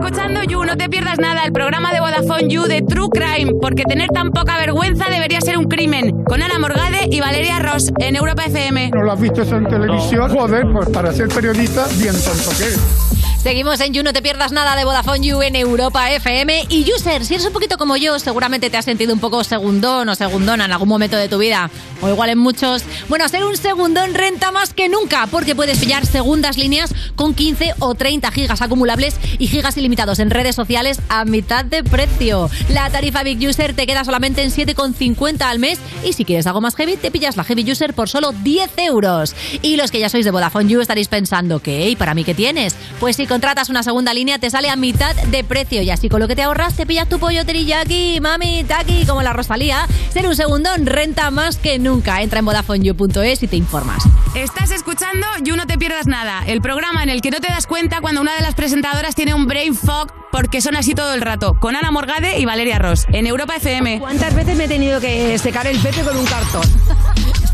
[0.00, 3.82] Escuchando You, no te pierdas nada, el programa de Vodafone You de True Crime, porque
[3.82, 6.22] tener tan poca vergüenza debería ser un crimen.
[6.24, 8.90] Con Ana Morgade y Valeria Ross en Europa FM.
[8.94, 10.30] ¿No lo has visto eso en televisión?
[10.30, 13.08] Joder, pues para ser periodista, bien tonto que eres.
[13.42, 16.66] Seguimos en You, no te pierdas nada de Vodafone You en Europa FM.
[16.68, 20.08] Y User, si eres un poquito como yo, seguramente te has sentido un poco segundón
[20.08, 21.70] o segundona en algún momento de tu vida.
[22.02, 22.84] O igual en muchos.
[23.08, 27.74] Bueno, ser un segundón renta más que nunca, porque puedes pillar segundas líneas con 15
[27.78, 32.50] o 30 gigas acumulables y gigas ilimitados en redes sociales a mitad de precio.
[32.68, 35.78] La tarifa Big User te queda solamente en 7,50 al mes.
[36.04, 39.34] Y si quieres algo más heavy, te pillas la Heavy User por solo 10 euros.
[39.62, 41.88] Y los que ya sois de Vodafone You estaréis pensando, ¿qué?
[41.88, 42.76] ¿Y para mí qué tienes?
[43.00, 46.20] Pues si contratas una segunda línea te sale a mitad de precio y así con
[46.20, 49.86] lo que te ahorras te pillas tu pollo teriyaki, mami, taki, como la Rosalía.
[50.12, 52.20] Ser un segundón renta más que nunca.
[52.20, 54.02] Entra en VodafoneYou.es y te informas.
[54.34, 57.66] Estás escuchando You No Te Pierdas Nada, el programa en el que no te das
[57.66, 61.22] cuenta cuando una de las presentadoras tiene un brain fog porque son así todo el
[61.22, 63.98] rato, con Ana Morgade y Valeria Ross, en Europa FM.
[64.00, 66.62] ¿Cuántas veces me he tenido que secar el pepe con un cartón?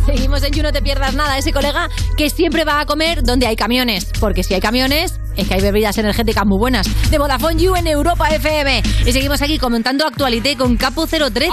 [0.07, 3.47] Seguimos en You No Te Pierdas Nada, ese colega que siempre va a comer donde
[3.47, 4.07] hay camiones.
[4.21, 6.87] Porque si hay camiones, es que hay bebidas energéticas muy buenas.
[7.11, 8.83] De Vodafone You en Europa FM.
[9.07, 11.49] Y seguimos aquí comentando actualité con Capo 013.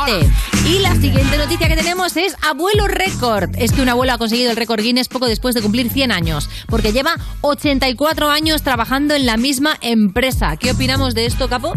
[0.67, 3.51] Y la siguiente noticia que tenemos es Abuelo Récord.
[3.57, 6.49] Es que un abuelo ha conseguido el récord Guinness poco después de cumplir 100 años.
[6.67, 10.57] Porque lleva 84 años trabajando en la misma empresa.
[10.57, 11.73] ¿Qué opinamos de esto, Capo?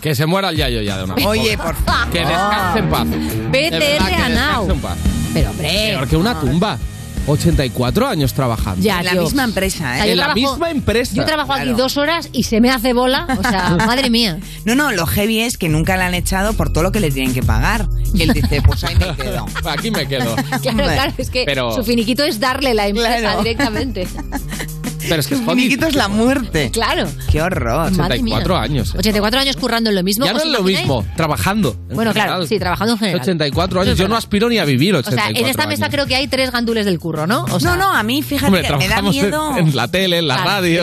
[0.00, 1.26] Que se muera el yayo ya de una vez.
[1.26, 2.12] Oye, por favor.
[2.12, 3.10] Que descanse en paz.
[3.10, 5.21] De verdad, que PTR a now.
[5.32, 5.68] Pero, hombre.
[5.68, 6.78] Peor que una tumba.
[7.24, 8.82] 84 años trabajando.
[8.82, 9.22] Ya, En la tío.
[9.22, 9.96] misma empresa, O ¿eh?
[9.96, 11.14] sea, yo En la trabajo- misma empresa.
[11.14, 11.76] Yo trabajo aquí Claro.
[11.78, 13.28] dos horas y se me hace bola.
[13.38, 14.40] O sea, madre mía.
[14.64, 17.12] No, no, lo heavy es que nunca le han echado por todo lo que le
[17.12, 17.86] tienen que pagar.
[18.12, 19.46] Y él dice, pues ahí me quedo.
[19.70, 20.34] Aquí me quedo.
[20.62, 23.38] Claro, claro, es que Pero- su finiquito es darle la empresa Claro.
[23.44, 24.08] directamente.
[25.08, 25.54] Pero es que es jodido.
[25.56, 26.70] finiquito es la muerte.
[26.72, 27.08] Claro.
[27.30, 27.90] Qué horror.
[27.92, 28.36] Madre mía.
[28.36, 28.94] 84 años.
[28.94, 28.98] eh.
[28.98, 30.24] 84 años currando en lo mismo.
[30.24, 31.76] Ya no ¿os es lo mismo, trabajando.
[31.90, 33.20] en Bueno, claro, sí, trabajando en general.
[33.20, 33.98] 84 años.
[33.98, 35.94] Yo no aspiro ni a vivir O 84 sea, en esta mesa años.
[35.94, 37.44] creo que hay tres gandules del curro, ¿no?
[37.50, 39.56] O sea, no, no, a mí fíjate Hombre, que me da en- miedo.
[39.56, 40.82] en la tele, en la Claro, radio.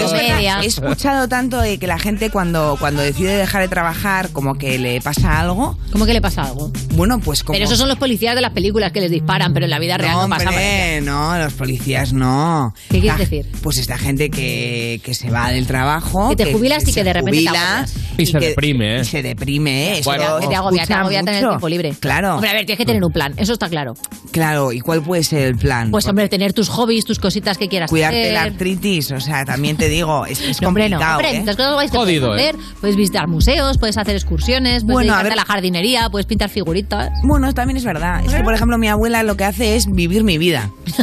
[0.61, 4.77] He escuchado tanto de que la gente cuando, cuando decide dejar de trabajar, como que
[4.79, 5.77] le pasa algo.
[5.91, 6.71] ¿Cómo que le pasa algo?
[6.93, 7.53] Bueno, pues como.
[7.53, 9.97] Pero esos son los policías de las películas que les disparan, pero en la vida
[9.97, 10.57] real no, no, pasa nada.
[10.57, 12.73] hombre, no, los policías no.
[12.89, 13.45] ¿Qué quieres decir?
[13.61, 16.29] Pues esta gente que, que se va del trabajo.
[16.29, 17.93] Que te jubilas y que se de repente te agobias.
[18.17, 19.01] Y se que- deprime, ¿eh?
[19.01, 20.01] y se deprime, ¿eh?
[20.03, 21.93] Bueno, que te agobia, te agobia tener tiempo libre.
[21.99, 22.35] Claro.
[22.35, 23.93] Hombre, a ver, tienes que tener un plan, eso está claro.
[24.31, 25.91] Claro, ¿y cuál puede ser el plan?
[25.91, 28.33] Pues, hombre, tener tus hobbies, tus cositas que quieras Cuidarte de hacer.
[28.33, 30.97] la artritis, o sea, también te digo, es, es No, hombre, no.
[30.97, 31.55] complicado, Hombre, ¿eh?
[31.55, 32.49] cosas guays Jodido, puedes ¿eh?
[32.49, 32.61] hacer.
[32.81, 36.25] Puedes visitar museos, puedes hacer excursiones, puedes Bueno, a dedicarte a, ver- la jardinería, puedes
[36.25, 37.09] pintar figuritas.
[37.23, 38.23] Bueno, también es verdad.
[38.25, 40.69] Es que, por ejemplo, mi abuela lo que hace es vivir mi vida.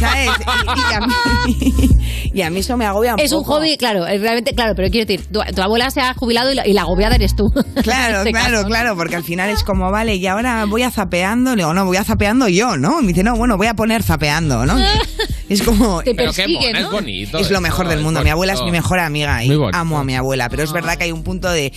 [0.00, 0.30] ¿Sabes?
[0.76, 1.88] Y, y a mí,
[2.32, 4.88] y a mí eso me agobia un Es un hobby, claro, es realmente, claro, pero
[4.90, 7.44] quiero decir, tu, tu abuela se ha jubilado y la, y la agobiada eres tú.
[7.82, 8.66] Claro, este claro, caso.
[8.66, 11.84] claro, porque al final es como, vale, y ahora voy a zapeando, le digo, no,
[11.84, 13.00] voy a zapeando yo, ¿no?
[13.00, 14.76] Y me dice, no, bueno, voy a poner zapeando, ¿no?
[15.48, 16.02] Es como...
[16.02, 16.78] Te Pero qué persigue, ¿no?
[16.78, 17.38] es bonito.
[17.38, 18.20] Es lo esto, mejor del mundo.
[18.22, 21.04] Mi abuela es mi mejor amiga y amo a mi abuela, pero es verdad que
[21.04, 21.72] hay un punto de...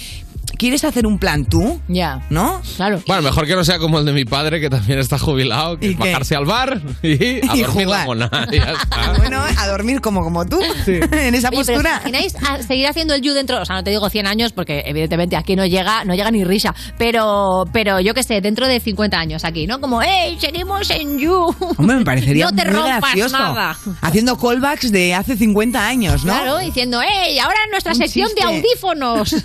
[0.60, 1.80] ¿Quieres hacer un plan tú?
[1.88, 2.22] Ya.
[2.30, 2.62] ¿No?
[2.76, 3.02] Claro.
[3.08, 5.88] Bueno, mejor que no sea como el de mi padre, que también está jubilado, que
[5.88, 6.08] ¿Y es qué?
[6.10, 8.06] bajarse al bar y a Y dormir la jugar.
[8.08, 8.30] mona.
[8.52, 9.14] Ya está.
[9.20, 11.92] Bueno, a dormir como como tú, en esa Oye, pero ¿os postura.
[12.02, 13.62] imagináis a seguir haciendo el You dentro?
[13.62, 16.44] O sea, no te digo 100 años porque evidentemente aquí no llega, no llega ni
[16.44, 19.80] risa, pero, pero yo qué sé, dentro de 50 años aquí, ¿no?
[19.80, 21.56] Como, ¡hey, seguimos en You!
[21.78, 23.38] Hombre, me parecería No te muy rompas gracioso.
[23.38, 23.78] nada.
[24.02, 26.34] Haciendo callbacks de hace 50 años, ¿no?
[26.34, 28.48] Claro, diciendo, ¡hey, ahora nuestra Un sección de chiste.
[28.48, 29.36] audífonos!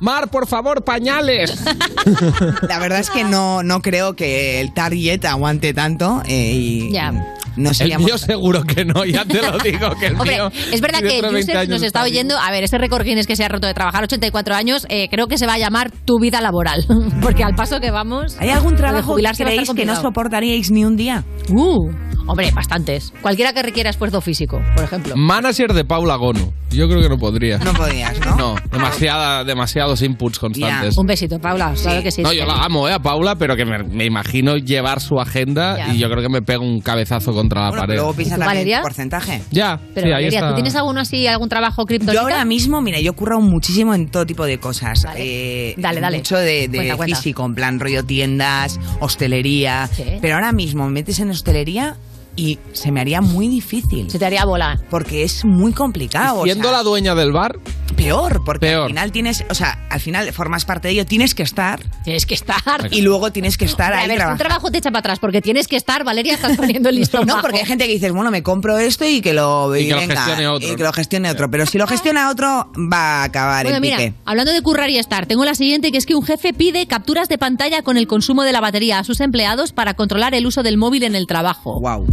[0.00, 1.62] Mar, por favor, pañales.
[2.68, 7.12] La verdad es que no, no creo que el target aguante tanto eh, y Ya.
[7.56, 8.06] no El seríamos...
[8.06, 10.50] mío seguro que no, ya te lo digo, que el Hombre, mío...
[10.72, 12.38] es verdad que dentro de 20 Yusef nos está oyendo.
[12.38, 15.26] A ver, ese récord Guinness que se ha roto de trabajar 84 años, eh, creo
[15.26, 16.84] que se va a llamar tu vida laboral.
[17.22, 18.36] Porque al paso que vamos.
[18.38, 21.24] ¿Hay algún trabajo que creéis que no soportaríais ni un día?
[21.50, 21.90] Uh,
[22.30, 23.12] hombre, bastantes.
[23.22, 25.14] Cualquiera que requiera esfuerzo físico, por ejemplo.
[25.16, 26.52] Manager de Paula Gono.
[26.70, 27.58] Yo creo que no podría.
[27.58, 28.36] No podías, ¿no?
[28.36, 30.96] No, demasiada, demasiados inputs constantes.
[30.96, 31.74] Un besito, Paula.
[31.80, 32.22] Claro que sí.
[32.22, 32.92] No, yo la amo, ¿eh?
[32.92, 35.92] A Paula, pero que me, me imagino llevar su agenda Ya.
[35.94, 37.94] y yo creo que me pego un cabezazo contra la Bueno, pared.
[37.94, 38.82] pero luego pisa ¿Tú, también Valeria?
[38.82, 39.42] porcentaje.
[39.50, 40.48] Ya, Pero sí, ahí Valeria, está.
[40.50, 42.22] ¿tú tienes alguno así, algún trabajo Yo criptonita?
[42.22, 45.02] ahora mismo, mira, yo he currado muchísimo en todo tipo de cosas.
[45.04, 45.70] Vale.
[45.70, 46.18] Eh, Dale, dale.
[46.18, 47.16] Mucho de, de Cuenta, cuenta.
[47.16, 49.88] físico, en plan rollo tiendas, hostelería.
[49.92, 50.04] Sí.
[50.20, 51.96] Pero ahora mismo me metes en hostelería
[52.36, 54.10] y se me haría muy difícil.
[54.10, 54.80] Se te haría bola.
[54.90, 56.40] Porque es muy complicado.
[56.40, 57.58] o Siendo sea, la dueña del bar,
[57.96, 58.82] peor, porque Peor.
[58.84, 62.24] al final tienes, o sea, al final formas parte de ello, tienes que estar Tienes
[62.26, 62.88] que estar.
[62.90, 65.18] y luego tienes que estar ahí a ver, si un trabajo te echa para atrás
[65.18, 67.42] porque tienes que estar, Valeria, estás poniendo el listón No, bajo.
[67.42, 69.96] porque hay gente que dices, bueno, me compro esto y que lo, Y que lo
[70.00, 71.50] venga, gestione otro, y que lo gestione otro.
[71.50, 74.14] Pero si lo gestiona otro, va a acabar Bueno, en mira, pique.
[74.24, 77.28] hablando de currar y estar, tengo la siguiente, que es que un jefe pide capturas
[77.28, 80.62] de pantalla con el consumo de la batería a sus empleados para controlar el uso
[80.62, 81.78] del móvil en el trabajo.
[81.80, 82.06] Wow.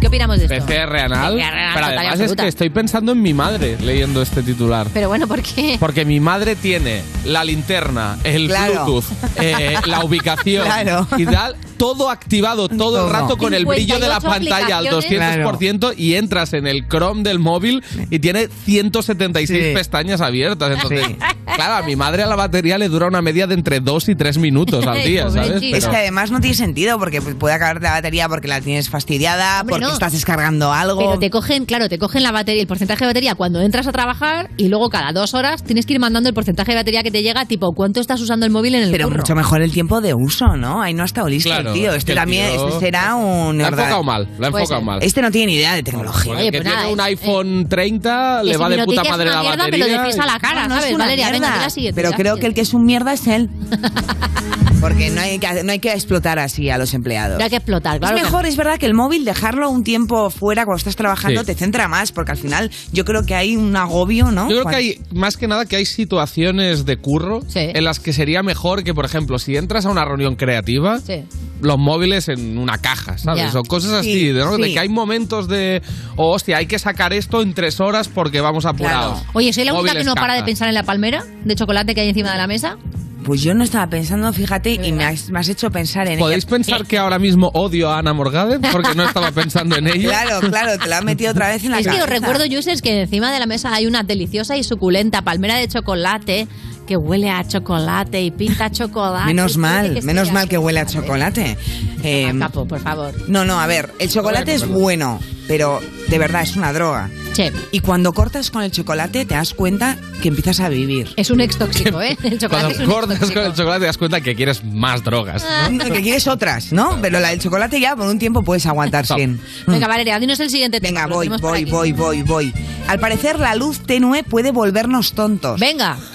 [0.00, 0.66] ¿Qué opinamos de esto?
[0.66, 1.34] PCR anal.
[1.34, 4.86] PCR anal pero total además es que estoy pensando en mi madre leyendo este titular.
[4.92, 5.76] Pero bueno, ¿por qué?
[5.80, 8.84] Porque mi madre tiene la linterna, el Claro.
[8.84, 9.04] Bluetooth,
[9.40, 11.06] eh, la ubicación Claro.
[11.16, 14.86] y tal, todo activado todo, el rato con el brillo de la 58 pantalla al
[14.86, 19.70] 200% y entras en el Chrome del móvil y tiene 176 Sí.
[19.74, 20.70] pestañas abiertas.
[20.72, 21.16] Entonces, Sí.
[21.54, 24.14] claro, a mi madre a la batería le dura una media de entre 2 y
[24.14, 25.62] 3 minutos al día, ¿sabes?
[25.62, 29.60] Es que además no tiene sentido porque puede acabar la batería porque la tienes fastidiada,
[29.60, 29.92] Hombre, porque no.
[29.92, 30.98] estás descargando algo.
[30.98, 33.92] Pero te cogen, claro, te cogen la batería, el porcentaje de batería cuando entras a
[33.92, 37.10] trabajar y luego cada dos horas tienes que ir mandando el porcentaje de batería que
[37.10, 39.18] te llega, tipo, ¿cuánto estás usando el móvil en el Pero curro?
[39.18, 40.82] mucho mejor el tiempo de uso, ¿no?
[40.82, 41.90] Ahí no ha estado listo Claro, tío.
[41.92, 43.58] es Este también, tío- este será un...
[43.58, 44.86] La ha verdad- enfocado mal, la ha Puede enfocado ser.
[44.86, 45.02] mal.
[45.02, 46.32] Este no tiene ni idea de tecnología.
[46.34, 49.30] Oye, que pues nada, tiene un iPhone 30 Que le si va de puta madre
[49.30, 49.86] la mierda, batería.
[49.86, 50.94] me lo decís a la y- cara, No, no es ¿sabes?
[50.94, 51.56] una Valeria, venga, mierda.
[51.58, 52.02] di la siguiente.
[52.02, 53.48] Pero creo que el que es un mierda es él.
[54.80, 57.36] Porque no hay que, no hay que explotar así a los empleados.
[57.38, 58.14] No hay que explotar, claro.
[58.16, 61.40] es que mejor, es verdad que el móvil dejarlo un tiempo fuera cuando estás trabajando
[61.40, 61.46] Sí.
[61.46, 64.42] te centra más, porque al final yo creo que hay un agobio, ¿no?
[64.44, 67.58] Yo creo Cuando- que hay, más que nada, que hay situaciones de curro Sí.
[67.74, 71.24] en las que sería mejor que, por ejemplo, si entras a una reunión creativa, Sí.
[71.60, 73.52] Los móviles en una caja, ¿sabes?
[73.52, 73.58] Ya.
[73.60, 74.56] O cosas así, Sí, ¿no?
[74.56, 75.82] De que hay momentos de,
[76.16, 79.22] oh, hostia, hay que sacar esto en tres horas porque vamos apurados.
[79.32, 82.00] Oye, ¿soy la única que no para de pensar en la palmera de chocolate que
[82.02, 82.76] hay encima de la mesa?
[83.24, 86.44] Pues yo no estaba pensando, fíjate, y me has, me has hecho pensar en ¿Podéis
[86.44, 86.50] ella.
[86.50, 88.58] pensar que ahora mismo odio a Ana Morgade?
[88.72, 90.08] Porque no estaba pensando en ella.
[90.08, 92.14] Claro, claro, te la has metido otra vez en la Es que os cabeza.
[92.20, 96.48] recuerdo, users, que encima de la mesa hay una deliciosa y suculenta palmera de chocolate
[96.88, 99.26] que huele a chocolate y pinta a chocolate.
[99.26, 101.56] Menos mal, menos sea mal que huele a chocolate.
[102.02, 103.14] Eh, Capo, por favor.
[103.28, 107.10] no, no, a ver, el chocolate es bueno, pero de verdad es una droga.
[107.32, 107.44] Sí.
[107.70, 111.12] Y cuando cortas con el chocolate te das cuenta que empiezas a vivir.
[111.16, 112.16] Es un ex tóxico, ¿eh?
[112.24, 115.04] El chocolate es Cuando un cortas con el chocolate te das cuenta que quieres más
[115.04, 115.44] drogas.
[115.70, 115.84] ¿no?
[115.84, 116.98] Que quieres otras, ¿no?
[117.00, 119.40] Pero la del chocolate ya por un tiempo puedes aguantar sin.
[119.66, 121.06] Venga, Valeria, dinos el siguiente tema.
[121.06, 122.52] Venga, voy, voy, voy, voy, voy.
[122.88, 125.60] Al parecer la luz tenue puede volvernos tontos.
[125.60, 125.96] Venga.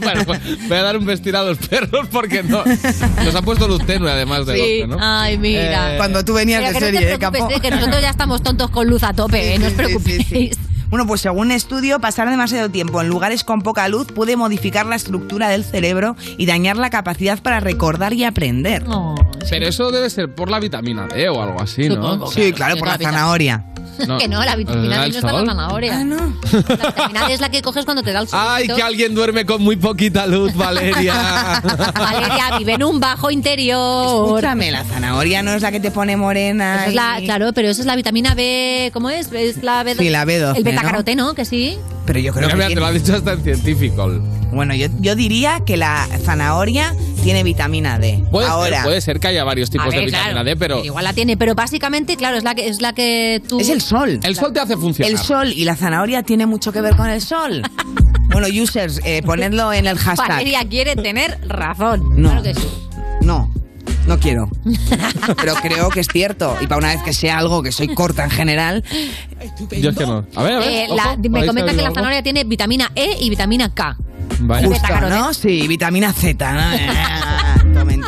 [0.00, 2.64] Bueno, pues, voy a dar un vestir a los perros porque no.
[3.24, 4.82] Nos ha puesto luz tenue además de Sí.
[4.82, 4.98] otro, ¿no?
[5.00, 5.94] Ay, mira.
[5.94, 8.42] Eh, Cuando tú venías Mira, de que no te serie, ¿eh, que nosotros ya estamos
[8.42, 10.58] tontos con luz a tope, eh, no os preocupéis.
[10.90, 14.86] Bueno, pues según un estudio, pasar demasiado tiempo en lugares con poca luz puede modificar
[14.86, 18.84] la estructura del cerebro y dañar la capacidad para recordar y aprender.
[19.50, 21.94] Pero eso debe ser por la vitamina D o algo así, ¿no?
[21.96, 23.64] Supongo, Sí, claro, por la zanahoria.
[24.18, 25.98] que no, la vitamina D no está en la zanahoria.
[25.98, 26.16] Ah, no.
[26.16, 28.40] La vitamina D es la que coges cuando te da el sol.
[28.48, 31.60] Ay, que alguien duerme con muy poquita luz, Valeria.
[31.94, 34.26] Valeria vive en un bajo interior.
[34.28, 36.76] Escúchame, la zanahoria no es la que te pone morena.
[36.76, 39.30] Esa es la, y- claro, pero eso es la vitamina B, ¿cómo es?
[39.32, 39.98] Es la B12.
[39.98, 40.70] Sí, la B12, El ¿no?
[40.70, 41.78] betacaroteno, que sí.
[42.06, 44.10] Pero yo creo Mira, que mira, te lo ha dicho hasta en científico.
[44.58, 48.24] Bueno, yo, yo diría que la zanahoria tiene vitamina D.
[48.28, 50.84] Puede, Ahora, ser, puede ser que haya varios tipos ver, de vitamina claro, D, pero
[50.84, 53.60] Igual la tiene, pero básicamente, claro, es la que, es la que tú...
[53.60, 54.18] es el sol.
[54.20, 55.12] el sol te hace funcionar.
[55.12, 57.62] El sol y la zanahoria tiene mucho que ver con el sol.
[58.32, 60.28] bueno, users, eh, ponedlo en el hashtag.
[60.28, 62.20] Valeria quiere tener razón.
[62.20, 62.30] No.
[62.30, 62.68] Claro que sí.
[63.20, 63.52] No,
[64.08, 64.48] no quiero.
[65.36, 66.56] Pero creo que es cierto.
[66.60, 68.82] Y para una vez que sea algo que soy corta en general.
[69.80, 70.24] Yo es que no.
[70.34, 70.68] A ver, a ver.
[70.68, 71.94] Eh, la- me ¿habéis comentan que la algo?
[71.94, 73.96] zanahoria tiene vitamina E y vitamina K.
[74.40, 74.68] Vale.
[74.68, 75.00] Justo.
[75.08, 75.34] ¿no?
[75.34, 76.52] Sí, vitamina Z.
[76.52, 76.60] ¿no?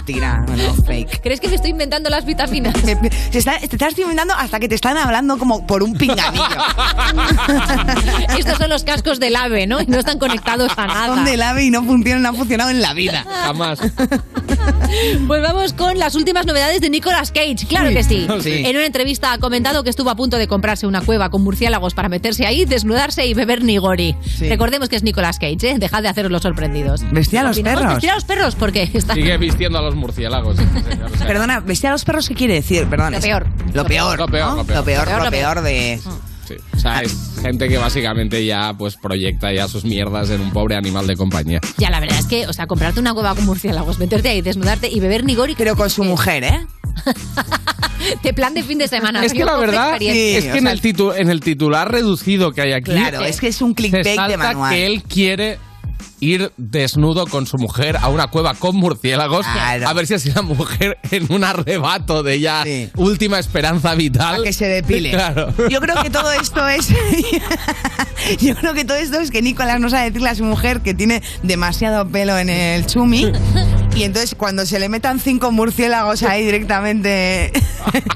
[0.00, 1.20] No, mentira, no, fake.
[1.22, 2.74] ¿Crees que me estoy inventando las vitaminas?
[3.30, 6.42] Se está- te estás inventando hasta que te están hablando como por un pinganillo.
[8.38, 9.80] Estos son los cascos del ave, ¿no?
[9.80, 11.14] Y no están conectados a nada.
[11.14, 13.24] Son del ave y no funcionan, no han funcionado en la vida.
[13.44, 13.80] Jamás.
[15.26, 17.66] Pues vamos con las últimas novedades de Nicolas Cage.
[17.68, 18.26] Claro que sí.
[18.42, 18.62] sí.
[18.66, 21.94] En una entrevista ha comentado que estuvo a punto de comprarse una cueva con murciélagos
[21.94, 24.16] para meterse ahí, desnudarse y beber nigori.
[24.38, 24.48] Sí.
[24.48, 25.78] Recordemos que es Nicolas Cage, ¿eh?
[25.78, 27.02] Dejad de haceros los sorprendidos.
[27.12, 27.94] Vestía a los Opinamos, perros.
[27.96, 29.14] Vestir a los perros porque está...
[29.14, 30.58] Sigue vistiendo a los murciélagos.
[30.58, 31.26] este señor, o sea.
[31.26, 32.86] Perdona, vestir a los perros, ¿qué quiere decir?
[32.86, 33.12] Perdón.
[33.12, 33.46] Lo es- peor.
[33.74, 34.18] Lo peor.
[34.18, 34.56] Lo peor, ¿no?
[34.56, 34.78] lo peor.
[34.78, 35.54] Lo peor, Lo peor, lo lo peor.
[35.54, 36.00] peor de.
[36.48, 36.54] Sí.
[36.74, 40.74] O sea, es gente que básicamente ya pues proyecta ya sus mierdas en un pobre
[40.74, 41.60] animal de compañía.
[41.78, 44.88] Ya, la verdad es que, o sea, comprarte una cueva con murciélagos, meterte ahí, desnudarte
[44.88, 45.54] y beber nigori...
[45.56, 46.66] Pero con su mujer, ¿eh?
[48.22, 49.24] De plan de fin de semana.
[49.24, 52.72] Es que la verdad es que en el, titu- en el titular reducido que hay
[52.72, 54.74] aquí Claro, es que es un se clickbait de manual.
[54.74, 55.58] que él quiere
[56.20, 59.88] ir desnudo con su mujer a una cueva con murciélagos Claro.
[59.88, 62.90] a ver si así la mujer en un arrebato de ya Sí.
[62.96, 65.10] última esperanza vital A que se depile.
[65.20, 65.52] Claro.
[65.68, 66.88] Yo creo que todo esto es.
[68.40, 70.94] Yo creo que todo esto es que Nicolás no sabe decirle a su mujer que
[70.94, 73.32] tiene demasiado pelo en el chumi.
[73.96, 77.52] Y entonces cuando se le metan cinco murciélagos ahí directamente.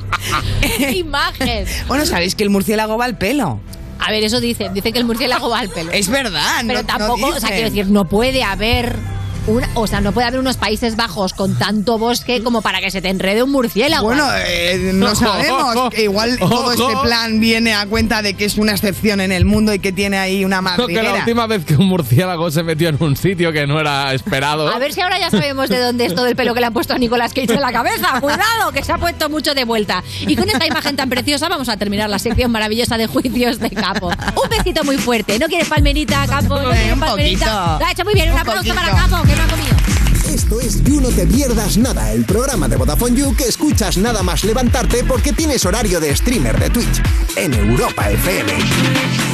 [0.79, 1.67] ¡Qué imagen!
[1.89, 3.61] Bueno, sabéis que el murciélago va al pelo.
[4.07, 4.75] A ver, eso dicen.
[4.75, 5.91] Dicen que el murciélago va al pelo.
[5.93, 8.97] Es verdad, Pero no- no tampoco, o sea, quiero decir, no puede haber.
[9.47, 12.91] Una, o sea, no puede haber unos Países Bajos con tanto bosque como para que
[12.91, 14.07] se te enrede un murciélago.
[14.07, 15.91] Bueno, eh, no sabemos.
[15.91, 19.45] que igual todo este plan viene a cuenta de que es una excepción en el
[19.45, 21.15] mundo y que tiene ahí una que la madriguera.
[21.15, 24.79] última vez que un murciélago se metió en un sitio que no era esperado A
[24.79, 26.95] ver si ahora ya sabemos de dónde es todo el pelo que le han puesto
[26.95, 28.19] a Nicolas Cage en la cabeza.
[28.23, 30.03] Cuidado, que se ha puesto mucho de vuelta.
[30.21, 33.69] Y con esta imagen tan preciosa vamos a terminar la sección maravillosa de juicios de
[33.71, 34.09] Capo.
[34.09, 35.39] Un besito muy fuerte.
[35.39, 36.63] ¿No quieres palmerita, Capo?
[36.63, 37.45] ¿No quieres un palmerita?
[37.45, 37.79] poquito.
[37.79, 38.33] Lo ha hecho muy bien.
[38.33, 40.33] Un, aplauso para Capo, que no.
[40.33, 44.23] Esto es You No Te Pierdas Nada, el programa de Vodafone You que escuchas nada
[44.23, 47.03] más levantarte porque tienes horario de streamer de Twitch
[47.37, 48.53] en Europa FM.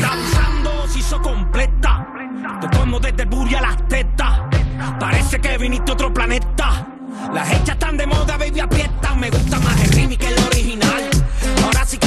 [0.01, 2.07] Danzando se hizo completa.
[2.61, 4.41] Te como desde el booty a las tetas.
[4.99, 6.87] Parece que viniste a otro planeta.
[7.33, 9.15] Las hechas están de moda, baby, aprieta.
[9.15, 11.11] Me gusta más el remix que el original.
[11.65, 12.07] Ahora sí que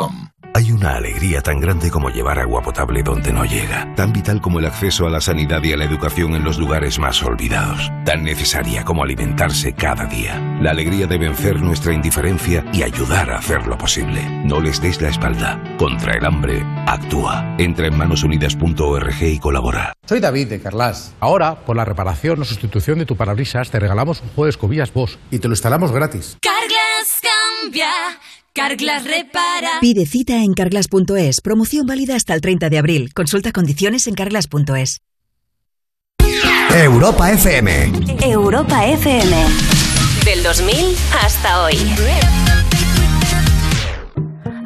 [0.53, 4.59] Hay una alegría tan grande como llevar agua potable donde no llega, tan vital como
[4.59, 8.23] el acceso a la sanidad y a la educación en los lugares más olvidados, tan
[8.23, 10.39] necesaria como alimentarse cada día.
[10.61, 14.21] La alegría de vencer nuestra indiferencia y ayudar a hacerlo posible.
[14.43, 15.61] No les des la espalda.
[15.77, 17.55] Contra el hambre, actúa.
[17.57, 19.93] Entra en manosunidas.org y colabora.
[20.05, 21.15] Soy David de Carlas.
[21.21, 24.93] Ahora, por la reparación o sustitución de tu parabrisas, te regalamos un juego de escobillas
[24.93, 26.37] Bosch y te lo instalamos gratis.
[26.41, 27.89] Carglass cambia,
[28.53, 29.79] Carglass repara.
[29.79, 31.39] Pide cita en carglass.es.
[31.39, 33.13] Promoción válida hasta el 30 de abril.
[33.13, 35.01] Consulta condiciones en carglass.es.
[36.73, 37.91] Europa FM.
[38.23, 39.35] Europa FM.
[40.25, 41.75] Del 2000 hasta hoy.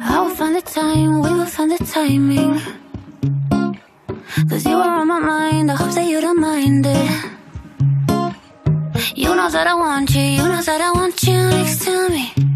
[0.08, 2.60] I will find the time, we will find the timing.
[4.48, 7.10] Cause you are on my mind, I hope that you don't mind it.
[9.16, 12.55] You know that I want you, you know that I want you next to me.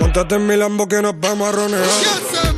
[0.00, 2.55] Montate en mi Lambo que nos vamos a ronear.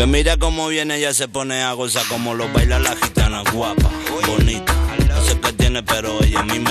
[0.00, 3.90] Que mira cómo viene, ella se pone a gozar como lo baila la gitana guapa,
[4.26, 4.72] bonita.
[5.06, 6.70] No sé qué tiene, pero ella a mí me.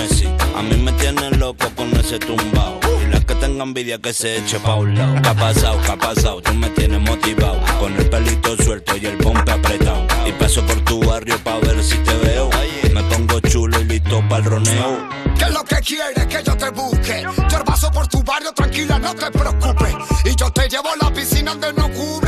[0.56, 2.80] A mí me tiene loco con ese tumbao.
[3.06, 5.22] Y la que tenga envidia que se eche pa' un lado.
[5.22, 5.80] ¿Qué ha pasado?
[5.80, 6.42] ¿Qué ha pasado?
[6.42, 7.60] Tú me tienes motivado.
[7.78, 10.08] Con el pelito suelto y el pompe apretado.
[10.26, 12.50] Y paso por tu barrio pa' ver si te veo.
[12.92, 15.08] Me pongo chulo y listo para el roneo.
[15.38, 17.24] ¿Qué es lo que quieres que yo te busque?
[17.48, 19.94] Yo paso por tu barrio, tranquila, no te preocupes.
[20.24, 22.19] Y yo te llevo a la piscina donde no cubre,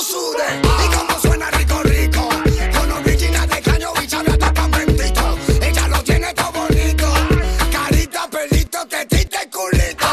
[0.00, 2.28] Y como suena rico, rico.
[2.72, 5.36] Con original de caño y chablata pan bendito.
[5.60, 7.12] Ella lo tiene todo bonito.
[7.72, 10.06] Carita, pelito, tetita y culito.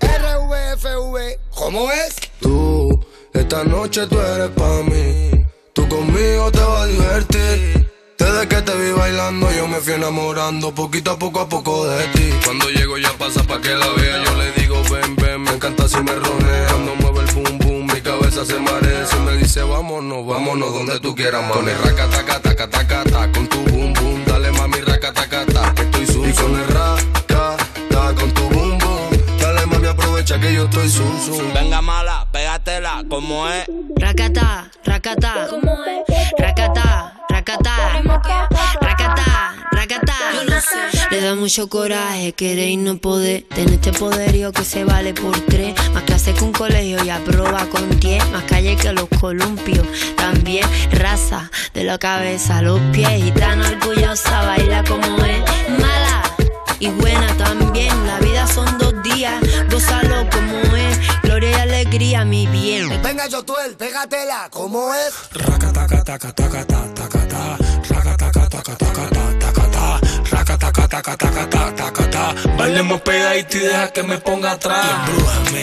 [0.00, 2.16] RVFV, ¿cómo es?
[2.40, 3.04] Tú,
[3.34, 5.44] esta noche tú eres pa' mí.
[5.74, 7.89] Tú conmigo te vas a divertir.
[8.30, 11.86] Desde que que te vi bailando, yo me fui enamorando poquito a poco a poco
[11.88, 12.30] de ti.
[12.44, 15.88] Cuando llego ya pasa pa' que la vea, yo le digo ven, ven, me encanta
[15.88, 16.66] si me ronea.
[16.68, 19.04] Cuando mueve el boom boom, mi cabeza se marea.
[19.06, 21.54] Si me dice vámonos, vámonos donde tú quieras, mami.
[21.54, 25.44] Con el raca taca taca taca ta, con tu boom boom, dale mami raca taca
[25.46, 26.28] ta, que estoy zoom.
[26.28, 27.56] Y con el raca
[27.88, 31.52] ta, con tu boom boom, dale mami aprovecha que yo estoy zoom zoom.
[31.52, 33.66] Venga mala, pégatela, como es.
[33.96, 35.48] Racata, racata.
[35.50, 36.30] ¿Cómo es?
[36.38, 38.02] Racata, racata.
[38.80, 40.14] Racata, racata.
[41.10, 45.38] Le da mucho coraje querer y no poder tener este poderío que se vale por
[45.46, 45.74] tres.
[45.94, 48.22] Más clase que un colegio y aprueba con diez.
[48.30, 49.86] Más calle que los columpios.
[50.16, 53.24] También raza de la cabeza a los pies.
[53.24, 55.40] Y tan orgullosa, baila como es.
[55.78, 56.22] Mala
[56.78, 58.06] y buena también.
[58.06, 59.40] La vida son dos días,
[59.70, 60.98] gózalo como es.
[61.80, 62.90] Alegría, mi bien.
[63.02, 65.14] Venga, Yotuel, pégatela, ¿cómo es?
[72.58, 74.86] Bailemos pegadito y deja que me ponga atrás.
[75.08, 75.62] Embrújame,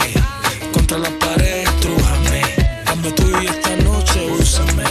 [0.73, 2.41] contra la pared, estrújame.
[2.83, 4.85] Dame tuyo y esta noche úsame.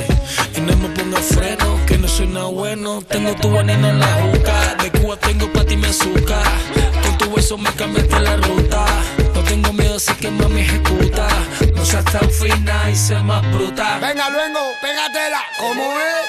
[0.56, 3.02] Y no me ponga freno, que no soy nada bueno.
[3.02, 4.76] Tengo tu veneno en la juca.
[4.80, 6.46] De Cuba tengo pa' ti mi azúcar.
[7.02, 8.86] Con tu beso me cambiaste la ruta.
[9.96, 11.26] Así que mami ejecuta.
[11.74, 13.98] No seas tan fina y sé más bruta.
[13.98, 16.26] Venga, luego, pégatela, ¿cómo es?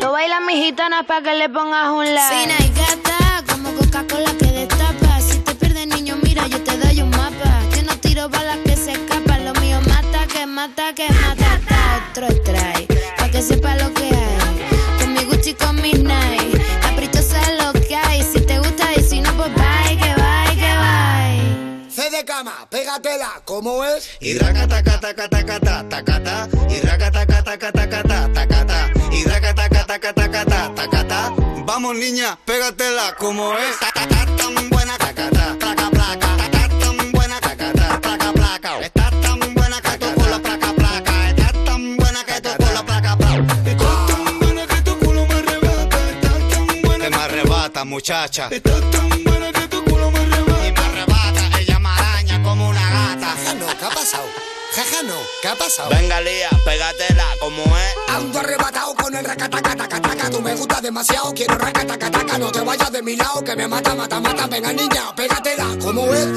[0.00, 2.34] Lo bailan mis gitanas pa' que le pongas un like.
[2.34, 5.20] Fina y gata, como Coca-Cola que destapa.
[5.20, 7.60] Si te pierdes, niño, mira, yo te doy un mapa.
[7.76, 9.44] Yo no tiro balas que se escapan.
[9.44, 11.60] Lo mío mata, que mata, que mata.
[11.68, 12.86] Ta, otro trae,
[13.18, 14.19] pa' que sepa lo que hay.
[15.58, 16.64] Con mi Gucci, con mis Nike.
[16.80, 18.22] Caprichosa es lo que hay.
[18.22, 21.90] Si te gusta y si no, pues bye, que bye, que bye.
[21.90, 24.08] C de cama, pégatela, ¿cómo es?
[24.20, 26.48] Y raca taca taca taca ta taca ta.
[26.68, 28.90] Y raca taca taca taca ta taca ta.
[29.12, 31.34] Y raca taca taca taca ta taca ta.
[31.66, 33.78] Vamos niña, pégatela como es.
[33.80, 36.36] Ta, ta, ta, tan buena taca ta, placa placa.
[36.36, 39.09] Ta, ta, tan buena taca ta, placa placa.
[47.80, 48.48] Arrebata muchacha.
[48.50, 50.66] Estás tan buena que tu culo me arrebata.
[50.66, 53.26] Y me arrebata, ella me araña como una gata.
[53.26, 54.26] Jaja, no, ¿qué ha pasado?
[54.74, 55.90] Jaja, no, ¿qué ha pasado?
[55.90, 57.94] Venga, Lía, pégatela, como es.
[58.08, 63.02] Ando arrebatado con el racatacatacataca Tú me gustas demasiado, quiero racatacataca No te vayas de
[63.02, 66.28] mi lado, que me mata, mata, mata Venga niña, pégatela, ¿cómo es?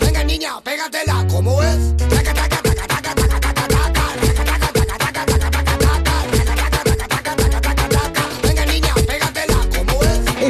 [0.00, 1.87] Venga niña, pégatela, ¿cómo es?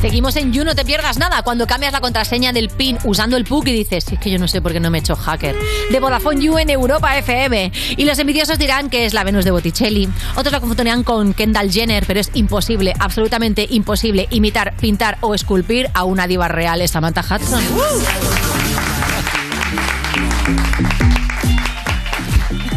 [0.00, 1.42] Seguimos en You, no te pierdas nada.
[1.42, 4.38] Cuando cambias la contraseña del PIN usando el PUC y dices, "Si es que yo
[4.38, 5.56] no sé por qué no me he hecho hacker.
[5.90, 7.72] De Vodafone You en Europa FM.
[7.96, 10.08] Y los envidiosos dirán que es la Venus de Botticelli.
[10.36, 15.90] Otros la confundirán con Kendall Jenner, pero es imposible, absolutamente imposible, imitar, pintar o esculpir
[15.94, 17.64] a una diva real, Samantha Hudson.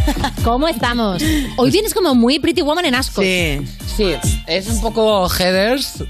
[0.44, 1.22] ¿Cómo estamos?
[1.58, 3.22] Hoy vienes como muy Pretty Woman en asco.
[3.22, 3.62] Sí,
[3.96, 4.14] sí,
[4.48, 6.04] es un poco Heathers,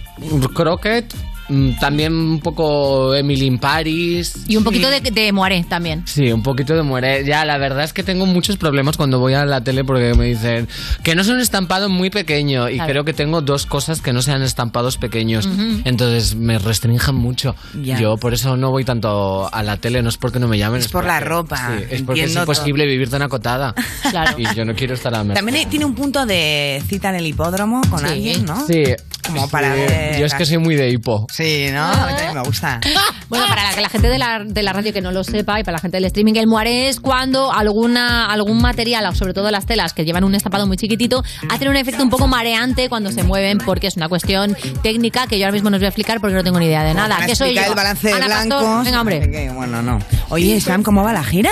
[0.53, 1.30] Crockett, mm,
[1.80, 4.34] también un poco Emily in Paris.
[4.48, 6.03] Y un poquito de, de Moiré también.
[6.06, 7.26] Sí, un poquito de muere.
[7.26, 10.26] Ya, la verdad es que tengo muchos problemas cuando voy a la tele porque me
[10.26, 10.68] dicen
[11.03, 12.91] que no es un estampado muy pequeño y Claro.
[12.91, 15.45] creo que tengo dos cosas que no sean estampados pequeños.
[15.45, 15.82] Ujú.
[15.86, 17.56] Entonces me restringen mucho.
[17.82, 17.99] Ya.
[17.99, 20.82] Yo por eso no voy tanto a la tele, no es porque no me llamen.
[20.82, 23.73] Es por la porque- ropa, Sí, es porque es imposible vivir tan acotada.
[24.11, 24.38] Claro.
[24.38, 25.44] Y yo no quiero estar a merced.
[25.44, 28.06] También tiene un punto de cita en el hipódromo con Sí.
[28.07, 28.65] alguien, ¿no?
[28.68, 28.84] Sí.
[29.26, 31.27] Como para Sí, ver- Yo es que soy muy de hipo.
[31.31, 31.84] Sí, ¿no?
[31.84, 32.80] A mí también me gusta.
[33.31, 35.57] Bueno, para la, que la gente de la, de la radio que no lo sepa
[35.57, 39.34] y para la gente del streaming, el moiré es cuando alguna, algún material, o sobre
[39.34, 42.89] todo las telas que llevan un estampado muy chiquitito, hacen un efecto un poco mareante
[42.89, 45.85] cuando se mueven porque es una cuestión técnica que yo ahora mismo no os voy
[45.85, 47.19] a explicar porque no tengo ni idea de nada.
[47.26, 47.61] ¿Qué soy yo?
[47.64, 48.84] el balance de Ana Pastor, blancos.
[48.85, 49.49] Venga, hombre.
[49.56, 49.99] Bueno, no.
[50.27, 51.52] Oye, Sam, ¿cómo va la gira?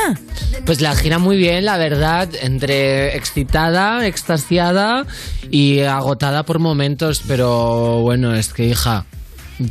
[0.66, 5.06] Pues la gira muy bien, la verdad, entre excitada, extasiada
[5.50, 7.59] y agotada por momentos, pero
[8.02, 9.06] bueno, es que hija,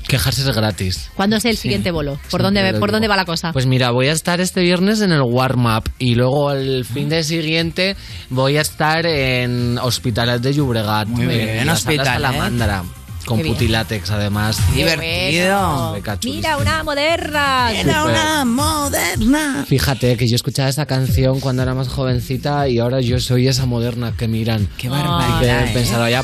[0.06, 1.10] Quejarse es gratis.
[1.14, 2.18] ¿Cuándo es el siguiente bolo?
[2.30, 3.52] ¿Por, dónde, ¿Por dónde va la cosa?
[3.52, 7.24] Pues mira, voy a estar este viernes en el warm-up y luego el fin de
[7.24, 7.96] siguiente
[8.28, 11.08] voy a estar en Hospitalet de Llobregat.
[11.08, 12.04] Muy bien, en Hospitalet.
[12.04, 12.84] Salamandra.
[13.24, 14.58] Con putilátex, además.
[14.74, 15.96] Divertido.
[16.24, 17.72] Mira, una moderna.
[17.74, 19.64] Era una moderna.
[19.66, 23.66] Fíjate que yo escuchaba esa canción cuando era más jovencita y ahora yo soy esa
[23.66, 24.66] moderna que miran.
[24.78, 25.70] Qué Y barbaridad, que ¿eh?
[25.70, 26.22] he pensado ya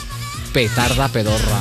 [0.55, 1.61] petarda pedorra.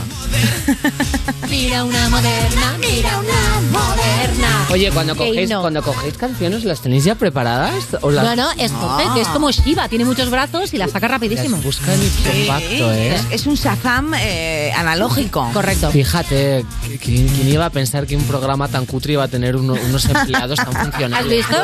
[1.50, 4.68] Mira una moderna, mira una moderna.
[4.72, 7.74] Oye, cuando cogéis, cuando cogéis canciones, ¿las tenéis ya preparadas?
[8.02, 10.88] ¿O las No, no, es Jorge, que es como Shiva, tiene muchos brazos y la
[10.88, 11.58] saca rapidísimo.
[11.58, 13.16] las buscan ipso facto, eh?
[13.16, 15.48] Es, es un Shazam eh, analógico.
[15.54, 15.92] Correcto.
[15.92, 16.66] Fíjate,
[17.02, 20.06] ¿quién, quién iba a pensar que un programa tan cutre iba a tener uno- unos
[20.06, 21.30] empleados tan ¿Has funcionales?
[21.30, 21.58] visto?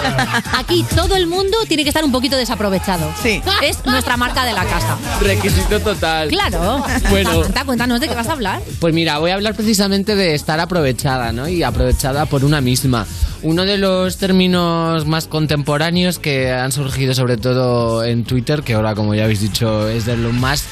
[0.57, 3.11] Aquí todo el mundo tiene que estar un poquito desaprovechado.
[3.23, 3.41] Sí.
[3.63, 4.97] Es nuestra marca de la casa.
[5.21, 6.27] Requisito total.
[6.29, 6.83] Claro.
[7.09, 7.18] Bueno.
[7.65, 8.61] Cuéntanos de qué vas a hablar.
[8.79, 11.47] Pues mira, voy a hablar precisamente de estar aprovechada, ¿no?
[11.47, 13.05] Y aprovechada por una misma.
[13.41, 18.95] Uno de los términos más contemporáneos que han surgido sobre todo en Twitter, que ahora
[18.95, 20.65] como ya habéis dicho es de Elon Musk,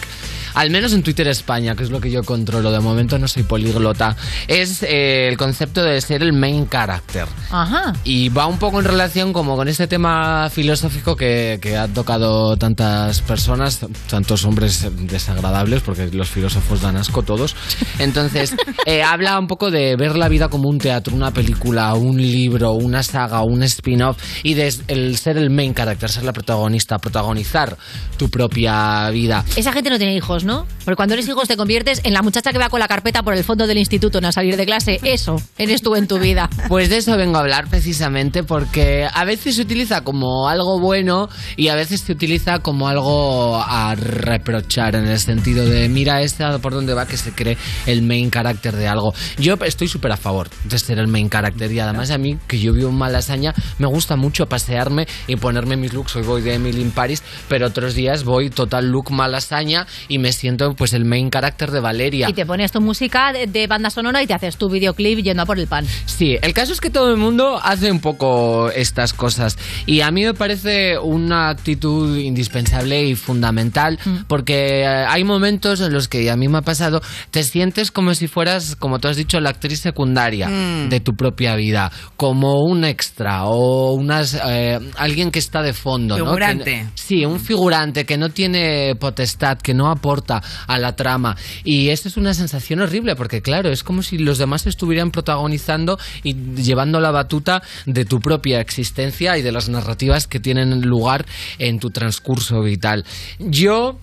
[0.57, 3.43] al menos en Twitter España, que es lo que yo controlo, de momento no soy
[3.43, 4.15] políglota,
[4.47, 7.27] es eh, el concepto de ser el main character.
[7.51, 7.93] Ajá.
[8.03, 12.57] Y va un poco en relación como con este tema filosófico que, que ha tocado
[12.57, 17.55] tantas personas, tantos hombres desagradables, porque los filósofos dan asco todos.
[17.99, 18.55] Entonces,
[18.87, 22.71] eh, habla un poco de ver la vida como un teatro, una película, un libro,
[22.71, 27.77] una saga, un spin-off, y de el ser el main character, ser la protagonista, protagonizar
[28.17, 29.45] tu propia vida.
[29.55, 30.46] Esa gente no tiene hijos, ¿no?
[30.47, 33.33] Porque cuando eres hijo te conviertes en la muchacha que va con la carpeta por
[33.33, 34.99] el fondo del instituto no salir de clase.
[35.03, 36.49] Eso eres tú en tu vida.
[36.67, 41.29] Pues de eso vengo a hablar precisamente porque a veces se utiliza como algo bueno
[41.55, 46.57] y a veces se utiliza como algo a reprochar en el sentido de mira esta
[46.59, 49.13] por dónde va que se cree el main character de algo.
[49.37, 52.59] Yo estoy súper a favor de ser el main character y además a mí que
[52.59, 56.15] yo vivo en Malasaña me gusta mucho pasearme y ponerme mis looks.
[56.15, 60.31] Hoy voy de Emily in Paris, pero otros días voy total look Malasaña y me
[60.37, 62.29] siento pues el main character de Valeria.
[62.29, 65.43] Y te pones tu música de, de banda sonora y te haces tu videoclip yendo
[65.43, 65.85] a por el pan.
[66.05, 70.11] Sí, el caso es que todo el mundo hace un poco estas cosas y a
[70.11, 76.23] mí me parece una actitud indispensable y fundamental porque eh, hay momentos en los que
[76.23, 77.01] y a mí me ha pasado,
[77.31, 80.89] te sientes como si fueras, como tú has dicho, la actriz secundaria Mm.
[80.89, 86.17] de tu propia vida, como un extra o unas eh, alguien que está de fondo,
[86.17, 86.25] ¿no?
[86.25, 86.63] Figurante.
[86.63, 90.16] Que- sí, un figurante que no tiene potestad, que no aporta
[90.67, 94.37] a la trama y eso es una sensación horrible porque claro, es como si los
[94.37, 100.27] demás estuvieran protagonizando y llevando la batuta de tu propia existencia y de las narrativas
[100.27, 101.25] que tienen lugar
[101.59, 103.05] en tu transcurso vital.
[103.39, 103.97] Yo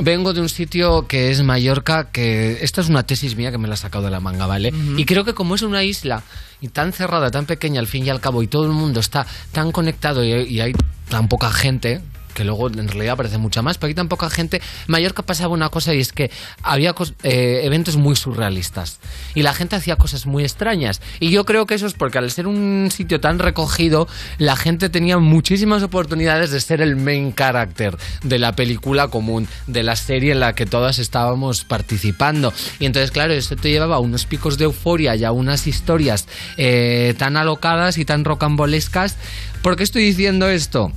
[0.00, 3.66] Vengo de un sitio que es Mallorca, que esta es una tesis mía que me
[3.66, 4.72] la he sacado de la manga, ¿vale?
[4.96, 6.22] Y creo que como es una isla
[6.60, 9.26] y tan cerrada, tan pequeña al fin y al cabo, y todo el mundo está
[9.50, 10.72] tan conectado y, y hay
[11.08, 12.00] tan poca gente,
[12.34, 15.68] que luego en realidad parece mucha más, pero hay tan poca gente, Mallorca pasaba una
[15.68, 16.30] cosa y es que
[16.62, 18.98] había eh, eventos muy surrealistas
[19.34, 21.00] y la gente hacía cosas muy extrañas.
[21.20, 24.88] Y yo creo que eso es porque al ser un sitio tan recogido, la gente
[24.88, 30.32] tenía muchísimas oportunidades de ser el main character de la película común, de la serie
[30.32, 32.52] en la que todas estábamos participando.
[32.78, 36.26] Y entonces, claro, eso te llevaba a unos picos de euforia y a unas historias
[36.56, 39.16] eh, tan alocadas y tan rocambolescas.
[39.62, 40.92] ¿Por qué estoy diciendo esto?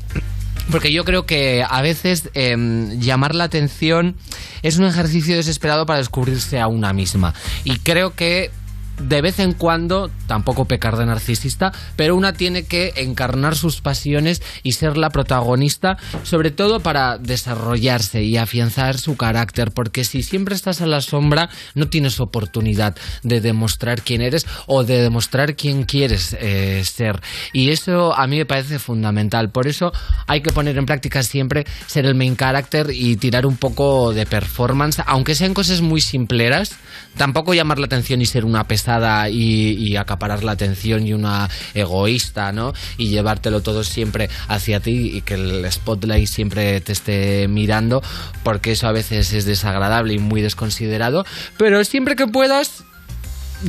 [0.72, 4.16] Porque yo creo que a veces em, llamar la atención
[4.62, 7.34] es un ejercicio desesperado para descubrirse a una misma.
[7.64, 8.52] Y creo que
[9.00, 14.42] de vez en cuando, tampoco pecar de narcisista, pero una tiene que encarnar sus pasiones
[14.64, 20.56] y ser la protagonista, sobre todo para desarrollarse y afianzar su carácter, porque si siempre
[20.56, 25.84] estás a la sombra, no tienes oportunidad de demostrar quién eres o de demostrar quién
[25.84, 27.22] quieres eh, ser.
[27.54, 29.50] Y eso a mí me parece fundamental.
[29.50, 29.92] Por eso
[30.28, 34.26] hay que poner en práctica siempre ser el main character y tirar un poco de
[34.26, 36.76] performance, aunque sean cosas muy simpleras,
[37.18, 38.81] tampoco llamar la atención y ser una pesada
[39.30, 42.74] y, y acaparar la atención y una egoísta, ¿no?
[42.98, 48.02] Y llevártelo todo siempre hacia ti y que el spotlight siempre te esté mirando,
[48.44, 51.26] porque eso a veces es desagradable y muy desconsiderado,
[51.58, 52.84] pero siempre que puedas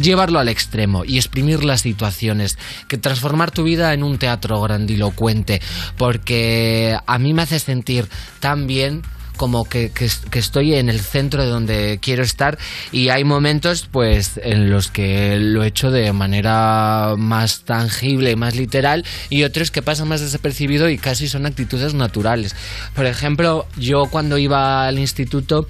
[0.01, 2.59] llevarlo al extremo y exprimir las situaciones,
[2.89, 5.61] que transformar tu vida en un teatro grandilocuente,
[5.99, 8.09] porque a mí me hace sentir
[8.41, 9.03] tan bien
[9.43, 12.59] como que, que, estoy en el centro de donde quiero estar
[12.93, 18.55] y hay momentos pues en los que lo he hecho de manera más tangible, más
[18.55, 22.55] literal y otros que pasan más desapercibido y casi son actitudes naturales.
[22.95, 25.67] Por ejemplo, yo cuando iba al instituto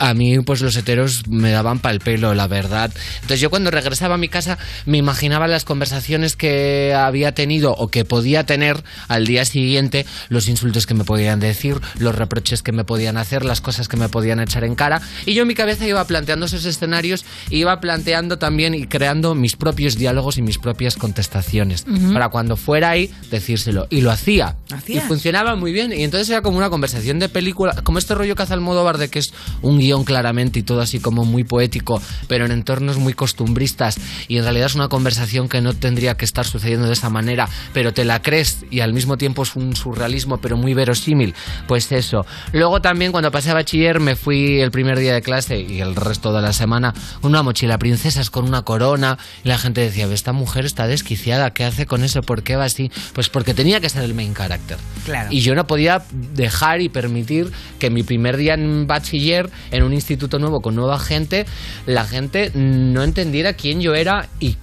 [0.00, 2.90] a mí pues los heteros me daban pal pelo, la verdad.
[3.16, 7.88] Entonces yo cuando regresaba a mi casa me imaginaba las conversaciones que había tenido o
[7.88, 12.72] que podía tener al día siguiente, los insultos que me podían decir, los reproches que
[12.72, 15.02] me podían hacer, las cosas que me podían echar en cara.
[15.26, 19.56] Y yo en mi cabeza iba planteando esos escenarios, iba planteando también y creando mis
[19.56, 21.84] propios diálogos y mis propias contestaciones.
[21.86, 22.14] Ujú.
[22.14, 23.86] Para cuando fuera ahí, decírselo.
[23.90, 24.56] Y lo hacía.
[24.86, 25.92] Y funcionaba muy bien.
[25.92, 29.08] Y entonces era como una conversación de película, como este rollo que hace Almodóvar de
[29.08, 29.32] que es
[29.62, 33.98] un guion claramente y todo así como muy poético, pero en entornos muy costumbristas.
[34.28, 37.48] Y en realidad es una conversación que no tendría que estar sucediendo de esa manera,
[37.72, 41.34] pero te la crees y al mismo tiempo es un surrealismo, pero muy verosímil.
[41.66, 42.24] Pues eso.
[42.52, 45.96] Luego también cuando pasé a bachiller me fui el primer día de clase y el
[45.96, 50.06] resto de la semana con una mochila princesas con una corona y la gente decía,
[50.12, 52.22] esta mujer está desquiciada, ¿qué hace con eso?
[52.22, 52.90] ¿Por qué va así?
[53.14, 54.78] Pues porque tenía que ser el main character.
[55.04, 55.28] Claro.
[55.30, 56.02] Y yo no podía
[56.34, 60.98] dejar y permitir que mi primer día en bachiller, en un instituto nuevo con nueva
[60.98, 61.46] gente,
[61.86, 64.56] la gente no entendiera quién yo era y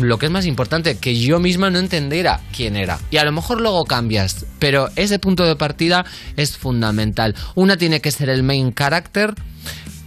[0.00, 2.98] lo que es más importante, que yo misma no entendiera quién era.
[3.10, 6.04] Y a lo mejor luego cambias, pero ese punto de partida
[6.36, 7.34] es fundamental.
[7.54, 9.34] Una tiene que ser el main character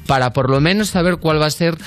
[0.05, 1.77] para por lo menos saber cuál va a ser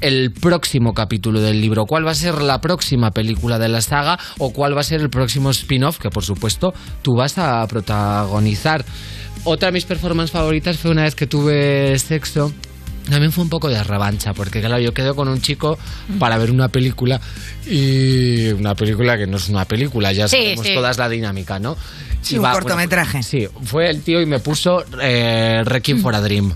[0.00, 4.18] el próximo capítulo del libro, cuál va a ser la próxima película de la saga
[4.38, 6.72] o cuál va a ser el próximo spin-off que por supuesto
[7.02, 8.84] tú vas a protagonizar.
[9.44, 12.52] Otra de mis performances favoritas fue una vez que tuve sexo.
[13.08, 15.78] También fue un poco de revancha, porque claro, yo quedo con un chico
[16.18, 17.20] para ver una película
[17.66, 20.74] y una película que no es una película, ya Sí, sabemos sí.
[20.74, 21.76] todas la dinámica, ¿no?
[22.20, 23.22] Sí, Y un va, cortometraje.
[23.22, 26.52] sí, fue el tío y me puso eh, Requiem for a Dream.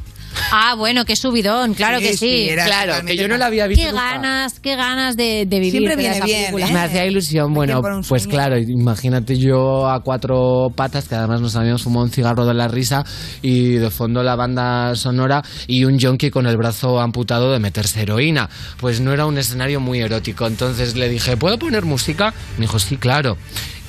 [0.52, 2.48] Ah, bueno, qué subidón, claro Sí, que sí.
[2.64, 4.12] Claro, que yo no la había visto Qué nunca.
[4.12, 6.68] ganas, qué ganas de, de vivir Siempre viene esa bien, película.
[6.68, 6.72] ¿eh?
[6.72, 8.28] Me hacía ilusión, bueno, pues sueño.
[8.36, 12.68] claro, imagínate yo a cuatro patas, que además nos habíamos fumado un cigarro de la
[12.68, 13.04] risa,
[13.42, 18.02] y de fondo la banda sonora y un yonki con el brazo amputado de meterse
[18.02, 18.48] heroína.
[18.78, 22.34] Pues no era un escenario muy erótico, entonces le dije, ¿puedo poner música?
[22.58, 23.36] Me dijo, sí, claro.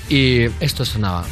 [0.10, 1.26] Y esto sonaba.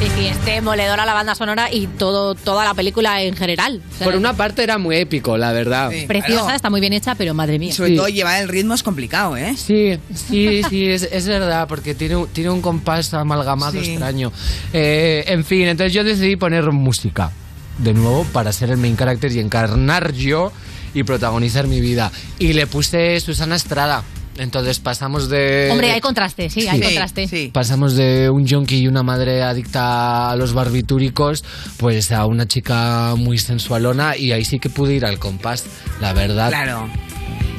[0.00, 3.82] Sí, sí, este moledora la banda sonora y todo, toda la película en general.
[3.94, 5.90] O sea, Por una parte era muy épico, la verdad.
[6.06, 6.56] Preciosa, claro.
[6.56, 7.74] está muy bien hecha, pero madre mía.
[7.74, 9.54] Sobre todo llevar el ritmo es complicado, ¿eh?
[9.58, 13.90] Sí, sí, sí, es, es verdad, porque tiene, un- tiene un compás amalgamado Sí.
[13.90, 14.32] extraño.
[14.72, 17.30] Eh, en fin, entonces yo decidí poner música,
[17.76, 20.50] de nuevo, para ser el main character y encarnar yo
[20.94, 22.10] y protagonizar mi vida.
[22.38, 24.02] Y le puse Susana Estrada.
[24.40, 25.68] Entonces pasamos de...
[25.70, 27.50] Hombre, hay contraste, sí, hay Sí, contraste.
[27.52, 31.44] Pasamos de un junkie y una madre adicta a los barbitúricos,
[31.76, 35.66] pues a una chica muy sensualona y ahí sí que pude ir al compás,
[36.00, 36.48] la verdad.
[36.48, 36.88] Claro.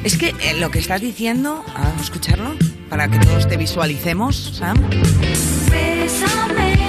[0.02, 2.56] Es que eh, lo que estás diciendo, vamos a escucharlo,
[2.90, 4.76] para que todos te visualicemos, Sam.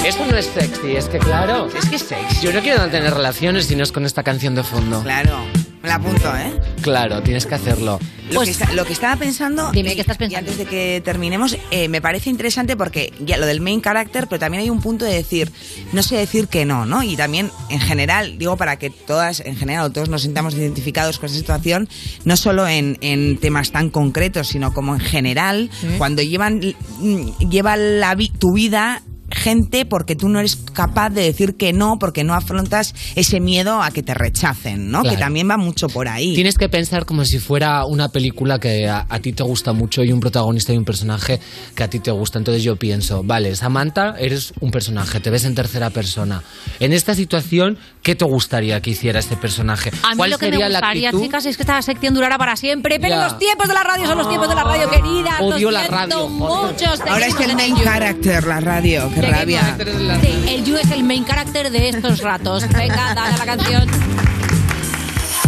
[0.04, 1.70] Eso no es sexy, es que claro.
[1.78, 2.42] Es que es sexy.
[2.42, 5.04] Yo no quiero tener relaciones si no es con esta canción de fondo.
[5.04, 5.38] Claro,
[5.84, 6.54] me la apunto, ¿eh?
[6.82, 8.00] Claro, tienes que hacerlo.
[8.32, 11.02] Lo, que, está- lo que estaba pensando, Dime, y- ¿qué estás y antes de que
[11.04, 14.80] terminemos, eh, me parece interesante porque ya lo del main character, pero también hay un
[14.82, 15.52] punto de decir,
[15.92, 17.04] no sé decir que no, ¿no?
[17.04, 21.28] Y también, en general, digo para que todas, en general, todos nos sintamos identificados con
[21.30, 21.90] esa situación,
[22.24, 26.62] no solo en, en temas tan concretos, sino como en general, cuando llevan,
[27.00, 29.04] mm, lleva la vi- tu vida
[29.34, 33.82] gente porque tú no eres capaz de decir que no, porque no afrontas ese miedo
[33.82, 35.02] a que te rechacen, ¿no?
[35.02, 35.16] Claro.
[35.18, 36.34] Que también va mucho por ahí.
[36.36, 40.04] Tienes que pensar como si fuera una película que a, a ti te gusta mucho
[40.04, 41.40] y un protagonista y un personaje
[41.76, 42.38] que a ti te gusta.
[42.40, 46.44] Entonces yo pienso, vale, Samantha, eres un personaje, te ves en tercera persona.
[46.80, 49.92] En esta situación, ¿qué te gustaría que hiciera este personaje?
[50.04, 51.26] A mí ¿Cuál lo que me sería la gustaría, actitud?
[51.26, 53.00] chicas, es que esta sección durara para siempre.
[53.00, 53.24] Pero Ya.
[53.24, 55.38] los tiempos de la radio son los tiempos de la radio, querida.
[55.42, 56.86] Odio la radio, mucho.
[57.08, 57.84] Ahora es el main You.
[57.84, 59.78] character, la radio, qué rabia.
[60.22, 62.68] Sí, el You es el main character de estos ratos.
[62.70, 63.90] Venga, dale a la canción.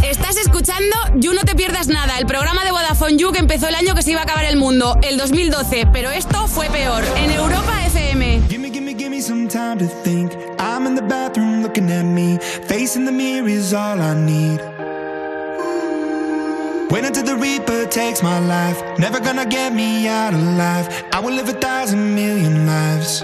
[0.03, 3.76] Estás escuchando You No Te Pierdas Nada, el programa de Vodafone You que empezó el
[3.76, 7.31] año que se iba a acabar el mundo, el 2012, pero esto fue peor, en
[7.31, 8.41] Europa FM.
[8.47, 10.31] Gimme, gimme, gimme some time to think.
[10.60, 12.38] I'm in the bathroom looking at me.
[12.68, 14.61] Facing the mirror is all I need.
[16.91, 18.81] Wait until the Reaper takes my life.
[18.99, 20.88] Never gonna get me out alive.
[21.11, 23.23] I will live a thousand million lives.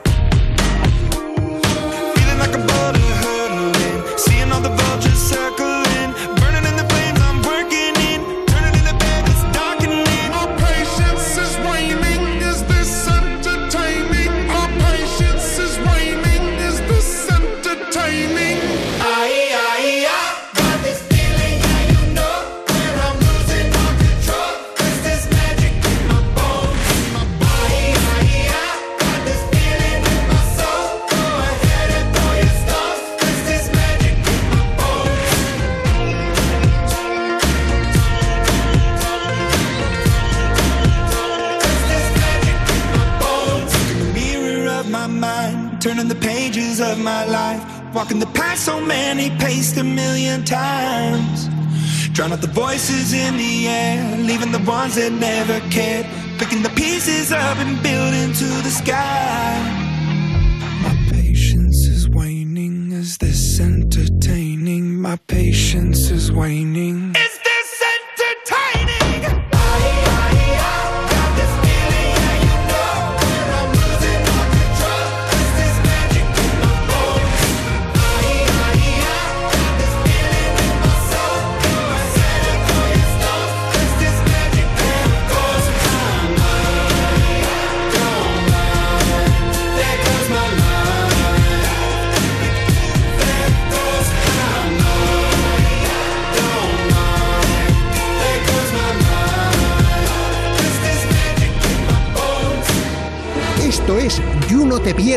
[54.97, 55.30] leaving the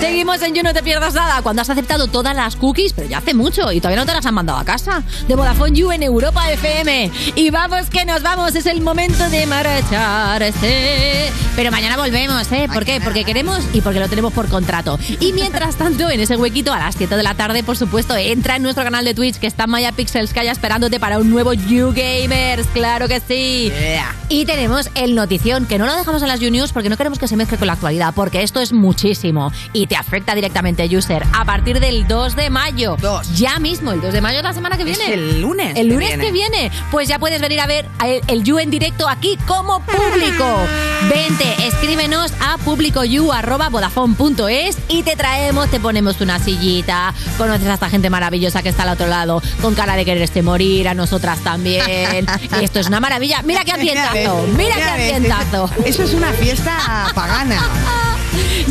[0.00, 3.18] Seguimos en You No Te Pierdas Nada cuando has aceptado todas las cookies, pero ya
[3.18, 5.02] hace mucho y todavía no te las han mandado a casa.
[5.28, 7.10] De Vodafone You en Europa FM.
[7.36, 11.30] Y vamos que nos vamos, es el momento de marcharse.
[11.56, 12.68] Pero mañana volvemos, ¿eh?
[12.72, 13.00] ¿Por qué?
[13.00, 14.98] Porque queremos y porque lo tenemos por contrato.
[15.20, 18.56] Y mientras tanto, en ese huequito a las 7 de la tarde, por supuesto, entra
[18.56, 21.92] en nuestro canal de Twitch que está Maya Pixels Calla esperándote para un nuevo You
[21.94, 22.66] Gamers.
[22.72, 23.72] Claro que sí.
[24.32, 27.18] Y tenemos el notición, que no lo dejamos en las You News porque no queremos
[27.18, 31.24] que se mezcle con la actualidad, porque esto es muchísimo y te afecta directamente, user.
[31.36, 32.96] A partir del 2 de mayo.
[33.34, 35.12] Ya mismo, el 2 de mayo es la semana que viene.
[35.12, 36.24] el lunes El que lunes viene.
[36.24, 36.70] que viene.
[36.92, 40.58] Pues ya puedes venir a ver el, el You en directo aquí como público.
[41.12, 48.10] Vente, escríbenos a publicoyu.vodafone.es y te traemos, te ponemos una sillita, conoces a esta gente
[48.10, 51.82] maravillosa que está al otro lado, con cara de quererse morir, a nosotras también.
[52.62, 53.42] Esto es una maravilla.
[53.42, 53.72] Mira qué
[54.56, 55.10] mira qué.
[55.84, 57.60] Eso es una fiesta pagana.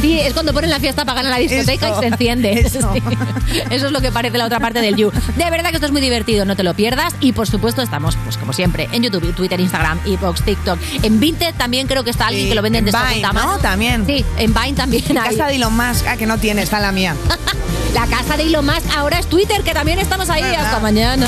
[0.01, 2.51] Sí, es cuando ponen la fiesta pagana en la discoteca Eso, y se enciende.
[2.65, 2.93] eso.
[2.93, 3.01] Sí.
[3.69, 5.11] Eso es lo que parece la otra parte del You.
[5.35, 7.13] De verdad que esto es muy divertido, no te lo pierdas.
[7.19, 10.80] Y por supuesto estamos, pues como siempre, en YouTube, Twitter, Instagram, Evox, TikTok.
[11.03, 13.34] En Vinted también creo que está alguien Sí, que lo venden de en Vine, segunda
[13.34, 13.57] ¿no?
[13.59, 14.05] También.
[14.05, 15.35] Sí, en Vine también hay.
[15.35, 17.15] Casa de Elon Musk, ah, que no tiene, está la mía.
[17.93, 20.43] La casa de Elon Musk ahora es Twitter, que también estamos ahí.
[20.43, 21.27] Hasta mañana.